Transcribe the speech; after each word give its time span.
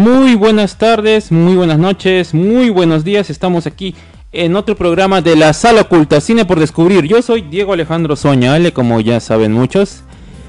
Muy 0.00 0.34
buenas 0.34 0.78
tardes, 0.78 1.30
muy 1.30 1.56
buenas 1.56 1.78
noches, 1.78 2.32
muy 2.32 2.70
buenos 2.70 3.04
días. 3.04 3.28
Estamos 3.28 3.66
aquí 3.66 3.94
en 4.32 4.56
otro 4.56 4.74
programa 4.74 5.20
de 5.20 5.36
la 5.36 5.52
Sala 5.52 5.82
Oculta, 5.82 6.22
Cine 6.22 6.46
por 6.46 6.58
Descubrir. 6.58 7.04
Yo 7.04 7.20
soy 7.20 7.42
Diego 7.42 7.74
Alejandro 7.74 8.16
Soñale, 8.16 8.72
como 8.72 8.98
ya 9.00 9.20
saben 9.20 9.52
muchos. 9.52 10.00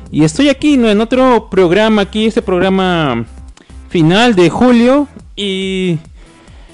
Y 0.09 0.23
estoy 0.23 0.47
aquí 0.47 0.77
¿no? 0.77 0.89
en 0.89 1.01
otro 1.01 1.49
programa, 1.51 2.03
aquí 2.03 2.27
este 2.27 2.41
programa 2.41 3.25
final 3.89 4.35
de 4.35 4.49
julio 4.49 5.09
y 5.35 5.97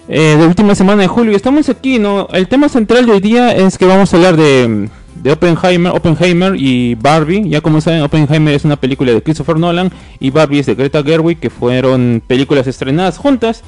eh, 0.08 0.36
de 0.38 0.46
última 0.46 0.76
semana 0.76 1.02
de 1.02 1.08
julio. 1.08 1.36
Estamos 1.36 1.70
aquí, 1.70 1.98
¿no? 1.98 2.28
El 2.32 2.48
tema 2.48 2.70
central 2.70 3.08
de 3.08 3.14
hoy 3.14 3.22
día 3.22 3.56
es 3.56 3.80
que 3.80 3.86
vamos 3.86 4.14
a 4.14 4.18
hablar 4.18 4.38
de 4.38 4.88
de 5.22 5.32
Oppenheimer, 5.32 5.92
Oppenheimer 5.94 6.56
y 6.56 6.96
Barbie. 6.96 7.50
Ya 7.50 7.62
como 7.62 7.82
saben, 7.82 8.02
Oppenheimer 8.02 8.54
es 8.54 8.66
una 8.66 8.76
película 8.76 9.12
de 9.12 9.22
Christopher 9.22 9.58
Nolan 9.58 9.92
y 10.20 10.30
Barbie 10.30 10.60
es 10.60 10.66
de 10.66 10.76
Greta 10.76 11.04
Gerwig, 11.04 11.40
que 11.40 11.50
fueron 11.50 12.22
películas 12.26 12.68
estrenadas 12.68 13.18
juntas 13.18 13.64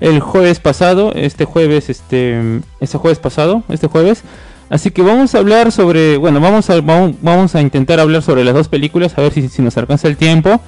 el 0.00 0.20
jueves 0.20 0.60
pasado, 0.60 1.12
este 1.14 1.44
jueves, 1.44 1.88
este, 1.88 2.60
este 2.80 2.98
jueves 2.98 3.18
pasado, 3.18 3.62
este 3.68 3.86
jueves. 3.86 4.22
Así 4.68 4.90
que 4.90 5.02
vamos 5.02 5.34
a 5.34 5.38
hablar 5.38 5.70
sobre, 5.70 6.16
bueno, 6.16 6.40
vamos 6.40 6.68
a, 6.70 6.80
vamos, 6.80 7.54
a 7.54 7.60
intentar 7.60 8.00
hablar 8.00 8.22
sobre 8.22 8.44
las 8.44 8.54
dos 8.54 8.68
películas, 8.68 9.16
a 9.16 9.22
ver 9.22 9.32
si, 9.32 9.48
si 9.48 9.62
nos 9.62 9.76
alcanza 9.76 10.08
el 10.08 10.16
tiempo. 10.16 10.60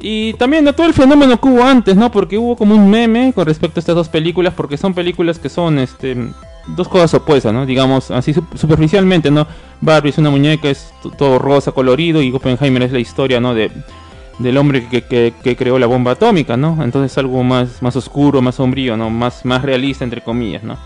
Y 0.00 0.34
también 0.34 0.64
de 0.64 0.72
todo 0.72 0.86
el 0.86 0.92
fenómeno 0.92 1.40
que 1.40 1.48
hubo 1.48 1.62
antes, 1.62 1.96
¿no? 1.96 2.10
Porque 2.10 2.36
hubo 2.36 2.56
como 2.56 2.74
un 2.74 2.90
meme 2.90 3.32
con 3.34 3.46
respecto 3.46 3.78
a 3.78 3.80
estas 3.80 3.94
dos 3.94 4.08
películas, 4.08 4.54
porque 4.54 4.76
son 4.76 4.92
películas 4.92 5.38
que 5.38 5.48
son, 5.48 5.78
este, 5.78 6.16
dos 6.68 6.88
cosas 6.88 7.14
opuestas, 7.14 7.52
¿no? 7.52 7.66
Digamos, 7.66 8.10
así 8.10 8.32
superficialmente, 8.32 9.30
¿no? 9.30 9.46
Barbie 9.80 10.10
es 10.10 10.18
una 10.18 10.30
muñeca, 10.30 10.68
es 10.68 10.92
todo 11.16 11.38
rosa, 11.38 11.72
colorido, 11.72 12.22
y 12.22 12.32
Oppenheimer 12.32 12.82
es 12.82 12.92
la 12.92 12.98
historia, 12.98 13.40
¿no? 13.40 13.54
De, 13.54 13.70
del 14.38 14.56
hombre 14.58 14.86
que, 14.88 15.32
que, 15.32 15.56
creó 15.56 15.78
la 15.78 15.86
bomba 15.86 16.12
atómica, 16.12 16.56
¿no? 16.56 16.82
Entonces 16.82 17.16
algo 17.18 17.42
más, 17.42 17.82
más 17.82 17.96
oscuro, 17.96 18.42
más 18.42 18.56
sombrío, 18.56 18.96
¿no? 18.96 19.10
Más, 19.10 19.44
más 19.44 19.62
realista, 19.62 20.04
entre 20.04 20.22
comillas, 20.22 20.62
¿no? 20.62 20.76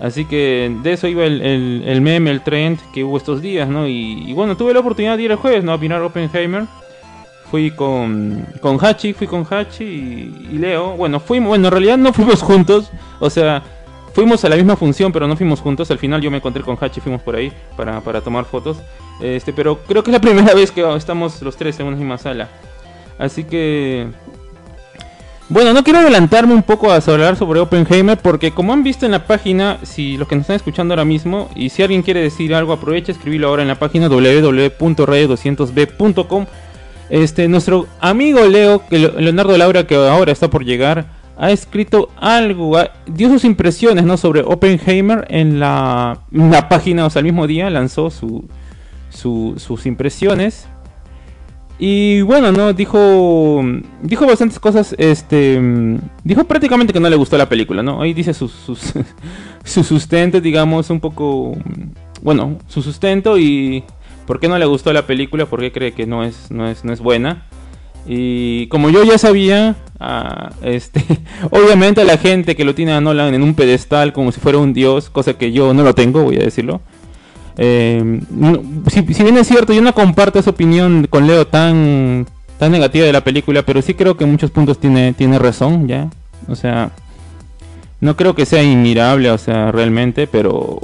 Así 0.00 0.24
que 0.24 0.74
de 0.82 0.92
eso 0.92 1.06
iba 1.06 1.24
el, 1.24 1.40
el, 1.86 2.00
meme, 2.00 2.30
el 2.30 2.42
trend 2.42 2.78
que 2.92 3.04
hubo 3.04 3.16
estos 3.16 3.40
días, 3.40 3.68
¿no? 3.68 3.86
Y, 3.86 4.32
bueno, 4.32 4.56
tuve 4.56 4.74
la 4.74 4.80
oportunidad 4.80 5.16
de 5.16 5.22
ir 5.22 5.30
el 5.30 5.36
jueves, 5.36 5.64
¿no? 5.64 5.72
A 5.72 5.76
opinar 5.76 6.02
Oppenheimer. 6.02 6.64
Fui 7.50 7.70
con, 7.70 8.44
con 8.60 8.84
Hachi, 8.84 9.12
fui 9.12 9.28
con 9.28 9.46
Hachi 9.48 9.84
y, 9.84 10.48
y 10.52 10.58
Leo. 10.58 10.96
Bueno, 10.96 11.20
fuimos, 11.20 11.48
bueno, 11.48 11.68
en 11.68 11.72
realidad 11.72 11.96
no 11.96 12.12
fuimos 12.12 12.42
juntos. 12.42 12.90
O 13.20 13.30
sea, 13.30 13.62
Fuimos 14.14 14.44
a 14.44 14.48
la 14.48 14.56
misma 14.56 14.76
función, 14.76 15.10
pero 15.10 15.26
no 15.26 15.36
fuimos 15.36 15.60
juntos. 15.60 15.90
Al 15.90 15.98
final 15.98 16.20
yo 16.20 16.30
me 16.30 16.36
encontré 16.36 16.62
con 16.62 16.78
Hachi, 16.80 17.00
fuimos 17.00 17.20
por 17.20 17.34
ahí 17.34 17.52
para, 17.76 18.20
tomar 18.20 18.44
fotos. 18.44 18.76
Este, 19.20 19.52
pero 19.52 19.80
creo 19.80 20.04
que 20.04 20.10
es 20.10 20.12
la 20.12 20.20
primera 20.20 20.54
vez 20.54 20.70
que 20.70 20.88
estamos 20.96 21.42
los 21.42 21.56
tres 21.56 21.80
en 21.80 21.86
una 21.86 21.96
misma 21.96 22.16
sala. 22.16 22.48
Así 23.18 23.42
que... 23.42 24.06
Bueno, 25.48 25.72
no 25.74 25.82
quiero 25.84 25.98
adelantarme 25.98 26.54
un 26.54 26.62
poco 26.62 26.90
a 26.90 26.96
hablar 26.96 27.36
sobre 27.36 27.60
Oppenheimer 27.60 28.16
porque 28.16 28.52
como 28.52 28.72
han 28.72 28.82
visto 28.82 29.04
en 29.04 29.12
la 29.12 29.26
página, 29.26 29.76
si 29.82 30.16
los 30.16 30.26
que 30.26 30.36
nos 30.36 30.44
están 30.44 30.56
escuchando 30.56 30.94
ahora 30.94 31.04
mismo 31.04 31.50
y 31.54 31.68
si 31.68 31.82
alguien 31.82 32.00
quiere 32.02 32.22
decir 32.22 32.54
algo, 32.54 32.72
aprovecha 32.72 33.12
escribirlo 33.12 33.48
ahora 33.48 33.60
en 33.60 33.68
la 33.68 33.78
página 33.78 34.08
www.radio200b.com. 34.08 36.46
Este, 37.10 37.46
nuestro 37.48 37.86
amigo 38.00 38.46
Leo, 38.46 38.82
Leonardo 38.90 39.58
Laura, 39.58 39.86
que 39.86 39.96
ahora 39.96 40.32
está 40.32 40.48
por 40.48 40.64
llegar, 40.64 41.04
ha 41.36 41.50
escrito 41.50 42.10
algo, 42.16 42.76
dio 43.06 43.28
sus 43.28 43.44
impresiones 43.44 44.04
¿no? 44.04 44.16
sobre 44.16 44.42
Oppenheimer 44.42 45.26
en 45.28 45.58
la, 45.58 46.20
página, 46.68 47.06
o 47.06 47.10
sea, 47.10 47.20
el 47.20 47.26
mismo 47.26 47.46
día 47.46 47.68
lanzó 47.70 48.10
su, 48.10 48.48
sus 49.10 49.86
impresiones. 49.86 50.68
Y 51.76 52.22
bueno, 52.22 52.52
no 52.52 52.72
dijo 52.72 53.60
dijo 54.00 54.26
bastantes 54.26 54.60
cosas, 54.60 54.94
este 54.96 55.60
dijo 56.22 56.44
prácticamente 56.44 56.92
que 56.92 57.00
no 57.00 57.10
le 57.10 57.16
gustó 57.16 57.36
la 57.36 57.48
película, 57.48 57.82
¿no? 57.82 58.00
Ahí 58.00 58.14
dice 58.14 58.32
su, 58.32 58.48
su 59.64 59.84
sustento, 59.84 60.40
digamos, 60.40 60.88
un 60.90 61.00
poco 61.00 61.56
bueno, 62.22 62.58
su 62.68 62.80
sustento 62.80 63.38
y 63.38 63.82
por 64.24 64.38
qué 64.38 64.46
no 64.46 64.56
le 64.56 64.66
gustó 64.66 64.92
la 64.92 65.04
película, 65.04 65.46
por 65.46 65.60
qué 65.60 65.72
cree 65.72 65.92
que 65.92 66.06
no 66.06 66.22
es 66.22 66.48
no 66.52 66.68
es 66.68 66.84
no 66.84 66.92
es 66.92 67.00
buena. 67.00 67.48
Y 68.06 68.66
como 68.68 68.90
yo 68.90 69.04
ya 69.04 69.18
sabía, 69.18 69.76
ah, 70.00 70.52
este, 70.62 71.04
obviamente 71.50 72.04
la 72.04 72.18
gente 72.18 72.56
que 72.56 72.64
lo 72.64 72.74
tiene 72.74 72.92
a 72.92 73.00
Nolan 73.00 73.34
en 73.34 73.42
un 73.42 73.54
pedestal 73.54 74.12
como 74.12 74.32
si 74.32 74.40
fuera 74.40 74.58
un 74.58 74.72
dios, 74.72 75.10
cosa 75.10 75.34
que 75.34 75.52
yo 75.52 75.72
no 75.74 75.82
lo 75.82 75.94
tengo, 75.94 76.22
voy 76.22 76.36
a 76.36 76.44
decirlo. 76.44 76.80
Eh, 77.56 78.20
si, 78.88 79.00
bien 79.00 79.36
es 79.38 79.46
cierto, 79.46 79.72
yo 79.72 79.80
no 79.80 79.94
comparto 79.94 80.38
esa 80.38 80.50
opinión 80.50 81.06
con 81.08 81.26
Leo 81.26 81.46
tan, 81.46 82.26
tan 82.58 82.72
negativa 82.72 83.06
de 83.06 83.12
la 83.12 83.22
película, 83.22 83.62
pero 83.62 83.80
sí 83.80 83.94
creo 83.94 84.16
que 84.16 84.24
en 84.24 84.32
muchos 84.32 84.50
puntos 84.50 84.78
tiene, 84.78 85.12
tiene 85.12 85.38
razón, 85.38 85.86
ya. 85.86 86.10
O 86.48 86.56
sea, 86.56 86.90
no 88.00 88.16
creo 88.16 88.34
que 88.34 88.44
sea 88.44 88.62
inmirable, 88.62 89.30
o 89.30 89.38
sea, 89.38 89.72
realmente, 89.72 90.26
pero, 90.26 90.80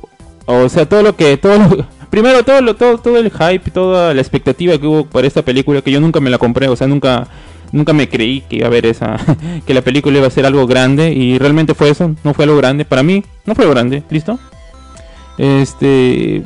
o 0.47 0.69
sea, 0.69 0.89
todo 0.89 1.03
lo 1.03 1.17
que, 1.17 1.37
todo 1.37 1.87
primero 2.11 2.45
todo 2.45 2.61
lo, 2.61 2.75
todo, 2.77 2.99
todo 2.99 3.17
el 3.19 3.31
hype, 3.31 3.71
toda 3.71 4.13
la 4.13 4.21
expectativa 4.21 4.77
que 4.79 4.87
hubo 4.87 5.07
para 5.07 5.27
esta 5.27 5.43
película, 5.43 5.81
que 5.81 5.91
yo 5.91 6.01
nunca 6.01 6.21
me 6.21 6.31
la 6.31 6.39
compré, 6.39 6.69
o 6.69 6.77
sea, 6.77 6.87
nunca, 6.87 7.29
nunca 7.73 7.93
me 7.93 8.09
creí 8.09 8.43
que 8.43 8.57
iba 8.57 8.67
a 8.67 8.69
haber 8.69 8.87
esa, 8.87 9.17
que 9.67 9.73
la 9.75 9.83
película 9.83 10.19
iba 10.19 10.27
a 10.27 10.31
ser 10.31 10.45
algo 10.45 10.67
grande 10.67 11.13
y 11.13 11.39
realmente 11.39 11.75
fue 11.75 11.91
eso, 11.91 12.15
no 12.25 12.35
fue 12.35 12.45
algo 12.45 12.57
grande, 12.57 12.85
para 12.85 13.03
mí 13.03 13.25
no 13.47 13.55
fue 13.55 13.69
grande, 13.71 14.03
listo. 14.11 14.39
Este 15.39 16.43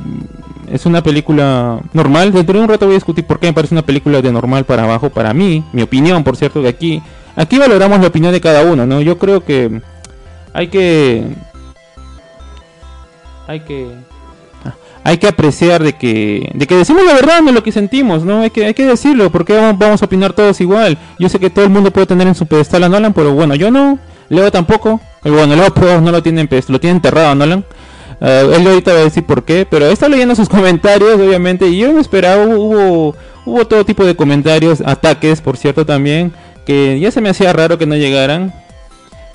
es 0.71 0.85
una 0.85 1.03
película 1.03 1.81
normal. 1.91 2.31
Dentro 2.31 2.57
de 2.57 2.63
un 2.63 2.69
rato 2.69 2.85
voy 2.85 2.95
a 2.95 2.97
discutir 2.97 3.25
por 3.25 3.39
qué 3.39 3.47
me 3.47 3.53
parece 3.53 3.75
una 3.75 3.85
película 3.85 4.21
de 4.21 4.31
normal 4.31 4.63
para 4.63 4.83
abajo. 4.83 5.09
Para 5.09 5.33
mí, 5.33 5.65
mi 5.73 5.81
opinión, 5.81 6.23
por 6.23 6.37
cierto, 6.37 6.61
de 6.61 6.69
aquí, 6.69 7.01
aquí 7.35 7.57
valoramos 7.57 7.99
la 7.99 8.07
opinión 8.07 8.31
de 8.31 8.39
cada 8.39 8.63
uno, 8.63 8.85
¿no? 8.85 9.01
Yo 9.01 9.17
creo 9.17 9.43
que 9.43 9.81
hay 10.53 10.69
que, 10.69 11.25
hay 13.47 13.59
que 13.61 13.89
hay 15.05 15.19
que 15.19 15.27
apreciar 15.27 15.83
de 15.83 15.93
que, 15.93 16.49
de 16.55 16.65
que 16.65 16.75
decimos 16.75 17.05
la 17.05 17.13
verdad, 17.13 17.39
no 17.43 17.51
lo 17.51 17.61
que 17.61 17.71
sentimos, 17.71 18.25
¿no? 18.25 18.41
Hay 18.41 18.49
que, 18.49 18.65
hay 18.65 18.73
que 18.73 18.87
decirlo, 18.87 19.31
porque 19.31 19.53
vamos, 19.53 20.01
a 20.01 20.05
opinar 20.05 20.33
todos 20.33 20.59
igual. 20.61 20.97
Yo 21.19 21.29
sé 21.29 21.37
que 21.37 21.51
todo 21.51 21.63
el 21.63 21.69
mundo 21.69 21.91
puede 21.91 22.07
tener 22.07 22.27
en 22.27 22.33
su 22.33 22.47
pedestal 22.47 22.83
a 22.85 22.89
Nolan, 22.89 23.13
pero 23.13 23.31
bueno, 23.31 23.53
yo 23.53 23.69
no, 23.69 23.99
Leo 24.29 24.51
tampoco. 24.51 24.99
Bueno, 25.21 25.55
Leo 25.55 25.71
pues, 25.71 26.01
no 26.01 26.11
lo 26.11 26.23
tiene 26.23 26.49
lo 26.67 26.79
tiene 26.79 26.95
enterrado 26.95 27.29
a 27.29 27.35
Nolan. 27.35 27.63
Uh, 28.19 28.51
él 28.55 28.65
ahorita 28.67 28.93
va 28.93 29.01
a 29.01 29.03
decir 29.03 29.23
por 29.23 29.43
qué, 29.43 29.67
pero 29.69 29.85
está 29.85 30.09
leyendo 30.09 30.33
sus 30.33 30.49
comentarios, 30.49 31.19
obviamente, 31.19 31.67
y 31.67 31.77
yo 31.77 31.93
me 31.93 32.01
esperaba, 32.01 32.43
hubo, 32.43 33.15
hubo 33.45 33.67
todo 33.67 33.85
tipo 33.85 34.03
de 34.05 34.15
comentarios, 34.15 34.81
ataques, 34.81 35.39
por 35.39 35.55
cierto, 35.55 35.85
también, 35.85 36.33
que 36.65 36.99
ya 36.99 37.11
se 37.11 37.21
me 37.21 37.29
hacía 37.29 37.53
raro 37.53 37.77
que 37.77 37.85
no 37.85 37.95
llegaran. 37.95 38.55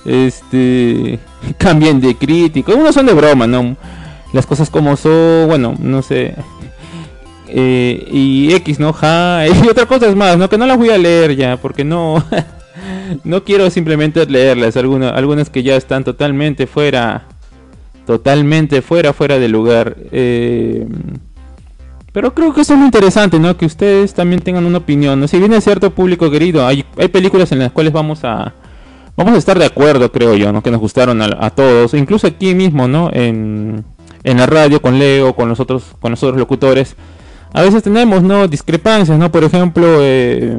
Este, 0.05 1.21
cambien 1.59 2.01
de 2.01 2.17
crítico, 2.17 2.75
unos 2.75 2.93
son 2.93 3.07
de 3.07 3.13
broma, 3.13 3.47
¿no? 3.47 3.77
Las 4.33 4.47
cosas 4.47 4.71
como 4.71 4.97
son, 4.97 5.49
bueno, 5.49 5.75
no 5.79 6.03
sé. 6.03 6.35
Eh, 7.49 8.07
y 8.11 8.53
X, 8.55 8.79
¿no? 8.79 8.93
Ja, 8.93 9.45
y 9.65 9.69
otras 9.69 9.87
cosas 9.87 10.15
más, 10.15 10.39
¿no? 10.39 10.49
Que 10.49 10.59
no 10.59 10.67
las 10.67 10.79
voy 10.79 10.91
a 10.91 10.99
leer 10.99 11.37
ya, 11.37 11.57
porque 11.57 11.85
no, 11.85 12.25
no 13.25 13.45
quiero 13.45 13.69
simplemente 13.71 14.25
leerlas, 14.27 14.77
algunas, 14.77 15.13
algunas 15.15 15.51
que 15.51 15.63
ya 15.63 15.77
están 15.77 16.05
totalmente 16.05 16.67
fuera, 16.67 17.27
totalmente 18.07 18.83
fuera, 18.83 19.13
fuera 19.13 19.39
de 19.39 19.49
lugar. 19.49 19.97
Eh, 20.13 20.87
pero 22.13 22.35
creo 22.35 22.53
que 22.53 22.63
eso 22.63 22.73
es 22.73 22.79
muy 22.79 22.87
interesante, 22.87 23.39
¿no? 23.39 23.57
Que 23.57 23.67
ustedes 23.67 24.15
también 24.15 24.43
tengan 24.43 24.65
una 24.65 24.79
opinión. 24.79 25.21
¿no? 25.21 25.29
Si 25.29 25.39
viene 25.39 25.61
cierto 25.61 25.91
público 25.91 26.31
querido, 26.31 26.67
hay, 26.67 26.85
hay 26.97 27.09
películas 27.09 27.53
en 27.53 27.61
las 27.61 27.71
cuales 27.71 27.93
vamos 27.93 28.25
a, 28.25 28.53
vamos 29.17 29.35
a 29.35 29.39
estar 29.39 29.59
de 29.59 29.65
acuerdo, 29.65 30.11
creo 30.11 30.35
yo, 30.37 30.53
¿no? 30.53 30.63
Que 30.63 30.73
nos 30.73 30.81
gustaron 30.81 31.23
a, 31.23 31.37
a 31.39 31.51
todos, 31.51 31.95
incluso 31.95 32.27
aquí 32.27 32.55
mismo, 32.55 32.89
¿no? 32.89 33.11
En 33.13 33.85
en 34.23 34.37
la 34.39 34.47
radio 34.47 34.81
con 34.83 34.99
Leo, 34.99 35.35
con 35.35 35.49
los 35.49 35.61
otros, 35.61 35.85
con 36.01 36.11
los 36.11 36.23
otros 36.23 36.39
locutores, 36.39 36.97
a 37.53 37.63
veces 37.63 37.83
tenemos 37.83 38.23
no 38.23 38.47
discrepancias, 38.47 39.19
¿no? 39.19 39.33
Por 39.33 39.45
ejemplo, 39.45 39.99
eh, 40.01 40.57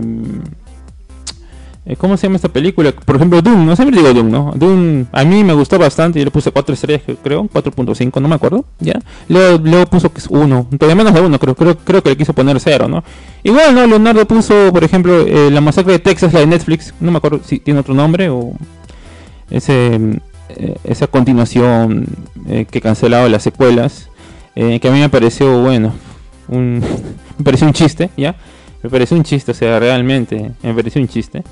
eh, 1.83 1.95
¿Cómo 1.95 2.15
se 2.15 2.27
llama 2.27 2.35
esta 2.35 2.49
película? 2.49 2.91
Por 2.91 3.15
ejemplo, 3.15 3.41
Doom, 3.41 3.65
no 3.65 3.75
siempre 3.75 3.97
digo 3.97 4.13
Doom, 4.13 4.29
¿no? 4.29 4.53
Doom 4.55 5.05
a 5.11 5.23
mí 5.23 5.43
me 5.43 5.53
gustó 5.53 5.79
bastante, 5.79 6.19
yo 6.19 6.25
le 6.25 6.31
puse 6.31 6.51
4 6.51 6.75
estrellas, 6.75 7.01
creo, 7.23 7.43
4.5, 7.45 8.21
no 8.21 8.27
me 8.27 8.35
acuerdo, 8.35 8.65
¿ya? 8.79 8.99
Luego, 9.27 9.85
puso 9.87 10.13
que 10.13 10.19
es 10.19 10.27
1, 10.29 10.67
todavía 10.77 10.95
menos 10.95 11.13
de 11.13 11.21
1, 11.21 11.39
creo, 11.39 11.55
creo, 11.55 12.03
que 12.03 12.09
le 12.09 12.17
quiso 12.17 12.33
poner 12.33 12.59
0, 12.59 12.87
¿no? 12.87 13.03
Igual, 13.41 13.73
¿no? 13.73 13.87
Leonardo 13.87 14.27
puso, 14.27 14.71
por 14.71 14.83
ejemplo, 14.83 15.21
eh, 15.21 15.49
La 15.49 15.59
Masacre 15.59 15.93
de 15.93 15.99
Texas, 15.99 16.33
la 16.33 16.41
de 16.41 16.47
Netflix, 16.47 16.93
no 16.99 17.09
me 17.09 17.17
acuerdo 17.17 17.39
si 17.43 17.59
tiene 17.59 17.79
otro 17.79 17.95
nombre 17.95 18.29
o 18.29 18.53
ese, 19.49 19.99
esa 20.83 21.07
continuación 21.07 22.05
que 22.69 22.81
cancelaba 22.81 23.29
las 23.29 23.43
secuelas, 23.43 24.09
que 24.55 24.87
a 24.87 24.91
mí 24.91 24.99
me 24.99 25.09
pareció, 25.09 25.61
bueno, 25.61 25.93
un, 26.47 26.79
me 27.37 27.43
pareció 27.43 27.67
un 27.67 27.73
chiste, 27.73 28.09
¿ya? 28.17 28.35
Me 28.83 28.89
pareció 28.89 29.15
un 29.17 29.23
chiste, 29.23 29.51
o 29.51 29.55
sea, 29.55 29.79
realmente, 29.79 30.51
me 30.63 30.73
pareció 30.73 31.01
un 31.01 31.07
chiste. 31.07 31.43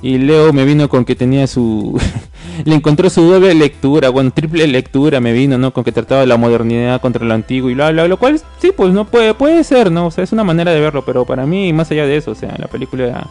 Y 0.00 0.18
Leo 0.18 0.52
me 0.52 0.64
vino 0.64 0.88
con 0.88 1.04
que 1.04 1.16
tenía 1.16 1.46
su... 1.48 2.00
le 2.64 2.74
encontró 2.74 3.10
su 3.10 3.22
doble 3.22 3.54
lectura, 3.54 4.10
bueno, 4.10 4.30
triple 4.30 4.66
lectura 4.68 5.20
me 5.20 5.32
vino, 5.32 5.58
¿no? 5.58 5.72
Con 5.72 5.82
que 5.82 5.90
trataba 5.90 6.24
la 6.24 6.36
modernidad 6.36 7.00
contra 7.00 7.24
lo 7.24 7.34
antiguo 7.34 7.68
y 7.70 7.74
bla, 7.74 7.90
bla, 7.90 8.06
lo 8.06 8.16
cual 8.16 8.40
sí, 8.60 8.70
pues 8.76 8.92
no 8.92 9.06
puede, 9.06 9.34
puede 9.34 9.64
ser, 9.64 9.90
¿no? 9.90 10.06
O 10.06 10.10
sea, 10.12 10.22
es 10.22 10.32
una 10.32 10.44
manera 10.44 10.72
de 10.72 10.80
verlo, 10.80 11.04
pero 11.04 11.24
para 11.24 11.46
mí, 11.46 11.72
más 11.72 11.90
allá 11.90 12.06
de 12.06 12.16
eso, 12.16 12.30
o 12.30 12.34
sea, 12.36 12.54
la 12.58 12.68
película 12.68 13.28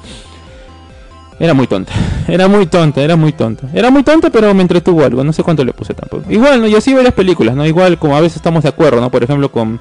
era... 1.40 1.54
Muy 1.54 1.68
tonta, 1.68 1.94
era 2.28 2.48
muy 2.48 2.66
tonta, 2.66 3.02
era 3.02 3.16
muy 3.16 3.32
tonta. 3.32 3.68
Era 3.74 3.90
muy 3.90 4.04
tonta, 4.04 4.30
pero 4.30 4.54
me 4.54 4.62
entretuvo 4.62 5.04
algo, 5.04 5.24
no 5.24 5.34
sé 5.34 5.44
cuánto 5.44 5.64
le 5.64 5.74
puse 5.74 5.94
tampoco. 5.94 6.24
Igual, 6.30 6.62
¿no? 6.62 6.68
Y 6.68 6.76
así 6.76 6.94
ve 6.94 7.04
las 7.04 7.14
películas, 7.14 7.56
¿no? 7.56 7.66
Igual 7.66 7.98
como 7.98 8.16
a 8.16 8.22
veces 8.22 8.38
estamos 8.38 8.64
de 8.64 8.70
acuerdo, 8.70 9.02
¿no? 9.02 9.10
Por 9.12 9.24
ejemplo, 9.24 9.52
con 9.52 9.80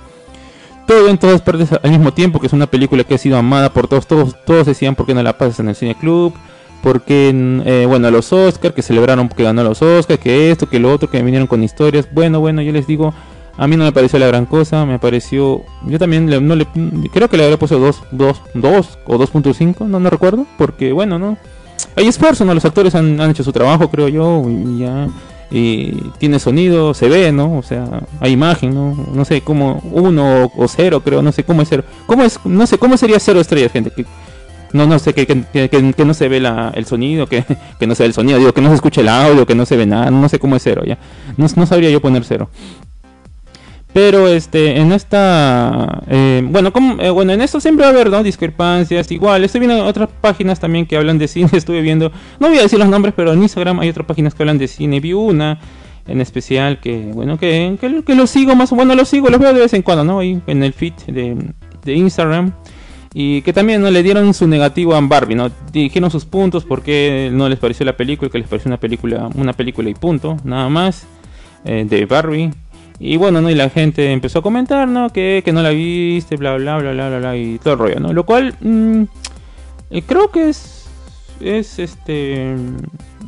todo 0.87 1.09
en 1.09 1.19
todas 1.19 1.43
partes 1.43 1.71
al 1.73 1.91
mismo 1.91 2.13
tiempo, 2.13 2.39
que 2.41 2.47
es 2.47 2.53
una 2.53 2.67
película 2.67 3.05
que 3.05 3.15
ha 3.15 3.19
sido 3.19 3.37
amada 3.37 3.73
por 3.73 3.89
todos, 3.89 4.07
todos, 4.07 4.37
todos 4.45 4.67
decían 4.67 4.95
por 4.95 5.07
qué 5.07 5.15
no 5.15 5.23
la 5.23 5.37
pasas 5.37 5.61
en 5.61 5.69
el 5.69 5.75
cine 5.75 5.95
club 5.95 6.33
porque, 6.87 7.33
eh, 7.65 7.85
bueno, 7.89 8.09
los 8.13 8.33
Oscars, 8.33 8.73
que 8.73 8.81
celebraron 8.81 9.29
que 9.29 9.43
ganó 9.43 9.65
los 9.65 9.83
Oscars, 9.83 10.21
que 10.21 10.53
esto, 10.53 10.69
que 10.69 10.79
lo 10.79 10.93
otro, 10.93 11.11
que 11.11 11.21
vinieron 11.21 11.49
con 11.49 11.65
historias. 11.65 12.09
Bueno, 12.13 12.39
bueno, 12.39 12.63
yo 12.63 12.71
les 12.71 12.87
digo, 12.87 13.13
a 13.59 13.67
mí 13.67 13.77
no 13.77 13.85
me 13.85 13.93
pareció 13.93 14.19
la 14.19 14.27
gran 14.27 14.47
cosa, 14.47 14.85
me 14.85 14.99
pareció... 14.99 15.63
Yo 15.87 15.99
también 15.99 16.29
creo 17.13 17.29
que 17.29 17.37
le 17.37 17.45
habría 17.45 17.59
puesto 17.59 17.79
2, 17.79 18.03
2, 18.11 18.43
2 18.55 18.99
o 19.07 19.19
2.5, 19.19 19.87
no, 19.87 19.99
no 19.99 20.11
recuerdo, 20.11 20.47
porque, 20.59 20.93
bueno, 20.93 21.19
¿no? 21.19 21.39
Hay 21.95 22.07
esfuerzo, 22.07 22.45
¿no? 22.45 22.53
Los 22.53 22.65
actores 22.65 22.95
han, 22.95 23.21
hecho 23.31 23.43
su 23.43 23.53
trabajo, 23.53 23.91
creo 23.91 24.09
yo, 24.09 24.45
y 24.49 24.81
ya... 24.81 25.09
Y 25.49 25.93
tiene 26.19 26.41
sonido, 26.41 26.93
se 26.93 27.09
ve, 27.09 27.31
¿no? 27.31 27.59
O 27.59 27.63
sea, 27.63 28.03
hay 28.19 28.33
imagen, 28.33 28.75
¿no? 28.75 29.07
No 29.15 29.25
sé 29.25 29.43
cómo, 29.43 29.81
uno 29.93 30.51
o 30.57 30.67
cero, 30.67 31.03
creo, 31.05 31.23
no 31.23 31.31
sé 31.31 31.45
cómo 31.45 31.63
es 31.63 31.69
cero. 31.69 31.85
¿Cómo 32.07 32.25
es? 32.25 32.41
No 32.45 32.67
sé, 32.67 32.79
¿cómo 32.79 32.97
sería 32.97 33.21
cero 33.21 33.41
estrellas, 33.41 33.71
gente? 33.71 33.93
No, 34.73 34.87
no 34.87 34.99
sé, 34.99 35.15
que, 35.15 36.05
no 36.05 36.15
se 36.15 36.29
ve 36.29 36.43
el 36.75 36.87
sonido, 36.87 37.27
que, 37.29 37.45
no 37.87 37.95
se 37.95 38.03
ve 38.03 38.07
el 38.09 38.13
sonido, 38.13 38.39
digo, 38.39 38.53
que 38.53 38.61
no 38.61 38.69
se 38.71 38.75
escucha 38.75 39.01
el 39.01 39.09
audio, 39.09 39.47
que 39.47 39.55
no 39.55 39.65
se 39.65 39.77
ve 39.77 39.87
nada, 39.87 40.11
no 40.11 40.29
sé 40.29 40.39
cómo 40.39 40.57
es 40.57 40.63
cero, 40.63 40.83
ya. 40.85 40.99
No, 41.37 41.47
no 41.55 41.67
sabría 41.67 41.91
yo 41.91 42.01
poner 42.01 42.25
cero. 42.25 42.51
Pero 43.97 44.29
este, 44.29 44.79
en 44.79 44.93
esta, 44.93 46.03
eh, 46.07 46.43
bueno, 46.45 46.71
como, 46.71 47.03
eh, 47.03 47.09
bueno, 47.09 47.33
en 47.33 47.41
esto 47.41 47.61
siempre 47.61 47.85
va 47.85 47.89
a 47.89 47.95
haber, 47.95 48.11
¿no? 48.11 48.23
Discrepancias, 48.23 49.11
igual. 49.11 49.43
Estoy 49.43 49.61
viendo 49.61 49.83
otras 49.87 50.11
páginas 50.21 50.61
también 50.61 50.85
que 50.85 50.99
hablan 50.99 51.17
de 51.17 51.27
cine, 51.27 51.49
estuve 51.55 51.81
viendo, 51.81 52.13
no 52.39 52.49
voy 52.49 52.59
a 52.59 52.63
decir 52.63 52.79
los 52.79 52.91
nombres, 52.91 53.15
pero 53.17 53.33
en 53.33 53.41
Instagram 53.41 53.81
hay 53.81 53.89
otras 53.89 54.07
páginas 54.07 54.35
que 54.35 54.43
hablan 54.43 54.59
de 54.59 54.69
cine. 54.69 55.01
Vi 55.01 55.15
una 55.15 55.59
en 56.07 56.21
especial 56.21 56.79
que, 56.79 57.11
bueno, 57.15 57.39
que, 57.39 57.79
que, 57.81 58.15
lo 58.15 58.27
sigo 58.27 58.55
más, 58.55 58.69
bueno, 58.69 58.95
lo 58.95 59.07
sigo, 59.07 59.31
los 59.31 59.41
veo 59.41 59.55
de 59.55 59.61
vez 59.61 59.73
en 59.73 59.81
cuando, 59.81 60.05
¿no? 60.05 60.19
Ahí 60.19 60.43
en 60.47 60.63
el 60.63 60.75
feed 60.75 60.93
de, 61.07 61.35
de 61.83 61.95
Instagram. 61.95 62.53
Y 63.15 63.41
que 63.41 63.55
también 63.55 63.81
no 63.81 63.91
le 63.91 64.03
dieron 64.03 64.35
su 64.35 64.47
negativo 64.47 64.95
a 64.95 65.01
Barbie, 65.01 65.37
¿no? 65.37 65.51
Dijeron 65.73 66.11
sus 66.11 66.27
puntos, 66.27 66.67
porque 66.67 67.31
no 67.33 67.49
les 67.49 67.59
pareció 67.59 67.87
la 67.87 67.97
película, 67.97 68.31
que 68.31 68.37
les 68.37 68.47
pareció 68.47 68.69
una 68.69 68.79
película, 68.79 69.31
una 69.37 69.55
película 69.55 69.89
y 69.89 69.95
punto, 69.95 70.37
nada 70.45 70.69
más, 70.69 71.07
eh, 71.65 71.87
de 71.89 72.05
Barbie. 72.05 72.51
Y 72.99 73.17
bueno, 73.17 73.41
¿no? 73.41 73.51
Y 73.51 73.55
la 73.55 73.69
gente 73.69 74.13
empezó 74.13 74.39
a 74.39 74.43
comentar, 74.43 74.89
¿no? 74.89 75.11
Que, 75.11 75.43
que 75.45 75.53
no 75.53 75.63
la 75.63 75.71
viste, 75.71 76.37
bla, 76.37 76.57
bla, 76.57 76.79
bla, 76.79 76.93
bla, 76.93 77.19
bla, 77.19 77.37
y 77.37 77.59
todo 77.59 77.75
el 77.75 77.79
rollo, 77.79 78.01
¿no? 78.01 78.13
Lo 78.13 78.25
cual, 78.25 78.55
mm, 78.61 79.03
eh, 79.91 80.03
creo 80.03 80.31
que 80.31 80.49
es, 80.49 80.87
es 81.41 81.79
este... 81.79 82.55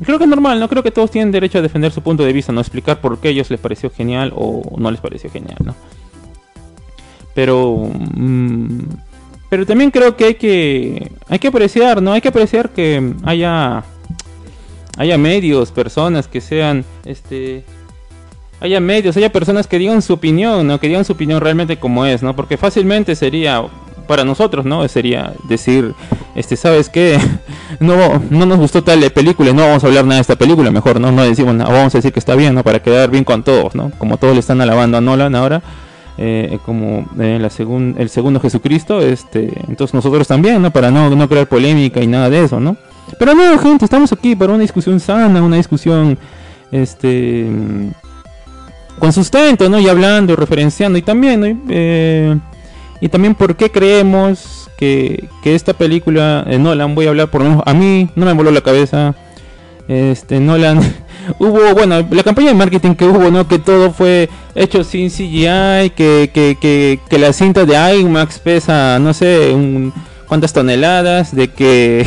Creo 0.05 0.17
que 0.19 0.25
es 0.25 0.31
normal, 0.31 0.61
¿no? 0.61 0.69
Creo 0.69 0.83
que 0.83 0.91
todos 0.91 1.11
tienen 1.11 1.33
derecho 1.33 1.59
a 1.59 1.63
defender 1.63 1.93
su 1.93 2.03
punto 2.03 2.25
de 2.25 2.33
vista, 2.33 2.53
no 2.53 2.61
explicar 2.61 3.01
por 3.01 3.19
qué 3.19 3.29
a 3.29 3.31
ellos 3.33 3.51
les 3.51 3.61
pareció 3.61 3.91
genial 3.91 4.33
o 4.35 4.77
no 4.79 4.91
les 4.91 5.01
pareció 5.01 5.31
genial, 5.31 5.59
¿no? 5.65 5.75
Pero... 7.35 7.91
Mm, 8.15 8.81
pero 9.51 9.65
también 9.65 9.91
creo 9.91 10.15
que 10.17 10.25
hay 10.25 10.35
que 10.35 11.11
hay 11.29 11.39
que 11.39 11.49
apreciar, 11.49 12.03
¿no? 12.03 12.13
Hay 12.13 12.21
que 12.21 12.29
apreciar 12.29 12.71
que 12.71 13.15
haya 13.25 13.83
haya 14.99 15.17
medios, 15.17 15.71
personas 15.71 16.29
que 16.29 16.41
sean 16.41 16.85
este 17.05 17.65
haya 18.61 18.81
medios, 18.81 19.17
haya 19.17 19.31
personas 19.31 19.67
que 19.67 19.79
digan 19.79 20.03
su 20.03 20.15
opinión, 20.15 20.67
¿no? 20.67 20.81
Que 20.81 20.89
digan 20.89 21.05
su 21.05 21.13
opinión 21.13 21.41
realmente 21.41 21.79
como 21.79 22.05
es, 22.07 22.23
¿no? 22.23 22.35
Porque 22.35 22.57
fácilmente 22.57 23.15
sería 23.15 23.63
para 24.07 24.25
nosotros, 24.25 24.65
¿no? 24.65 24.87
Sería 24.89 25.35
decir, 25.45 25.95
este, 26.35 26.57
¿sabes 26.57 26.89
qué? 26.89 27.19
No, 27.81 28.21
no 28.31 28.47
nos 28.47 28.59
gustó 28.59 28.83
tal 28.83 28.99
película, 29.13 29.53
no 29.53 29.63
vamos 29.63 29.85
a 29.85 29.87
hablar 29.87 30.05
nada 30.05 30.17
de 30.17 30.23
esta 30.23 30.37
película, 30.37 30.71
mejor, 30.71 30.99
¿no? 30.99 31.13
No 31.13 31.23
decimos 31.23 31.55
nada, 31.55 31.71
vamos 31.71 31.95
a 31.95 31.99
decir 31.99 32.13
que 32.13 32.19
está 32.19 32.35
bien, 32.35 32.55
¿no? 32.55 32.65
Para 32.65 32.83
quedar 32.83 33.11
bien 33.11 33.25
con 33.25 33.45
todos, 33.45 33.75
¿no? 33.75 33.93
Como 33.99 34.17
todos 34.17 34.35
le 34.35 34.41
están 34.41 34.61
alabando 34.61 34.97
a 34.97 35.01
Nolan 35.01 35.35
ahora, 35.37 35.63
eh, 36.17 36.59
como 36.65 37.07
eh, 37.21 37.39
la 37.39 37.51
el 38.03 38.09
segundo 38.09 38.41
Jesucristo, 38.41 39.01
este, 39.01 39.53
entonces 39.69 39.95
nosotros 39.95 40.27
también, 40.27 40.61
¿no? 40.63 40.73
Para 40.73 40.91
no, 40.91 41.11
no 41.11 41.29
crear 41.29 41.47
polémica 41.47 42.01
y 42.01 42.07
nada 42.07 42.31
de 42.31 42.43
eso, 42.43 42.59
¿no? 42.59 42.77
Pero 43.19 43.35
no, 43.35 43.57
gente, 43.59 43.85
estamos 43.85 44.13
aquí 44.13 44.35
para 44.35 44.55
una 44.55 44.63
discusión 44.63 44.99
sana, 44.99 45.43
una 45.43 45.57
discusión, 45.57 46.19
este, 46.73 47.47
con 48.99 49.13
sustento, 49.13 49.69
¿no? 49.69 49.79
Y 49.79 49.89
hablando, 49.89 50.37
referenciando, 50.37 50.99
y 50.99 51.03
también, 51.03 51.41
¿no? 51.41 51.61
Eh, 51.69 52.37
y 53.01 53.09
también 53.09 53.35
por 53.35 53.57
qué 53.57 53.71
creemos 53.71 54.71
que, 54.77 55.29
que 55.43 55.55
esta 55.55 55.73
película, 55.73 56.45
Nolan, 56.59 56.95
voy 56.95 57.07
a 57.07 57.11
hablar 57.11 57.29
por 57.29 57.43
lo 57.43 57.51
menos, 57.51 57.63
a 57.67 57.75
mí 57.75 58.09
no 58.15 58.27
me 58.27 58.33
voló 58.33 58.51
la 58.51 58.61
cabeza, 58.61 59.15
este, 59.89 60.41
Nolan 60.41 60.81
hubo, 61.39 61.75
bueno, 61.75 62.07
la 62.11 62.23
campaña 62.23 62.49
de 62.49 62.55
marketing 62.55 62.95
que 62.95 63.05
hubo, 63.05 63.31
¿no? 63.31 63.47
Que 63.49 63.59
todo 63.59 63.91
fue 63.93 64.29
hecho 64.55 64.85
sin 64.85 65.11
CGI, 65.11 65.91
que, 65.91 66.31
que, 66.33 66.57
que, 66.61 67.01
que 67.09 67.19
la 67.19 67.33
cinta 67.33 67.65
de 67.65 67.99
IMAX 67.99 68.39
pesa, 68.39 68.99
no 68.99 69.15
sé, 69.15 69.53
un, 69.55 69.93
cuántas 70.27 70.53
toneladas, 70.53 71.35
de 71.35 71.49
que... 71.49 72.07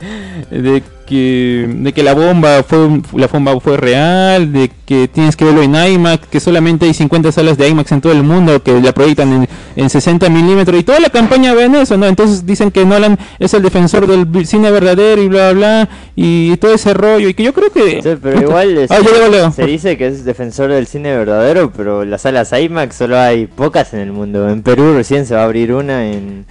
de 0.50 0.82
que, 1.06 1.66
de 1.68 1.92
que 1.92 2.02
la 2.02 2.14
bomba 2.14 2.62
fue 2.62 3.00
la 3.14 3.26
bomba 3.28 3.58
fue 3.60 3.76
real, 3.76 4.52
de 4.52 4.70
que 4.84 5.08
tienes 5.08 5.36
que 5.36 5.44
verlo 5.44 5.62
en 5.62 5.74
IMAX, 5.74 6.26
que 6.26 6.40
solamente 6.40 6.86
hay 6.86 6.94
50 6.94 7.32
salas 7.32 7.56
de 7.56 7.68
IMAX 7.68 7.92
en 7.92 8.00
todo 8.00 8.12
el 8.12 8.22
mundo 8.22 8.62
que 8.62 8.80
la 8.80 8.92
proyectan 8.92 9.32
en, 9.32 9.48
en 9.76 9.90
60 9.90 10.28
milímetros 10.28 10.78
y 10.78 10.82
toda 10.82 11.00
la 11.00 11.08
campaña 11.08 11.54
ven 11.54 11.74
eso, 11.74 11.96
¿no? 11.96 12.06
Entonces 12.06 12.44
dicen 12.44 12.70
que 12.70 12.84
Nolan 12.84 13.18
es 13.38 13.54
el 13.54 13.62
defensor 13.62 14.06
del 14.06 14.46
cine 14.46 14.70
verdadero 14.70 15.22
y 15.22 15.28
bla 15.28 15.52
bla 15.52 15.88
y 16.14 16.56
todo 16.58 16.74
ese 16.74 16.92
rollo 16.92 17.28
y 17.28 17.34
que 17.34 17.42
yo 17.42 17.54
creo 17.54 17.70
que 17.70 18.02
sí, 18.02 18.08
pero 18.22 18.40
igual 18.40 18.86
ah, 18.90 19.52
se 19.54 19.66
dice 19.66 19.96
que 19.96 20.06
es 20.06 20.24
defensor 20.24 20.70
del 20.70 20.86
cine 20.86 21.16
verdadero, 21.16 21.72
pero 21.74 22.04
las 22.04 22.22
salas 22.22 22.52
IMAX 22.52 22.96
solo 22.96 23.18
hay 23.18 23.46
pocas 23.46 23.94
en 23.94 24.00
el 24.00 24.12
mundo. 24.12 24.48
En 24.48 24.62
Perú 24.62 24.94
recién 24.94 25.26
se 25.26 25.34
va 25.34 25.42
a 25.42 25.44
abrir 25.44 25.72
una 25.72 26.06
en 26.06 26.46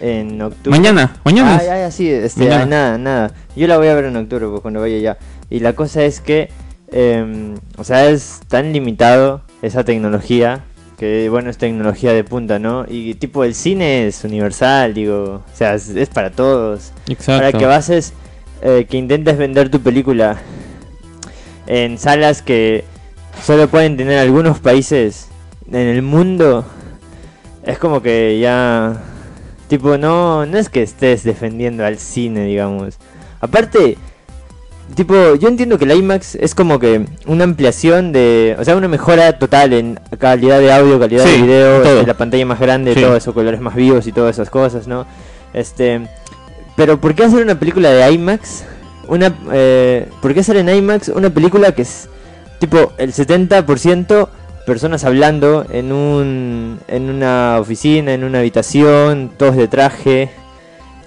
en 0.00 0.40
octubre. 0.40 0.78
Mañana, 0.78 1.16
mañana. 1.24 1.60
Ah, 1.86 1.90
sí, 1.90 2.10
este, 2.10 2.46
nada, 2.46 2.98
nada. 2.98 3.32
Yo 3.56 3.66
la 3.66 3.78
voy 3.78 3.88
a 3.88 3.94
ver 3.94 4.06
en 4.06 4.16
octubre, 4.16 4.46
pues 4.46 4.60
cuando 4.60 4.80
vaya 4.80 4.98
ya. 4.98 5.18
Y 5.50 5.60
la 5.60 5.72
cosa 5.72 6.04
es 6.04 6.20
que, 6.20 6.50
eh, 6.92 7.54
o 7.76 7.84
sea, 7.84 8.08
es 8.08 8.40
tan 8.48 8.72
limitado 8.72 9.42
esa 9.62 9.84
tecnología 9.84 10.64
que 10.98 11.28
bueno, 11.30 11.48
es 11.48 11.58
tecnología 11.58 12.12
de 12.12 12.24
punta, 12.24 12.58
¿no? 12.58 12.84
Y 12.88 13.14
tipo 13.14 13.44
el 13.44 13.54
cine 13.54 14.08
es 14.08 14.24
universal, 14.24 14.94
digo, 14.94 15.44
o 15.46 15.56
sea, 15.56 15.74
es, 15.74 16.08
para 16.12 16.30
todos. 16.32 16.92
Exacto. 17.08 17.40
Para 17.40 17.52
que 17.52 17.66
bases, 17.66 18.12
eh, 18.62 18.84
que 18.90 18.96
intentes 18.96 19.38
vender 19.38 19.70
tu 19.70 19.80
película 19.80 20.38
en 21.68 21.98
salas 21.98 22.42
que 22.42 22.84
solo 23.44 23.68
pueden 23.68 23.96
tener 23.96 24.18
algunos 24.18 24.58
países 24.58 25.28
en 25.68 25.76
el 25.76 26.02
mundo, 26.02 26.64
es 27.64 27.78
como 27.78 28.02
que 28.02 28.40
ya 28.40 29.00
Tipo, 29.68 29.98
no, 29.98 30.46
no 30.46 30.58
es 30.58 30.68
que 30.70 30.82
estés 30.82 31.24
defendiendo 31.24 31.84
al 31.84 31.98
cine, 31.98 32.46
digamos. 32.46 32.96
Aparte, 33.40 33.98
tipo, 34.94 35.34
yo 35.34 35.48
entiendo 35.48 35.78
que 35.78 35.84
la 35.84 35.94
IMAX 35.94 36.36
es 36.36 36.54
como 36.54 36.78
que 36.78 37.04
una 37.26 37.44
ampliación 37.44 38.12
de, 38.12 38.56
o 38.58 38.64
sea, 38.64 38.76
una 38.76 38.88
mejora 38.88 39.38
total 39.38 39.74
en 39.74 40.00
calidad 40.18 40.58
de 40.58 40.72
audio, 40.72 40.98
calidad 40.98 41.24
de 41.24 41.42
video, 41.42 42.06
la 42.06 42.14
pantalla 42.14 42.46
más 42.46 42.60
grande, 42.60 42.94
todo 42.94 43.14
eso, 43.14 43.34
colores 43.34 43.60
más 43.60 43.74
vivos 43.74 44.06
y 44.06 44.12
todas 44.12 44.36
esas 44.36 44.48
cosas, 44.48 44.88
¿no? 44.88 45.06
Este, 45.52 46.08
pero 46.74 46.98
¿por 47.00 47.14
qué 47.14 47.24
hacer 47.24 47.42
una 47.42 47.58
película 47.58 47.90
de 47.90 48.10
IMAX? 48.10 48.64
Una, 49.06 49.34
eh, 49.52 50.08
¿Por 50.22 50.32
qué 50.32 50.40
hacer 50.40 50.56
en 50.56 50.68
IMAX 50.68 51.08
una 51.08 51.30
película 51.30 51.72
que 51.72 51.82
es 51.82 52.08
tipo 52.58 52.92
el 52.98 53.12
70% 53.12 54.28
personas 54.68 55.02
hablando 55.04 55.64
en, 55.70 55.92
un, 55.92 56.78
en 56.88 57.08
una 57.08 57.56
oficina, 57.58 58.12
en 58.12 58.22
una 58.22 58.40
habitación, 58.40 59.30
todos 59.36 59.56
de 59.56 59.66
traje. 59.66 60.30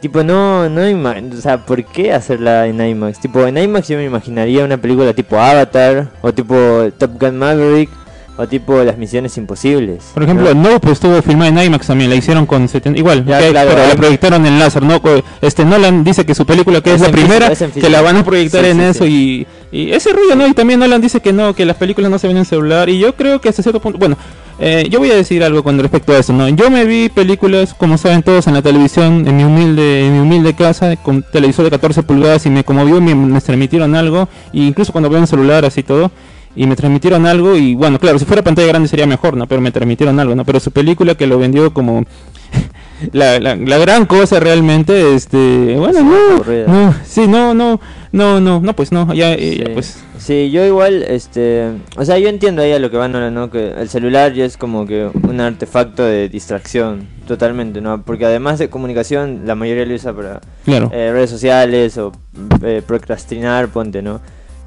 Tipo, 0.02 0.24
no, 0.24 0.68
no, 0.68 0.82
o 0.82 1.42
sea, 1.42 1.60
¿por 1.60 1.86
qué 1.86 2.12
hacerla 2.12 2.66
en 2.66 2.84
IMAX? 2.84 3.20
Tipo, 3.20 3.46
en 3.46 3.60
IMAX 3.60 3.88
yo 3.88 3.98
me 3.98 4.06
imaginaría 4.06 4.66
una 4.66 4.78
película 4.78 5.14
tipo 5.14 5.38
Avatar, 5.38 6.10
o 6.22 6.34
tipo 6.34 6.56
Top 6.98 7.12
Gun 7.20 7.38
Maverick, 7.38 7.92
o 8.36 8.48
tipo 8.48 8.84
Las 8.84 8.98
Misiones 8.98 9.38
Imposibles. 9.38 10.06
Por 10.12 10.24
ejemplo, 10.24 10.56
¿no? 10.56 10.72
no, 10.72 10.80
pues 10.80 10.94
estuvo 10.94 11.22
filmada 11.22 11.50
en 11.50 11.68
IMAX 11.68 11.86
también, 11.86 12.10
la 12.10 12.16
hicieron 12.16 12.48
con 12.48 12.68
70, 12.68 12.98
igual, 12.98 13.24
Ya, 13.26 13.38
ok, 13.38 13.50
claro, 13.52 13.70
pero 13.76 13.88
la 13.88 13.96
proyectaron 13.96 14.44
en 14.48 14.58
láser, 14.58 14.82
¿no? 14.82 15.00
Este 15.40 15.64
Nolan 15.66 16.04
dice 16.04 16.26
que 16.26 16.34
su 16.34 16.48
película 16.48 16.82
que 16.82 16.96
es, 16.96 16.96
Es 16.96 17.02
la 17.02 17.08
físico, 17.14 17.28
primera, 17.28 17.52
es 17.52 17.62
en 17.62 17.68
que 17.68 17.74
físico. 17.76 17.92
la 17.92 18.02
van 18.02 18.18
a 18.18 18.26
proyectar 18.26 18.64
Sí, 18.64 18.72
en 18.72 18.78
sí, 18.78 18.84
eso 18.86 19.06
y, 19.06 19.48
y 19.72 19.92
ese 19.92 20.12
rollo, 20.12 20.36
¿no? 20.36 20.48
Y 20.48 20.54
también 20.54 20.80
Nolan 20.80 21.02
dice 21.02 21.22
que 21.22 21.32
no, 21.32 21.54
que 21.54 21.66
las 21.66 21.78
películas 21.78 22.12
no 22.12 22.20
se 22.20 22.28
ven 22.28 22.38
en 22.38 22.46
celular 22.46 22.90
y 22.90 23.00
yo 23.00 23.16
creo 23.16 23.40
que 23.40 23.50
hasta 23.50 23.64
cierto 23.64 23.80
punto, 23.80 23.98
bueno, 23.98 24.18
eh, 24.60 24.88
yo 24.90 25.00
voy 25.00 25.10
a 25.10 25.16
decir 25.16 25.44
algo 25.44 25.64
con 25.64 25.80
respecto 25.80 26.14
a 26.14 26.20
eso, 26.20 26.34
¿no? 26.34 26.48
Yo 26.50 26.70
me 26.70 26.86
vi 26.86 27.10
películas, 27.10 27.74
como 27.74 27.98
saben 27.98 28.22
todos, 28.22 28.48
en 28.48 28.54
la 28.54 28.62
televisión, 28.62 29.28
en 29.28 29.38
mi 29.38 29.44
humilde, 29.44 30.06
en 30.06 30.14
mi 30.14 30.20
humilde 30.20 30.54
casa, 30.54 30.96
con 30.98 31.24
televisor 31.24 31.66
de 31.66 31.72
14 31.72 32.04
pulgadas 32.04 32.46
y 32.46 32.50
me 32.50 32.64
conmovió, 32.64 33.02
me, 33.02 33.16
me 33.16 33.42
transmitieron 33.42 33.96
algo, 33.96 34.30
e 34.54 34.60
incluso 34.60 34.92
cuando 34.92 35.10
veo 35.10 35.20
en 35.20 35.28
celular 35.28 35.66
así 35.66 35.84
todo, 35.84 36.12
y 36.56 36.68
me 36.68 36.76
transmitieron 36.76 37.26
algo 37.26 37.56
y 37.56 37.76
bueno, 37.76 37.98
claro, 37.98 38.20
si 38.20 38.26
fuera 38.26 38.44
pantalla 38.44 38.68
grande 38.68 38.88
sería 38.88 39.08
mejor, 39.08 39.38
¿no? 39.38 39.48
Pero 39.48 39.62
me 39.62 39.72
transmitieron 39.72 40.20
algo, 40.20 40.36
¿no? 40.36 40.46
Pero 40.46 40.60
su 40.60 40.72
película 40.72 41.16
que 41.16 41.28
lo 41.28 41.40
vendió 41.40 41.74
como 41.74 42.04
la, 43.12 43.40
la, 43.40 43.56
la 43.56 43.78
gran 43.78 44.06
cosa 44.06 44.40
realmente, 44.40 45.16
este, 45.16 45.76
bueno, 45.78 46.00
Sí, 46.00 46.06
no, 46.06 46.68
no, 46.68 46.96
sí, 47.06 47.28
no, 47.28 47.54
no, 47.54 47.80
no, 48.12 48.40
no, 48.40 48.60
no, 48.60 48.76
pues 48.76 48.92
no, 48.92 49.14
ya, 49.14 49.34
eh, 49.34 49.64
ya, 49.66 49.74
pues, 49.74 50.04
Sí, 50.18 50.52
yo 50.52 50.64
igual, 50.64 51.02
este, 51.02 51.72
o 51.98 52.06
sea, 52.06 52.20
yo 52.20 52.30
entiendo 52.30 52.62
ahí 52.62 52.72
a 52.72 52.80
lo 52.80 52.92
que 52.92 52.98
van 52.98 53.16
ahora, 53.16 53.32
¿no? 53.32 53.50
Que 53.50 53.72
el 53.72 53.90
celular 53.90 54.34
ya 54.34 54.46
es 54.46 54.56
como 54.56 54.86
que 54.86 55.10
un 55.24 55.42
artefacto 55.42 56.04
de 56.04 56.30
distracción, 56.30 57.08
totalmente, 57.28 57.82
¿no? 57.82 58.04
Porque 58.04 58.26
además 58.26 58.60
de 58.60 58.70
comunicación, 58.70 59.42
la 59.46 59.56
mayoría 59.56 59.86
lo 59.86 59.96
usa 59.96 60.14
para 60.14 60.42
claro. 60.64 60.92
eh, 60.94 61.12
redes 61.12 61.32
sociales 61.32 61.98
o 61.98 62.12
eh, 62.64 62.84
procrastinar, 62.86 63.70
ponte, 63.70 64.04
¿no? 64.04 64.22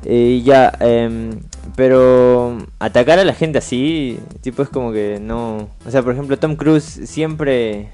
Y 0.05 0.43
ya, 0.43 0.73
em, 0.81 1.31
pero 1.77 2.59
atacar 2.79 3.19
a 3.19 3.25
la 3.25 3.33
gente 3.33 3.59
así, 3.59 4.19
tipo 4.43 4.63
es 4.63 4.69
como 4.69 4.93
que 4.93 5.19
no... 5.21 5.69
O 5.87 5.91
sea, 5.91 6.03
por 6.03 6.13
ejemplo, 6.13 6.37
Tom 6.37 6.57
Cruise 6.57 7.01
siempre 7.05 7.91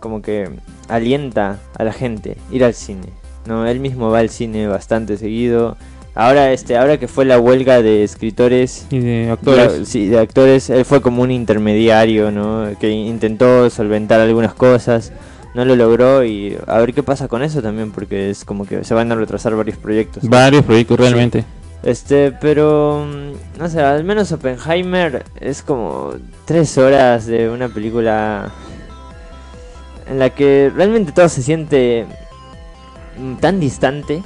como 0.00 0.22
que 0.22 0.48
alienta 0.88 1.58
a 1.78 1.84
la 1.84 1.92
gente 1.92 2.36
ir 2.50 2.64
al 2.64 2.74
cine, 2.74 3.08
¿no? 3.46 3.66
Él 3.66 3.80
mismo 3.80 4.10
va 4.10 4.20
al 4.20 4.30
cine 4.30 4.66
bastante 4.66 5.16
seguido. 5.16 5.76
Ahora, 6.14 6.52
este, 6.52 6.78
ahora 6.78 6.98
que 6.98 7.08
fue 7.08 7.26
la 7.26 7.38
huelga 7.38 7.82
de 7.82 8.02
escritores 8.02 8.86
y 8.90 9.00
de 9.00 9.30
actores. 9.30 9.86
sí, 9.86 10.06
de 10.06 10.18
actores, 10.18 10.70
él 10.70 10.86
fue 10.86 11.02
como 11.02 11.22
un 11.22 11.30
intermediario, 11.30 12.30
¿no? 12.30 12.68
Que 12.80 12.90
intentó 12.90 13.68
solventar 13.68 14.20
algunas 14.20 14.54
cosas, 14.54 15.12
no 15.54 15.64
lo 15.66 15.76
logró 15.76 16.24
y 16.24 16.56
a 16.66 16.78
ver 16.78 16.94
qué 16.94 17.02
pasa 17.02 17.28
con 17.28 17.42
eso 17.42 17.60
también, 17.60 17.92
porque 17.92 18.30
es 18.30 18.46
como 18.46 18.64
que 18.64 18.82
se 18.84 18.94
van 18.94 19.12
a 19.12 19.14
retrasar 19.14 19.54
varios 19.56 19.76
proyectos. 19.76 20.26
Varios 20.26 20.64
proyectos 20.64 20.98
realmente. 20.98 21.44
Este, 21.82 22.32
pero, 22.32 23.06
mm, 23.06 23.58
no 23.60 23.68
sé, 23.68 23.80
al 23.80 24.02
menos 24.02 24.32
Oppenheimer 24.32 25.24
es 25.40 25.62
como 25.62 26.14
tres 26.44 26.76
horas 26.78 27.26
de 27.26 27.48
una 27.48 27.68
película 27.68 28.50
en 30.08 30.18
la 30.18 30.30
que 30.30 30.70
realmente 30.74 31.12
todo 31.12 31.28
se 31.28 31.42
siente 31.42 32.06
mm, 33.18 33.36
tan 33.36 33.60
distante 33.60 34.22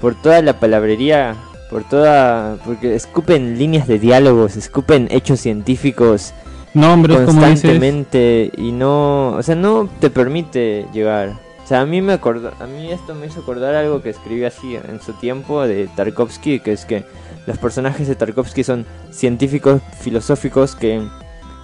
por 0.00 0.14
toda 0.14 0.42
la 0.42 0.58
palabrería, 0.58 1.36
por 1.70 1.84
toda, 1.84 2.56
porque 2.64 2.94
escupen 2.94 3.58
líneas 3.58 3.86
de 3.86 3.98
diálogos, 3.98 4.56
escupen 4.56 5.08
hechos 5.10 5.40
científicos 5.40 6.34
Nombres, 6.74 7.18
como 7.18 7.40
dices. 7.40 7.62
constantemente 7.62 8.50
y 8.56 8.72
no, 8.72 9.30
o 9.30 9.42
sea, 9.42 9.54
no 9.54 9.88
te 10.00 10.10
permite 10.10 10.86
llegar. 10.92 11.34
O 11.62 11.66
sea, 11.66 11.82
a 11.82 11.86
mí 11.86 12.02
me 12.02 12.14
acordó, 12.14 12.52
a 12.58 12.66
mí 12.66 12.90
esto 12.90 13.14
me 13.14 13.26
hizo 13.26 13.40
acordar 13.40 13.74
algo 13.74 14.02
que 14.02 14.10
escribí 14.10 14.44
así 14.44 14.76
en 14.76 15.00
su 15.00 15.12
tiempo 15.12 15.62
de 15.62 15.88
Tarkovsky, 15.94 16.60
que 16.60 16.72
es 16.72 16.84
que 16.84 17.04
los 17.46 17.58
personajes 17.58 18.08
de 18.08 18.16
Tarkovsky 18.16 18.64
son 18.64 18.84
científicos 19.10 19.80
filosóficos 20.00 20.74
que 20.74 21.02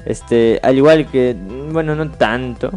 este, 0.05 0.61
al 0.63 0.77
igual 0.77 1.07
que 1.07 1.37
bueno, 1.73 1.95
no 1.95 2.11
tanto. 2.11 2.71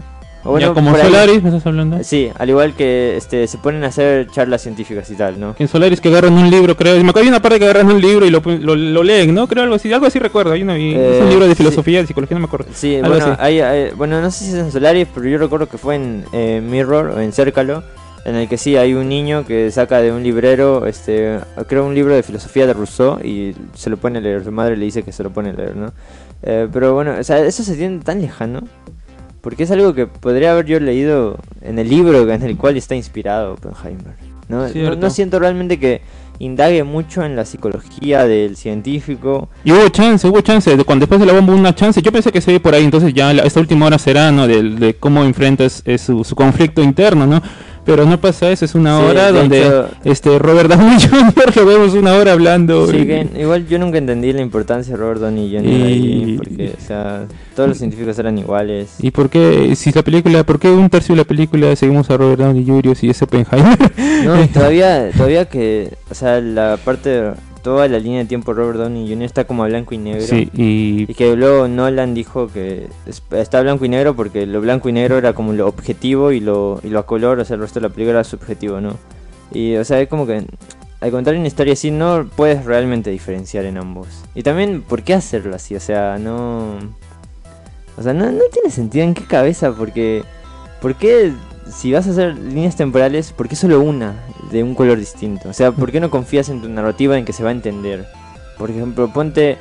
O 0.43 0.57
ya 0.57 0.69
bueno, 0.69 0.74
como 0.74 0.95
ahí- 0.95 1.01
Solaris, 1.03 1.43
¿me 1.43 1.50
estás 1.50 1.65
hablando? 1.67 2.03
Sí, 2.03 2.29
al 2.38 2.50
igual 2.50 2.74
que 2.74 3.15
este 3.15 3.45
se 3.48 3.57
ponen 3.60 3.83
a 3.83 3.88
hacer 3.88 4.27
charlas 4.27 4.62
científicas 4.63 5.10
y 5.12 5.15
tal, 5.15 5.39
¿no? 5.39 5.55
En 5.60 5.67
Solaris 5.67 6.01
que 6.01 6.10
agarran 6.10 6.33
un 6.33 6.50
libro, 6.50 6.75
creo. 6.75 6.95
Me 6.95 7.01
acuerdo 7.10 7.21
hay 7.21 7.27
una 7.29 7.41
parte 7.41 7.60
que 7.60 7.65
agarran 7.65 7.88
un 7.91 8.01
libro 8.01 8.25
y 8.25 8.31
lo, 8.31 8.41
lo, 8.43 8.75
lo 8.75 9.03
leen, 9.03 9.36
¿no? 9.36 9.48
Creo 9.48 9.63
algo 9.63 9.75
así. 9.75 9.93
Algo 9.93 10.07
así 10.07 10.17
recuerdo. 10.17 10.51
Hay 10.53 10.63
una, 10.63 10.77
y- 10.79 10.95
es 10.95 11.21
un 11.21 11.27
Eh, 11.27 11.29
libro 11.29 11.45
de 11.45 11.51
sí. 11.51 11.57
filosofía, 11.57 12.01
de 12.01 12.07
psicología, 12.07 12.36
no 12.36 12.41
me 12.41 12.48
acuerdo. 12.48 12.67
Sí, 12.74 13.00
bueno, 13.05 13.36
hay, 13.39 13.60
hay- 13.60 13.91
bueno, 13.91 14.19
no 14.19 14.31
sé 14.31 14.45
si 14.45 14.50
es 14.51 14.57
en 14.57 14.71
Solaris, 14.71 15.07
pero 15.13 15.27
yo 15.29 15.38
recuerdo 15.38 15.69
que 15.69 15.77
fue 15.77 15.95
en 15.95 16.24
eh, 16.33 16.62
Mirror 16.67 17.07
o 17.17 17.19
en 17.19 17.31
Cércalo, 17.33 17.83
en 18.25 18.36
el 18.36 18.48
que 18.50 18.57
sí 18.57 18.75
hay 18.77 18.93
un 18.95 19.10
niño 19.10 19.45
que 19.45 19.69
saca 19.71 20.00
de 20.01 20.12
un 20.12 20.24
librero, 20.24 20.86
este, 20.88 21.39
creo 21.67 21.86
un 21.86 21.93
libro 21.95 22.15
de 22.15 22.24
filosofía 22.24 22.65
de 22.67 22.74
Rousseau 22.74 23.19
y 23.24 23.55
se 23.75 23.89
lo 23.91 23.98
pone 23.98 24.17
a 24.17 24.21
leer. 24.21 24.43
Su 24.43 24.51
madre 24.51 24.75
le 24.77 24.86
dice 24.86 25.03
que 25.03 25.12
se 25.12 25.21
lo 25.24 25.29
pone 25.31 25.50
a 25.51 25.53
leer, 25.53 25.75
¿no? 25.75 25.91
Eh, 26.43 26.67
pero 26.74 26.93
bueno, 26.95 27.13
o 27.19 27.24
sea, 27.24 27.38
eso 27.45 27.63
se 27.63 27.75
tiene 27.75 28.00
tan 28.00 28.21
lejano. 28.21 28.62
Porque 29.41 29.63
es 29.63 29.71
algo 29.71 29.93
que 29.93 30.05
podría 30.07 30.51
haber 30.51 30.65
yo 30.65 30.79
leído 30.79 31.38
en 31.62 31.79
el 31.79 31.89
libro 31.89 32.31
en 32.31 32.43
el 32.43 32.57
cual 32.57 32.77
está 32.77 32.95
inspirado 32.95 33.53
Oppenheimer. 33.53 34.13
¿no? 34.48 34.67
No, 34.95 35.10
siento 35.10 35.39
realmente 35.39 35.79
que 35.79 36.01
indague 36.39 36.83
mucho 36.83 37.24
en 37.24 37.36
la 37.36 37.45
psicología 37.45 38.25
del 38.25 38.55
científico. 38.57 39.50
Y 39.63 39.71
hubo 39.71 39.88
chance, 39.89 40.27
hubo 40.27 40.41
chance. 40.41 40.75
De 40.75 40.83
cuando 40.83 41.03
después 41.03 41.19
de 41.21 41.25
la 41.27 41.33
bomba 41.33 41.53
hubo 41.53 41.60
una 41.60 41.74
chance. 41.74 42.01
Yo 42.01 42.12
pensé 42.12 42.31
que 42.31 42.41
se 42.41 42.51
ve 42.51 42.60
por 42.60 42.74
ahí. 42.75 42.83
Entonces 42.83 43.13
ya 43.13 43.33
la- 43.33 43.43
esta 43.43 43.60
última 43.60 43.86
hora 43.86 43.98
será, 43.98 44.31
¿no? 44.31 44.48
De, 44.48 44.62
de 44.62 44.93
cómo 44.95 45.24
enfrentas 45.24 45.81
eh, 45.86 45.98
su, 45.98 46.24
su 46.24 46.36
conflicto 46.36 46.81
interno, 46.83 47.25
¿no? 47.25 47.41
Pero 47.83 48.05
no 48.05 48.19
pasa 48.21 48.50
eso. 48.51 48.63
Es 48.65 48.75
una 48.75 49.00
Sí, 49.00 49.05
hora 49.05 49.31
de 49.31 49.39
donde 49.39 49.61
hecho- 49.65 49.89
este 50.03 50.38
Robert 50.38 50.69
Downey 50.69 50.97
Jr. 51.09 51.55
lo 51.55 51.65
vemos 51.65 51.93
una 51.95 52.13
hora 52.13 52.33
hablando. 52.33 52.88
Sí, 52.88 52.97
y- 52.97 53.05
que 53.07 53.27
igual 53.39 53.67
yo 53.67 53.79
nunca 53.79 53.97
entendí 53.97 54.31
la 54.33 54.41
importancia 54.41 54.93
de 54.93 55.00
Robert 55.01 55.19
Downey 55.21 55.50
Jr. 55.51 55.65
Y- 55.65 55.83
ahí, 55.83 56.38
porque, 56.38 56.73
o 56.77 56.85
sea, 56.85 57.25
todos 57.55 57.69
los 57.69 57.77
científicos 57.79 58.17
eran 58.19 58.38
iguales. 58.38 58.95
¿Y 59.00 59.09
por 59.11 59.29
qué, 59.29 59.75
si 59.75 59.91
la 59.91 60.03
película, 60.03 60.43
por 60.43 60.59
qué 60.59 60.69
un 60.69 60.89
tercio 60.89 61.15
de 61.15 61.21
la 61.21 61.27
película 61.27 61.75
seguimos 61.75 62.09
a 62.11 62.17
Robert 62.17 62.39
Downey 62.41 62.65
Jr. 62.65 62.95
si 62.95 63.09
es 63.09 63.21
Oppenheimer? 63.21 63.77
No, 64.25 64.47
todavía, 64.53 65.09
todavía 65.11 65.45
que, 65.45 65.91
o 66.09 66.13
sea, 66.13 66.39
la 66.39 66.77
parte, 66.83 67.09
de- 67.09 67.31
toda 67.62 67.88
la 67.88 68.00
línea 68.00 68.20
de 68.20 68.25
tiempo 68.25 68.53
Robert 68.53 68.80
Downey 68.80 69.08
Jr. 69.08 69.24
está 69.24 69.44
como 69.46 69.63
a 69.63 69.68
blanco 69.68 69.94
y 69.94 69.98
negro. 69.98 70.22
sí, 70.22 70.50
y 70.53 71.03
Y 71.10 71.13
que 71.13 71.36
luego 71.36 71.68
Nolan 71.68 72.13
dijo 72.13 72.48
que 72.48 72.88
es- 73.06 73.22
está 73.32 73.62
blanco 73.62 73.86
y 73.86 73.89
negro 73.89 74.15
porque 74.15 74.46
lo 74.46 74.62
blanco 74.62 74.89
y 74.89 74.94
negro 74.94 75.18
era 75.18 75.34
como 75.34 75.53
lo 75.53 75.68
objetivo 75.68 76.32
y 76.32 76.39
lo, 76.39 76.80
y 76.84 76.89
lo 76.89 77.00
a 77.00 77.06
color, 77.06 77.39
o 77.39 77.46
sea, 77.46 77.56
el 77.56 77.62
resto 77.62 77.80
de 77.80 77.88
la 77.88 77.94
película 77.94 78.12
era 78.20 78.24
subjetivo, 78.24 78.82
¿no? 78.82 78.96
Y, 79.53 79.75
o 79.75 79.84
sea, 79.86 80.00
es 80.01 80.08
como 80.08 80.25
que 80.25 80.46
al 81.01 81.12
contar 81.12 81.36
una 81.36 81.48
historia 81.48 81.74
así 81.74 81.91
no 81.91 82.30
puedes 82.36 82.63
realmente 82.65 83.10
diferenciar 83.10 83.65
en 83.65 83.77
ambos. 83.77 84.08
Y 84.36 84.44
también, 84.44 84.82
¿por 84.82 85.03
qué 85.03 85.13
hacerlo 85.13 85.56
así? 85.56 85.75
O 85.75 85.80
sea, 85.80 86.18
no... 86.20 86.75
O 87.98 88.03
sea, 88.03 88.13
no, 88.13 88.32
no 88.32 88.44
tiene 88.53 88.70
sentido 88.70 89.03
en 89.03 89.13
qué 89.13 89.24
cabeza, 89.25 89.74
porque... 89.74 90.24
¿Por 90.82 90.96
qué 90.96 91.32
si 91.74 91.92
vas 91.94 92.08
a 92.08 92.12
hacer 92.12 92.38
líneas 92.38 92.75
temporales, 92.75 93.32
por 93.34 93.48
qué 93.48 93.56
solo 93.56 93.80
una 93.82 94.13
de 94.51 94.63
un 94.63 94.75
color 94.75 94.98
distinto? 95.00 95.50
O 95.50 95.54
sea, 95.54 95.72
¿por 95.72 95.92
qué 95.92 96.00
no 96.00 96.10
confías 96.10 96.50
en 96.50 96.62
tu 96.62 96.70
narrativa 96.70 97.18
en 97.18 97.25
que 97.25 97.34
se 97.34 97.44
va 97.44 97.50
a 97.50 97.54
entender? 97.54 98.06
Por 98.58 98.70
ejemplo, 98.70 99.12
ponte 99.12 99.58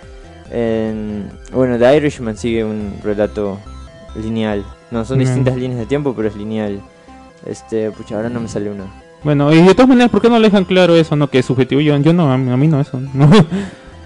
en... 0.51 1.29
Bueno, 1.53 1.79
The 1.79 1.97
Irishman 1.97 2.37
sigue 2.37 2.65
un 2.65 2.95
relato 3.03 3.59
lineal. 4.21 4.65
No, 4.91 5.05
son 5.05 5.19
Mm. 5.19 5.21
distintas 5.21 5.57
líneas 5.57 5.79
de 5.79 5.87
tiempo, 5.87 6.13
pero 6.15 6.29
es 6.29 6.37
lineal. 6.37 6.81
Este, 7.47 7.91
pucha, 7.91 8.17
ahora 8.17 8.29
no 8.29 8.41
me 8.41 8.49
sale 8.49 8.71
una. 8.71 8.85
bueno, 9.23 9.53
y 9.53 9.63
de 9.63 9.75
todas 9.75 9.89
maneras, 9.89 10.11
¿por 10.11 10.21
qué 10.21 10.29
no 10.29 10.39
le 10.39 10.49
dejan 10.49 10.65
claro 10.65 10.95
eso, 10.97 11.15
no? 11.17 11.29
Que 11.29 11.39
es 11.41 11.47
subjetivo, 11.47 11.81
yo, 11.81 11.97
yo 11.99 12.13
no, 12.13 12.33
a 12.33 12.37
mí, 12.39 12.51
a 12.51 12.57
mí 12.57 12.69
no 12.69 12.81
eso, 12.81 13.01
no. 13.15 13.31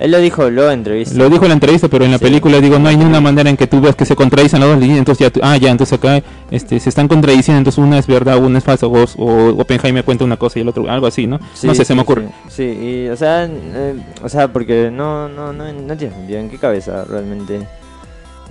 Él 0.01 0.11
lo 0.11 0.19
dijo, 0.19 0.51
lo 0.51 0.71
entrevista. 0.71 1.15
Lo 1.17 1.31
dijo 1.31 1.45
en 1.45 1.49
la 1.51 1.55
entrevista, 1.55 1.89
pero 1.89 2.05
en 2.05 2.11
la 2.11 2.19
Sí. 2.19 2.25
película 2.25 2.61
digo, 2.61 2.79
no 2.79 2.89
hay 2.89 2.97
ni 2.97 3.05
una 3.05 3.21
manera 3.21 3.49
en 3.49 3.57
que 3.57 3.67
tú 3.69 3.81
veas 3.81 3.95
que 3.95 4.05
se 4.05 4.17
contradicen 4.17 4.59
las 4.61 4.69
dos 4.69 4.79
líneas, 4.79 4.99
entonces 4.99 5.27
ya, 5.27 5.31
tú- 5.31 5.41
ah, 5.43 5.57
ya, 5.57 5.71
entonces 5.71 5.97
acá 5.99 6.21
este, 6.51 6.81
se 6.81 6.89
están 6.89 7.07
contradiciendo, 7.09 7.59
entonces 7.59 7.79
una 7.79 7.99
es 7.99 8.07
verdad, 8.07 8.39
una 8.39 8.59
es 8.59 8.65
falsa, 8.65 8.87
o, 8.87 8.93
o 9.19 9.61
Oppenheimer 9.61 10.05
cuenta 10.05 10.25
una 10.25 10.37
cosa 10.37 10.59
y 10.59 10.63
el 10.63 10.69
otro, 10.69 10.91
algo 10.91 11.07
así, 11.07 11.27
¿no? 11.27 11.39
Sí, 11.55 11.67
no 11.69 11.75
sé, 11.75 11.85
se 11.85 11.95
me 11.95 12.03
ocurre. 12.03 12.29
Sí, 12.49 12.55
Sí, 12.57 12.63
y, 12.65 13.09
o 13.09 13.17
sea, 13.17 13.45
eh, 13.47 13.95
o 14.23 14.29
sea, 14.29 14.53
porque 14.53 14.91
no, 14.93 15.29
no, 15.29 15.53
no, 15.53 15.73
no 15.73 15.97
tiene 15.97 16.15
sentido. 16.15 16.41
¿En 16.41 16.51
qué 16.51 16.59
cabeza 16.59 17.05
realmente? 17.05 17.67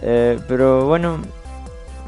Eh, 0.02 0.40
pero 0.48 0.86
bueno, 0.88 1.18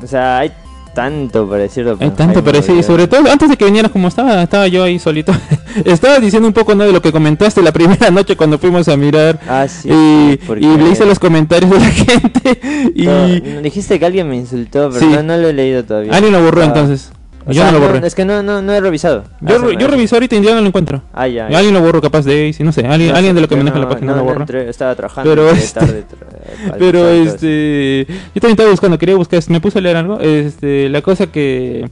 o 0.04 0.08
sea, 0.08 0.40
hay 0.40 0.52
tanto 0.96 1.46
de 1.46 1.64
Hay 2.00 2.10
tanto 2.12 2.44
parecido, 2.44 2.80
y 2.80 2.84
sobre 2.84 3.06
todo 3.08 3.30
antes 3.32 3.50
de 3.50 3.58
que 3.58 3.66
vinieras 3.66 3.92
como 3.92 4.08
estaba, 4.08 4.42
estaba 4.42 4.68
yo 4.68 4.82
ahí 4.84 4.98
solito. 4.98 5.32
estaba 5.86 6.20
diciendo 6.20 6.48
un 6.48 6.54
poco 6.54 6.74
¿no? 6.74 6.86
de 6.86 6.92
lo 6.92 7.02
que 7.02 7.12
comentaste 7.12 7.62
la 7.62 7.72
primera 7.72 8.10
noche 8.10 8.36
cuando 8.36 8.58
fuimos 8.58 8.88
a 8.88 8.98
mirar. 8.98 9.40
Ah, 9.48 9.68
sí. 9.68 9.90
y, 9.92 10.38
porque- 10.48 10.66
y 10.66 10.78
le 10.78 10.90
hice 10.90 11.06
los 11.06 11.20
comentarios 11.20 11.70
de 11.70 11.80
la 11.80 11.86
gente. 11.92 12.60
y 12.96 13.06
No, 13.06 13.62
dijiste 13.62 14.00
que 14.00 14.06
alguien 14.06 14.28
me 14.28 14.38
insultó, 14.38 14.90
pero 14.90 15.00
Sí. 15.02 15.06
no, 15.14 15.22
no 15.22 15.38
lo 15.38 15.50
he 15.50 15.54
leído 15.54 15.84
todavía. 15.84 16.14
alguien 16.14 16.34
lo 16.34 16.42
borró 16.44 16.62
Ah, 16.62 16.66
entonces. 16.66 17.12
O 17.46 17.52
Yo 17.52 17.62
sea, 17.62 17.72
no 17.72 17.80
lo 17.80 17.88
borré. 17.88 18.08
Es 18.08 18.16
que 18.16 18.26
no, 18.26 18.42
no, 18.44 18.62
no 18.62 18.74
he 18.74 18.82
revisado. 18.82 19.24
Yo, 19.42 19.58
re- 19.60 19.76
yo 19.78 19.88
revisé 19.88 20.16
ahorita 20.16 20.36
y 20.36 20.42
ya 20.44 20.56
no 20.56 20.62
lo 20.62 20.68
encuentro. 20.68 21.02
Ah, 21.14 21.28
ya. 21.28 21.48
Y 21.48 21.52
ya. 21.52 21.58
alguien 21.60 21.74
lo 21.74 21.82
borró 21.82 22.02
capaz 22.02 22.26
de 22.26 22.50
Ace, 22.50 22.64
no 22.64 22.72
sé, 22.72 22.86
alguien, 22.88 23.12
No 23.12 23.18
alguien 23.18 23.36
de 23.36 23.42
lo 23.42 23.48
que 23.48 23.56
maneja 23.56 23.78
la 23.80 23.88
página 23.90 24.12
no, 24.14 24.18
lo 24.18 24.24
borró. 24.24 24.40
entré, 24.42 24.70
estaba 24.70 24.96
trabajando. 24.96 25.30
Pero 25.30 25.50
este- 25.52 25.80
tarde 25.80 26.04
tra- 26.04 26.72
al 26.74 26.78
Pero 26.80 27.00
trabajo, 27.02 27.22
este, 27.30 28.06
yo 28.10 28.42
también 28.42 28.52
estaba 28.52 28.70
buscando, 28.72 28.98
quería 28.98 29.16
buscar, 29.16 29.42
me 29.50 29.62
puse 29.62 29.80
a 29.80 29.82
leer 29.82 29.98
algo, 29.98 30.20
este, 30.20 30.90
la 30.90 31.02
cosa 31.02 31.28
que 31.28 31.90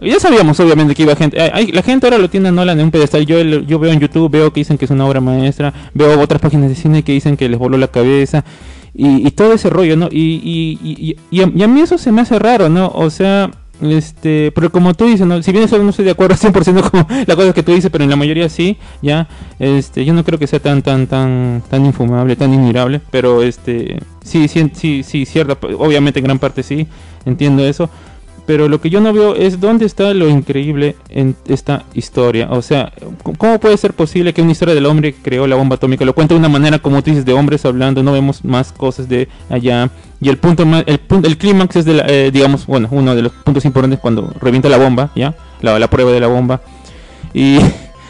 Ya 0.00 0.18
sabíamos 0.20 0.58
obviamente 0.60 0.94
que 0.94 1.02
iba 1.02 1.14
gente, 1.16 1.36
la 1.72 1.82
gente 1.82 2.06
ahora 2.06 2.18
lo 2.18 2.28
tiene 2.30 2.48
a 2.48 2.52
Nolan 2.52 2.78
en 2.78 2.86
un 2.86 2.90
pedestal, 2.90 3.26
yo, 3.26 3.40
yo 3.42 3.78
veo 3.78 3.92
en 3.92 4.00
YouTube, 4.00 4.30
veo 4.30 4.52
que 4.52 4.60
dicen 4.60 4.78
que 4.78 4.84
es 4.86 4.90
una 4.90 5.06
obra 5.06 5.20
maestra, 5.20 5.72
veo 5.94 6.18
otras 6.20 6.40
páginas 6.40 6.68
de 6.70 6.74
cine 6.74 7.02
que 7.02 7.12
dicen 7.12 7.36
que 7.36 7.48
les 7.48 7.58
voló 7.58 7.76
la 7.76 7.88
cabeza 7.88 8.44
y, 8.94 9.30
todo 9.32 9.52
ese 9.52 9.70
rollo, 9.70 9.96
¿no? 9.96 10.08
Y, 10.10 10.40
y, 10.82 11.16
y, 11.30 11.42
a, 11.42 11.46
mí 11.68 11.80
eso 11.80 11.96
se 11.98 12.12
me 12.12 12.22
hace 12.22 12.38
raro, 12.38 12.68
¿no? 12.68 12.88
O 12.94 13.08
sea, 13.10 13.50
este, 13.80 14.52
pero 14.52 14.70
como 14.70 14.94
tú 14.94 15.06
dices, 15.06 15.26
¿no? 15.26 15.42
si 15.42 15.52
bien 15.52 15.64
eso 15.64 15.78
no 15.78 15.90
estoy 15.90 16.04
de 16.04 16.10
acuerdo 16.12 16.36
100% 16.40 16.90
con 16.90 17.06
la 17.26 17.36
cosa 17.36 17.52
que 17.52 17.62
tú 17.62 17.72
dices, 17.72 17.90
pero 17.90 18.04
en 18.04 18.10
la 18.10 18.16
mayoría 18.16 18.48
sí, 18.48 18.76
ya, 19.02 19.28
este, 19.58 20.04
yo 20.04 20.12
no 20.12 20.24
creo 20.24 20.38
que 20.38 20.46
sea 20.46 20.60
tan, 20.60 20.82
tan, 20.82 21.06
tan, 21.06 21.62
tan 21.68 21.86
infumable, 21.86 22.36
tan 22.36 22.52
inmirable, 22.52 23.00
pero 23.10 23.42
este, 23.42 23.98
sí, 24.22 24.48
sí, 24.48 24.70
sí, 24.74 25.02
sí, 25.02 25.24
cierta, 25.24 25.56
obviamente 25.76 26.18
en 26.20 26.24
gran 26.24 26.38
parte 26.38 26.62
sí, 26.62 26.86
entiendo 27.24 27.64
eso, 27.64 27.88
pero 28.50 28.68
lo 28.68 28.80
que 28.80 28.90
yo 28.90 29.00
no 29.00 29.12
veo 29.12 29.36
es 29.36 29.60
dónde 29.60 29.86
está 29.86 30.12
lo 30.12 30.28
increíble 30.28 30.96
en 31.08 31.36
esta 31.46 31.84
historia. 31.94 32.48
O 32.50 32.62
sea, 32.62 32.92
¿cómo 33.38 33.60
puede 33.60 33.76
ser 33.76 33.92
posible 33.92 34.34
que 34.34 34.42
una 34.42 34.50
historia 34.50 34.74
del 34.74 34.86
hombre 34.86 35.14
creó 35.14 35.46
la 35.46 35.54
bomba 35.54 35.76
atómica 35.76 36.04
lo 36.04 36.16
cuente 36.16 36.34
de 36.34 36.40
una 36.40 36.48
manera 36.48 36.80
como 36.80 37.00
tú 37.00 37.10
dices, 37.10 37.24
de 37.24 37.32
hombres 37.32 37.64
hablando, 37.64 38.02
no 38.02 38.10
vemos 38.10 38.44
más 38.44 38.72
cosas 38.72 39.08
de 39.08 39.28
allá? 39.48 39.88
Y 40.20 40.30
el 40.30 40.38
punto 40.38 40.66
más, 40.66 40.82
el, 40.88 41.00
el 41.22 41.38
clímax 41.38 41.76
es, 41.76 41.84
de 41.84 41.94
la, 41.94 42.06
eh, 42.08 42.32
digamos, 42.32 42.66
bueno, 42.66 42.88
uno 42.90 43.14
de 43.14 43.22
los 43.22 43.30
puntos 43.30 43.64
importantes 43.64 44.00
cuando 44.00 44.34
revienta 44.40 44.68
la 44.68 44.78
bomba, 44.78 45.12
¿ya? 45.14 45.32
La, 45.62 45.78
la 45.78 45.88
prueba 45.88 46.10
de 46.10 46.18
la 46.18 46.26
bomba. 46.26 46.60
Y, 47.32 47.56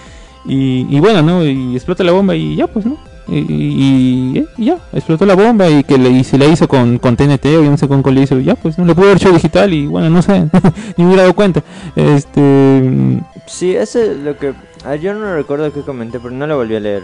y 0.46 1.00
bueno, 1.00 1.20
¿no? 1.20 1.44
Y 1.44 1.74
explota 1.74 2.02
la 2.02 2.12
bomba 2.12 2.34
y 2.34 2.56
ya, 2.56 2.66
pues, 2.66 2.86
¿no? 2.86 2.96
Y, 3.28 4.44
ya, 4.58 4.78
explotó 4.92 5.24
la 5.24 5.34
bomba 5.34 5.68
y 5.68 5.84
que 5.84 5.98
le, 5.98 6.10
y 6.10 6.24
se 6.24 6.38
la 6.38 6.46
hizo 6.46 6.66
con, 6.66 6.98
con 6.98 7.16
TNT 7.16 7.46
o 7.46 7.62
yo 7.62 7.70
no 7.70 7.76
sé 7.76 7.86
con 7.86 8.02
qué 8.02 8.10
le 8.10 8.22
hizo, 8.22 8.38
ya 8.40 8.54
pues 8.54 8.78
no 8.78 8.84
le 8.84 8.94
pudo 8.94 9.06
haber 9.06 9.18
hecho 9.18 9.32
digital 9.32 9.72
y 9.72 9.86
bueno, 9.86 10.10
no 10.10 10.22
sé, 10.22 10.40
ni 10.96 11.04
me 11.04 11.06
hubiera 11.06 11.22
dado 11.22 11.34
cuenta. 11.34 11.62
Este... 11.94 13.20
Sí, 13.46 13.74
eso 13.76 14.00
es 14.00 14.16
lo 14.18 14.36
que... 14.36 14.52
Ah, 14.84 14.96
yo 14.96 15.14
no 15.14 15.34
recuerdo 15.34 15.72
que 15.72 15.82
comenté, 15.82 16.18
pero 16.18 16.34
no 16.34 16.46
lo 16.46 16.56
volví 16.56 16.76
a 16.76 16.80
leer. 16.80 17.02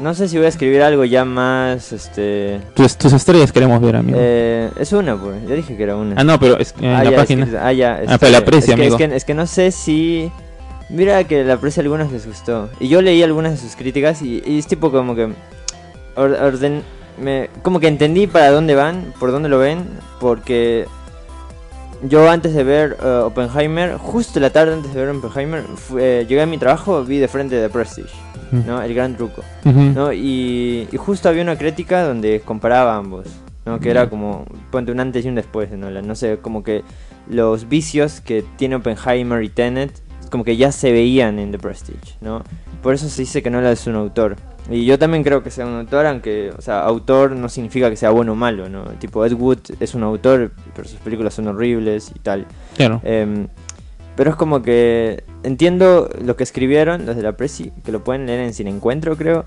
No 0.00 0.14
sé 0.14 0.28
si 0.28 0.36
voy 0.36 0.46
a 0.46 0.48
escribir 0.48 0.82
algo 0.82 1.04
ya 1.04 1.24
más, 1.24 1.92
este... 1.92 2.60
Tus, 2.74 2.96
tus 2.96 3.12
estrellas 3.12 3.52
queremos 3.52 3.80
ver, 3.80 3.96
amigo. 3.96 4.18
Eh, 4.20 4.70
es 4.78 4.92
una, 4.92 5.16
pues, 5.16 5.46
ya 5.46 5.54
dije 5.54 5.76
que 5.76 5.82
era 5.82 5.96
una. 5.96 6.14
Ah, 6.18 6.24
no, 6.24 6.38
pero 6.40 6.58
es 6.58 6.74
en 6.80 6.88
ah, 6.88 7.04
la 7.04 7.16
página. 7.16 7.46
ah, 7.62 7.72
ya. 7.72 8.00
ah, 8.08 8.16
pero 8.18 8.32
la 8.32 8.38
aprecia, 8.38 8.74
es 8.74 8.80
amigo. 8.80 8.96
Que, 8.96 9.04
es, 9.04 9.10
que, 9.10 9.16
es 9.16 9.24
que 9.24 9.34
no 9.34 9.46
sé 9.46 9.70
si... 9.70 10.30
Mira 10.90 11.22
que 11.24 11.44
la 11.44 11.56
prensa 11.56 11.80
a 11.80 11.82
algunos 11.82 12.10
les 12.10 12.26
gustó. 12.26 12.68
Y 12.80 12.88
yo 12.88 13.00
leí 13.00 13.22
algunas 13.22 13.52
de 13.52 13.58
sus 13.58 13.76
críticas 13.76 14.22
y, 14.22 14.42
es 14.44 14.66
tipo 14.66 14.90
como 14.90 15.14
que... 15.14 15.32
orden, 16.16 16.82
me, 17.20 17.48
como 17.62 17.80
que 17.80 17.88
entendí 17.88 18.26
para 18.26 18.50
dónde 18.50 18.74
van, 18.74 19.12
por 19.18 19.30
dónde 19.30 19.48
lo 19.48 19.58
ven, 19.58 19.84
porque 20.18 20.86
yo 22.02 22.28
antes 22.28 22.54
de 22.54 22.64
ver 22.64 22.96
uh, 23.02 23.26
Oppenheimer, 23.26 23.96
justo 23.98 24.40
la 24.40 24.50
tarde 24.50 24.74
antes 24.74 24.92
de 24.92 25.04
ver 25.04 25.14
Oppenheimer, 25.14 25.64
eh, 25.98 26.26
llegué 26.28 26.42
a 26.42 26.46
mi 26.46 26.58
trabajo, 26.58 27.04
vi 27.04 27.18
de 27.18 27.28
frente 27.28 27.56
de 27.56 27.68
Prestige, 27.68 28.14
¿no? 28.50 28.82
El 28.82 28.94
gran 28.94 29.16
truco, 29.16 29.42
¿no? 29.64 30.12
Y, 30.12 30.88
y, 30.90 30.96
justo 30.96 31.28
había 31.28 31.42
una 31.42 31.56
crítica 31.56 32.02
donde 32.04 32.40
comparaba 32.40 32.96
ambos, 32.96 33.26
¿no? 33.66 33.78
Que 33.78 33.90
era 33.90 34.08
como, 34.08 34.46
ponte 34.70 34.90
un 34.92 35.00
antes 35.00 35.24
y 35.24 35.28
un 35.28 35.34
después 35.34 35.70
de 35.70 35.76
Nolan, 35.76 36.06
no 36.06 36.14
sé, 36.14 36.38
como 36.38 36.64
que 36.64 36.82
los 37.28 37.68
vicios 37.68 38.20
que 38.20 38.44
tiene 38.56 38.76
Oppenheimer 38.76 39.42
y 39.44 39.50
Tenet 39.50 39.92
como 40.30 40.44
que 40.44 40.56
ya 40.56 40.72
se 40.72 40.92
veían 40.92 41.38
en 41.38 41.52
The 41.52 41.58
Prestige, 41.58 42.16
¿no? 42.20 42.42
Por 42.82 42.94
eso 42.94 43.08
se 43.08 43.22
dice 43.22 43.42
que 43.42 43.50
no 43.50 43.60
es 43.60 43.86
un 43.86 43.96
autor. 43.96 44.36
Y 44.70 44.84
yo 44.84 44.98
también 44.98 45.24
creo 45.24 45.42
que 45.42 45.50
sea 45.50 45.66
un 45.66 45.74
autor, 45.74 46.06
aunque, 46.06 46.52
o 46.56 46.62
sea, 46.62 46.82
autor 46.82 47.32
no 47.32 47.48
significa 47.48 47.90
que 47.90 47.96
sea 47.96 48.10
bueno 48.10 48.32
o 48.32 48.36
malo, 48.36 48.68
¿no? 48.68 48.84
Tipo, 48.98 49.26
Ed 49.26 49.32
Wood 49.32 49.58
es 49.80 49.94
un 49.94 50.02
autor, 50.04 50.52
pero 50.74 50.88
sus 50.88 50.98
películas 51.00 51.34
son 51.34 51.48
horribles 51.48 52.12
y 52.14 52.18
tal. 52.20 52.46
Claro. 52.76 53.00
Em, 53.04 53.48
pero 54.16 54.30
es 54.30 54.36
como 54.36 54.62
que 54.62 55.24
entiendo 55.42 56.08
lo 56.22 56.36
que 56.36 56.44
escribieron 56.44 57.06
los 57.06 57.16
de 57.16 57.22
la 57.22 57.32
Presi, 57.32 57.72
que 57.84 57.90
lo 57.90 58.04
pueden 58.04 58.26
leer 58.26 58.40
en 58.40 58.54
Sin 58.54 58.68
Encuentro, 58.68 59.16
creo. 59.16 59.44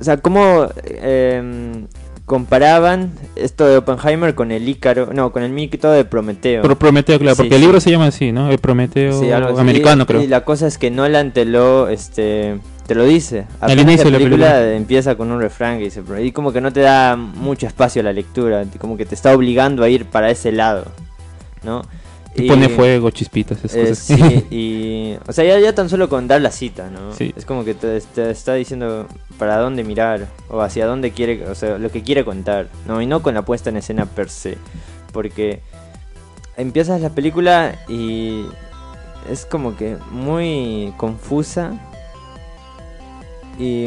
O 0.00 0.04
sea, 0.04 0.16
cómo 0.16 0.66
eh, 0.84 1.86
comparaban 2.30 3.10
esto 3.34 3.66
de 3.66 3.78
Oppenheimer 3.78 4.36
con 4.36 4.52
el 4.52 4.68
Ícaro, 4.68 5.12
no, 5.12 5.32
con 5.32 5.42
el 5.42 5.50
mito 5.50 5.90
de 5.90 6.04
Prometeo. 6.04 6.62
Pero 6.62 6.78
Prometeo, 6.78 7.18
claro, 7.18 7.34
porque 7.34 7.56
el 7.56 7.60
libro 7.60 7.80
se 7.80 7.90
llama 7.90 8.06
así, 8.06 8.30
¿no? 8.30 8.52
El 8.52 8.58
Prometeo 8.58 9.20
americano, 9.58 10.06
creo. 10.06 10.22
Y 10.22 10.28
la 10.28 10.44
cosa 10.44 10.68
es 10.68 10.78
que 10.78 10.92
Nolan 10.92 11.32
te 11.32 11.44
lo, 11.44 11.88
este, 11.88 12.60
te 12.86 12.94
lo 12.94 13.02
dice. 13.02 13.46
Al 13.60 13.80
inicio 13.80 14.04
de 14.04 14.10
la 14.12 14.18
película, 14.18 14.74
empieza 14.74 15.16
con 15.16 15.32
un 15.32 15.40
refrán 15.40 15.78
que 15.78 15.84
dice, 15.86 16.04
y 16.22 16.30
como 16.30 16.52
que 16.52 16.60
no 16.60 16.72
te 16.72 16.82
da 16.82 17.16
mucho 17.16 17.66
espacio 17.66 17.98
a 17.98 18.04
la 18.04 18.12
lectura, 18.12 18.64
como 18.78 18.96
que 18.96 19.06
te 19.06 19.16
está 19.16 19.34
obligando 19.34 19.82
a 19.82 19.88
ir 19.88 20.04
para 20.04 20.30
ese 20.30 20.52
lado, 20.52 20.84
¿no? 21.64 21.82
Y, 22.44 22.48
pone 22.48 22.68
fuego, 22.68 23.10
chispitas, 23.10 23.58
esas 23.64 23.76
eh, 23.76 23.88
cosas. 23.88 23.98
Sí, 23.98 24.46
y. 24.50 25.16
O 25.26 25.32
sea, 25.32 25.58
ya, 25.58 25.74
tan 25.74 25.88
solo 25.88 26.08
con 26.08 26.28
dar 26.28 26.40
la 26.40 26.50
cita, 26.50 26.90
¿no? 26.90 27.12
Es 27.18 27.44
como 27.44 27.64
que 27.64 27.74
te, 27.74 27.96
está 27.96 28.54
diciendo 28.54 29.06
para 29.38 29.56
dónde 29.58 29.84
mirar, 29.84 30.28
o 30.48 30.60
hacia 30.60 30.86
dónde 30.86 31.12
quiere, 31.12 31.46
o 31.48 31.54
sea, 31.54 31.78
lo 31.78 31.90
que 31.90 32.02
quiere 32.02 32.24
contar, 32.24 32.68
¿no? 32.86 33.00
Y 33.00 33.06
no 33.06 33.22
con 33.22 33.34
la 33.34 33.42
puesta 33.42 33.70
en 33.70 33.76
escena 33.76 34.06
per 34.06 34.30
se. 34.30 34.58
Porque 35.12 35.60
empiezas 36.56 37.00
la 37.00 37.10
película 37.10 37.78
y. 37.88 38.44
Es 39.30 39.44
como 39.44 39.76
que 39.76 39.98
muy 40.10 40.94
confusa 40.96 41.78
y 43.58 43.86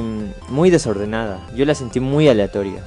muy 0.50 0.70
desordenada. 0.70 1.40
Yo 1.56 1.66
la 1.66 1.74
sentí 1.74 2.00
muy 2.00 2.28
aleatoria. 2.28 2.84